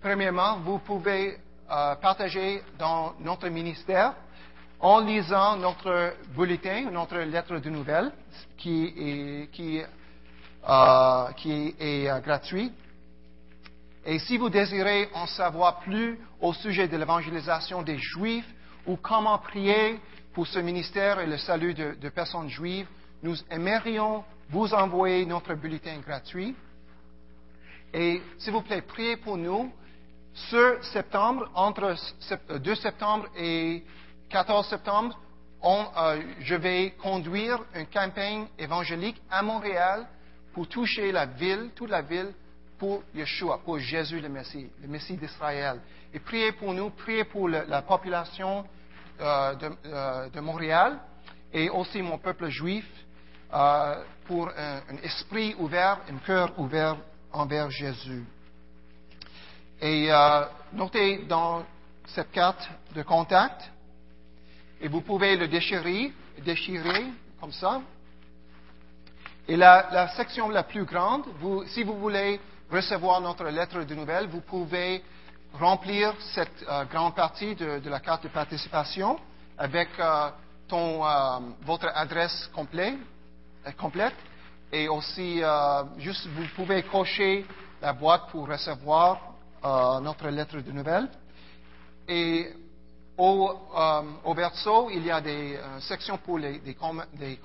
Premièrement, 0.00 0.60
vous 0.60 0.78
pouvez 0.78 1.38
euh, 1.70 1.94
partager 1.96 2.62
dans 2.78 3.14
notre 3.20 3.48
ministère 3.48 4.14
en 4.80 5.00
lisant 5.00 5.56
notre 5.56 6.14
bulletin, 6.34 6.90
notre 6.90 7.18
lettre 7.18 7.58
de 7.58 7.70
nouvelles 7.70 8.12
qui 8.56 8.84
est, 8.96 9.50
qui, 9.52 9.80
euh, 10.68 11.28
euh, 11.46 12.20
gratuit. 12.20 12.72
Et 14.06 14.18
si 14.18 14.38
vous 14.38 14.48
désirez 14.48 15.08
en 15.12 15.26
savoir 15.26 15.80
plus 15.80 16.18
au 16.40 16.54
sujet 16.54 16.88
de 16.88 16.96
l'évangélisation 16.96 17.82
des 17.82 17.98
Juifs 17.98 18.48
ou 18.86 18.96
comment 18.96 19.36
prier 19.38 20.00
pour 20.32 20.46
ce 20.46 20.58
ministère 20.58 21.20
et 21.20 21.26
le 21.26 21.36
salut 21.36 21.74
de, 21.74 22.08
personnes 22.08 22.48
juives, 22.48 22.86
nous 23.22 23.36
aimerions 23.50 24.24
vous 24.48 24.72
envoyer 24.72 25.26
notre 25.26 25.54
bulletin 25.54 25.98
gratuit. 25.98 26.56
Et 27.92 28.22
s'il 28.38 28.52
vous 28.52 28.62
plaît, 28.62 28.80
priez 28.80 29.16
pour 29.16 29.36
nous. 29.36 29.70
Ce 30.32 30.78
septembre, 30.92 31.50
entre 31.54 31.94
sept- 32.20 32.52
2 32.52 32.74
septembre 32.76 33.26
et 33.36 33.82
14 34.30 34.68
septembre, 34.68 35.18
euh, 35.64 36.22
je 36.40 36.54
vais 36.54 36.92
conduire 37.02 37.58
une 37.74 37.86
campagne 37.86 38.46
évangélique 38.58 39.20
à 39.30 39.42
Montréal 39.42 40.06
pour 40.54 40.68
toucher 40.68 41.12
la 41.12 41.26
ville, 41.26 41.70
toute 41.74 41.90
la 41.90 42.00
ville, 42.00 42.32
pour 42.78 43.02
Yeshua, 43.14 43.58
pour 43.64 43.78
Jésus 43.78 44.20
le 44.20 44.28
Messie, 44.28 44.70
le 44.80 44.88
Messie 44.88 45.16
d'Israël. 45.16 45.80
Et 46.14 46.18
priez 46.18 46.52
pour 46.52 46.72
nous, 46.72 46.90
priez 46.90 47.24
pour 47.24 47.48
la 47.48 47.82
population 47.82 48.64
euh, 49.20 49.54
de, 49.54 49.70
euh, 49.86 50.28
de 50.30 50.40
Montréal 50.40 50.98
et 51.52 51.68
aussi 51.68 52.00
mon 52.00 52.16
peuple 52.16 52.48
juif 52.48 52.86
pour 54.26 54.48
un, 54.48 54.96
esprit 55.02 55.56
ouvert, 55.58 55.98
un 56.08 56.18
cœur 56.18 56.56
ouvert 56.56 56.96
envers 57.32 57.68
Jésus. 57.68 58.24
Et 59.82 60.08
notez 60.72 61.24
dans 61.28 61.64
cette 62.06 62.30
carte 62.30 62.70
de 62.94 63.02
contact, 63.02 63.68
et 64.80 64.88
vous 64.88 65.00
pouvez 65.00 65.36
le 65.36 65.48
déchirer, 65.48 66.12
déchirer 66.44 67.06
comme 67.40 67.52
ça. 67.52 67.80
Et 69.48 69.56
la, 69.56 69.88
la 69.92 70.08
section 70.08 70.48
la 70.48 70.62
plus 70.62 70.84
grande, 70.84 71.24
vous, 71.40 71.64
si 71.66 71.82
vous 71.82 71.98
voulez 71.98 72.40
recevoir 72.70 73.20
notre 73.20 73.44
lettre 73.44 73.82
de 73.82 73.94
nouvelles, 73.94 74.28
vous 74.28 74.42
pouvez 74.42 75.02
remplir 75.54 76.14
cette 76.34 76.64
euh, 76.68 76.84
grande 76.84 77.14
partie 77.14 77.54
de, 77.56 77.80
de 77.80 77.90
la 77.90 78.00
carte 78.00 78.22
de 78.22 78.28
participation 78.28 79.18
avec 79.60 79.88
euh, 79.98 80.30
ton, 80.66 81.04
euh, 81.04 81.38
votre 81.62 81.88
adresse 81.94 82.50
complète, 82.54 82.94
euh, 83.66 83.70
complète 83.72 84.14
et 84.72 84.88
aussi 84.88 85.42
juste 85.98 86.28
vous 86.28 86.44
pouvez 86.54 86.84
cocher 86.84 87.44
la 87.82 87.92
boîte 87.92 88.30
pour 88.30 88.46
recevoir 88.46 89.18
notre 90.00 90.28
lettre 90.28 90.60
de 90.60 90.70
nouvelles. 90.70 91.08
Et 92.06 92.52
au, 93.20 93.50
euh, 93.76 94.02
au 94.24 94.34
verso, 94.34 94.88
il 94.90 95.04
y 95.04 95.10
a 95.10 95.20
des 95.20 95.56
euh, 95.56 95.78
sections 95.80 96.16
pour 96.16 96.38
les, 96.38 96.74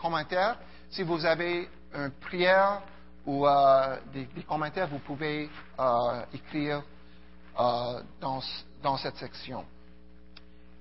commentaires. 0.02 0.58
Si 0.90 1.04
vous 1.04 1.26
avez 1.26 1.70
une 1.94 2.12
prière 2.22 2.82
ou 3.26 3.46
euh, 3.46 3.98
des, 4.14 4.28
commentaires, 4.48 4.88
vous 4.88 5.00
pouvez 5.00 5.50
écrire 6.34 6.82
dans, 7.58 8.98
cette 8.98 9.18
section. 9.18 9.66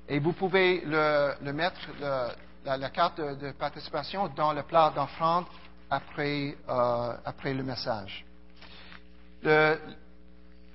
Et 0.09 0.20
vous 0.20 0.32
pouvez 0.32 0.82
le, 0.84 1.53
mettre, 1.53 1.80
la, 2.64 2.90
carte 2.90 3.20
de, 3.20 3.51
participation, 3.53 4.28
dans 4.28 4.53
le 4.53 4.62
plat 4.62 4.92
d'offrande 4.95 5.47
après, 5.90 6.57
le 6.68 7.62
message. 7.62 8.24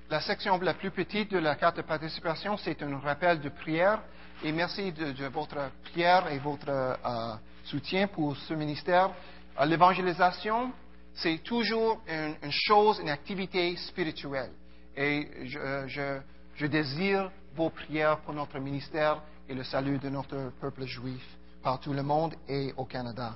La 0.10 0.22
section 0.22 0.58
la 0.60 0.74
plus 0.74 0.92
petite 0.92 1.32
de 1.32 1.38
la 1.38 1.56
carte 1.56 1.78
de 1.78 1.82
participation, 1.84 2.58
c'est 2.58 2.82
un 2.82 2.98
rappel 2.98 3.40
de 3.42 3.50
prière. 3.50 4.00
Et 4.44 4.52
merci 4.52 4.92
de, 4.92 5.26
votre 5.28 5.58
prière 5.84 6.32
et 6.32 6.40
votre 6.40 6.70
euh, 6.70 7.36
soutien 7.66 8.08
pour 8.08 8.36
ce 8.38 8.54
ministère. 8.54 9.12
Euh, 9.60 9.66
L'évangélisation, 9.66 10.72
c'est 11.14 11.40
toujours 11.44 12.02
une, 12.08 12.52
chose, 12.52 13.00
une 13.02 13.10
activité 13.10 13.76
spirituelle. 13.78 14.52
Et 14.96 15.28
je, 15.46 16.22
je- 16.56 16.66
désire 16.68 17.32
vos 17.56 17.70
prières 17.70 18.18
pour 18.20 18.34
notre 18.34 18.60
ministère 18.60 19.22
et 19.48 19.54
le 19.54 19.64
salut 19.64 19.98
de 19.98 20.10
notre 20.10 20.52
peuple 20.60 20.86
juif 20.86 21.24
partout 21.64 21.94
le 21.94 22.04
monde 22.04 22.34
et 22.48 22.74
au 22.78 22.86
Canada. 22.86 23.36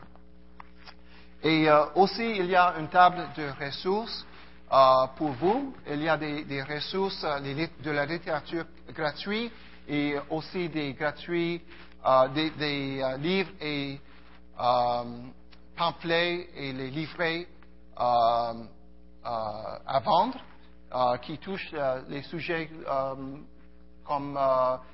Et 1.43 1.69
euh, 1.69 1.85
aussi, 1.95 2.23
il 2.37 2.45
y 2.45 2.55
a 2.55 2.73
une 2.79 2.87
table 2.87 3.27
de 3.37 3.49
ressources 3.65 4.25
euh, 4.73 5.05
pour 5.17 5.31
vous. 5.33 5.75
Il 5.87 6.01
y 6.01 6.09
a 6.09 6.17
des, 6.17 6.63
ressources, 6.63 7.23
euh, 7.23 7.39
de 7.39 7.91
la 7.91 8.07
littérature 8.07 8.65
gratuite 8.89 9.51
et 9.87 10.15
aussi 10.31 10.67
des 10.67 10.93
gratuits, 10.93 11.61
euh, 12.03 12.27
des, 12.29 13.03
livres 13.19 13.51
et 13.61 13.99
pamphlets 15.77 16.49
et 16.55 16.73
les 16.73 16.89
livrets 16.89 17.47
à 17.95 18.53
vendre 20.03 20.39
qui 21.21 21.37
touchent 21.37 21.75
les 22.09 22.23
sujets 22.23 22.67
comme 24.05 24.39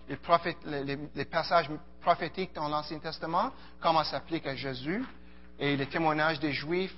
les, 0.10 0.98
les, 1.16 1.26
passages 1.26 1.70
prophétiques 2.02 2.54
dans 2.54 2.68
l'Ancien 2.68 3.00
Testament, 3.00 3.52
comment 3.80 4.04
s'applique 4.04 4.46
à 4.46 4.56
Jésus, 4.56 5.06
et 5.58 5.78
les 5.78 5.88
témoignages 5.88 6.40
des 6.40 6.52
Juifs 6.52 6.96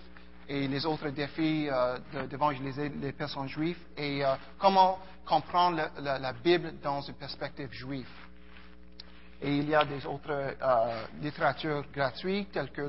et 0.51 0.67
les 0.67 0.85
autres 0.85 1.09
défis 1.09 1.69
d'évangéliser 2.29 2.89
les 2.89 3.13
personnes 3.13 3.47
juives, 3.47 3.79
et 3.97 4.21
comment 4.59 4.99
comprendre 5.25 5.89
la, 5.99 6.33
Bible 6.33 6.73
dans 6.83 6.99
une 7.01 7.13
perspective 7.13 7.71
juive. 7.71 8.09
Et 9.41 9.55
il 9.55 9.69
y 9.69 9.75
a 9.75 9.85
des 9.85 10.05
autres 10.05 10.29
euh, 10.29 11.05
littératures 11.21 11.85
gratuites, 11.93 12.51
telles 12.51 12.69
que 12.71 12.81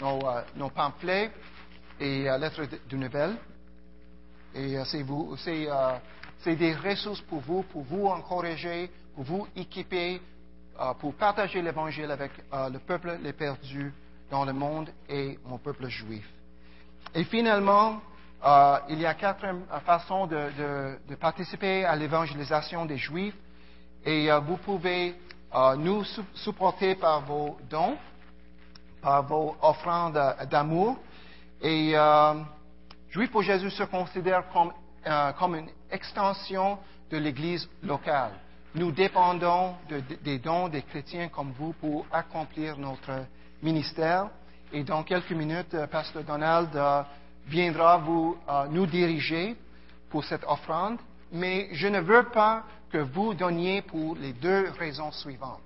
nos, 0.00 0.20
nos, 0.56 0.70
pamphlets 0.70 1.30
et 2.00 2.24
lettres 2.24 2.62
de, 2.88 2.96
nouvelles. 2.96 3.36
Et 4.54 4.76
c'est, 4.86 5.04
c'est, 5.36 5.68
c'est 6.38 6.56
des 6.56 6.74
ressources 6.74 7.20
pour 7.20 7.40
vous, 7.40 7.62
pour 7.64 7.82
vous 7.82 8.06
encourager, 8.06 8.90
pour 9.14 9.24
vous 9.24 9.46
équiper, 9.54 10.22
pour 10.98 11.14
partager 11.14 11.60
l'Évangile 11.60 12.10
avec 12.10 12.32
le 12.50 12.78
peuple 12.78 13.18
les 13.22 13.34
perdus 13.34 13.92
dans 14.30 14.46
le 14.46 14.54
monde 14.54 14.90
et 15.08 15.38
mon 15.44 15.58
peuple 15.58 15.86
juif. 15.88 16.26
Et 17.14 17.24
finalement, 17.24 18.00
euh, 18.44 18.78
il 18.88 19.00
y 19.00 19.06
a 19.06 19.14
quatre 19.14 19.46
façons 19.84 20.26
de, 20.26 21.14
participer 21.16 21.84
à 21.84 21.96
l'évangélisation 21.96 22.84
des 22.86 22.98
Juifs 22.98 23.34
et 24.04 24.30
euh, 24.30 24.38
vous 24.40 24.58
pouvez 24.58 25.14
euh, 25.54 25.74
nous 25.76 26.04
supporter 26.34 26.94
par 26.94 27.22
vos 27.22 27.56
dons, 27.68 27.96
par 29.02 29.22
vos 29.24 29.56
offrandes 29.62 30.20
d'amour. 30.50 30.98
Et 31.60 31.94
Juif 33.10 33.30
pour 33.32 33.42
Jésus 33.42 33.70
se 33.70 33.82
considère 33.84 34.44
comme, 34.52 34.72
comme 35.38 35.56
une 35.56 35.70
extension 35.90 36.78
de 37.10 37.16
l'Église 37.16 37.68
locale. 37.82 38.32
Nous 38.74 38.92
dépendons 38.92 39.74
des 40.22 40.38
dons 40.38 40.68
des 40.68 40.82
chrétiens 40.82 41.28
comme 41.28 41.52
vous 41.58 41.72
pour 41.72 42.06
accomplir 42.12 42.78
notre 42.78 43.24
ministère. 43.60 44.28
Et 44.72 44.84
dans 44.84 45.02
quelques 45.02 45.32
minutes, 45.32 45.76
Pasteur 45.90 46.24
Donald 46.24 46.70
viendra 47.46 47.96
vous, 47.98 48.36
euh, 48.48 48.66
nous 48.70 48.86
diriger 48.86 49.56
pour 50.10 50.24
cette 50.24 50.44
offrande, 50.46 50.98
mais 51.32 51.68
je 51.72 51.88
ne 51.88 52.00
veux 52.00 52.24
pas 52.24 52.64
que 52.90 52.98
vous 52.98 53.34
donniez 53.34 53.82
pour 53.82 54.16
les 54.16 54.32
deux 54.32 54.70
raisons 54.78 55.10
suivantes. 55.12 55.60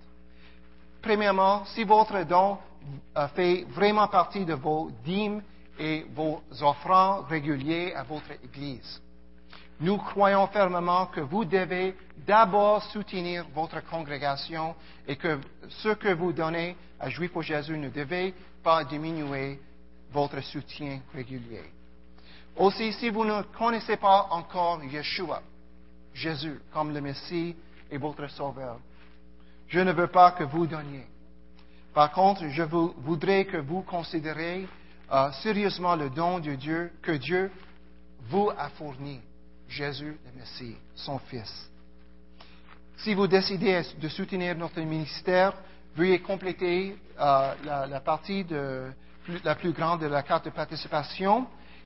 Premièrement, 1.00 1.64
si 1.66 1.84
votre 1.84 2.22
don 2.24 2.58
euh, 3.16 3.28
fait 3.28 3.64
vraiment 3.70 4.08
partie 4.08 4.44
de 4.44 4.54
vos 4.54 4.90
dîmes 5.04 5.42
et 5.78 6.06
vos 6.14 6.42
offrandes 6.60 7.26
réguliers 7.26 7.92
à 7.94 8.02
votre 8.04 8.30
Église. 8.44 9.00
Nous 9.80 9.98
croyons 9.98 10.46
fermement 10.48 11.06
que 11.06 11.20
vous 11.20 11.44
devez 11.44 11.96
d'abord 12.24 12.82
soutenir 12.84 13.44
votre 13.52 13.84
congrégation 13.86 14.76
et 15.08 15.16
que 15.16 15.40
ce 15.68 15.88
que 15.88 16.12
vous 16.12 16.32
donnez 16.32 16.76
à 17.00 17.08
Juif 17.08 17.32
pour 17.32 17.42
Jésus 17.42 17.76
ne 17.76 17.88
devait 17.88 18.32
pas 18.62 18.84
diminuer 18.84 19.60
votre 20.12 20.40
soutien 20.40 21.00
régulier. 21.14 21.64
Aussi, 22.56 22.92
si 22.92 23.08
vous 23.08 23.24
ne 23.24 23.42
connaissez 23.58 23.96
pas 23.96 24.28
encore 24.30 24.82
Yeshua, 24.84 25.42
Jésus, 26.14 26.60
comme 26.72 26.92
le 26.92 27.00
Messie 27.00 27.56
et 27.90 27.96
votre 27.96 28.28
Sauveur, 28.28 28.78
je 29.68 29.80
ne 29.80 29.92
veux 29.92 30.08
pas 30.08 30.32
que 30.32 30.44
vous 30.44 30.66
donniez. 30.66 31.06
Par 31.94 32.12
contre, 32.12 32.46
je 32.48 32.62
voudrais 32.62 33.44
que 33.46 33.56
vous 33.56 33.82
considériez 33.82 34.68
euh, 35.10 35.32
sérieusement 35.42 35.94
le 35.96 36.10
don 36.10 36.38
de 36.38 36.54
Dieu 36.54 36.92
que 37.02 37.12
Dieu 37.12 37.50
vous 38.28 38.50
a 38.56 38.68
fourni, 38.70 39.20
Jésus 39.68 40.18
le 40.24 40.40
Messie, 40.40 40.76
son 40.94 41.18
Fils. 41.18 41.70
Si 42.98 43.14
vous 43.14 43.26
décidez 43.26 43.82
de 44.00 44.08
soutenir 44.08 44.56
notre 44.56 44.80
ministère, 44.80 45.54
veuillez 45.96 46.20
compléter 46.20 46.96
euh, 47.20 47.54
la, 47.64 48.00
partie 48.00 48.46
la 49.44 49.54
plus 49.54 49.72
grande 49.72 50.00
de 50.00 50.06
la 50.06 50.22
carte 50.22 50.46
de 50.46 50.50
participation 50.50 51.46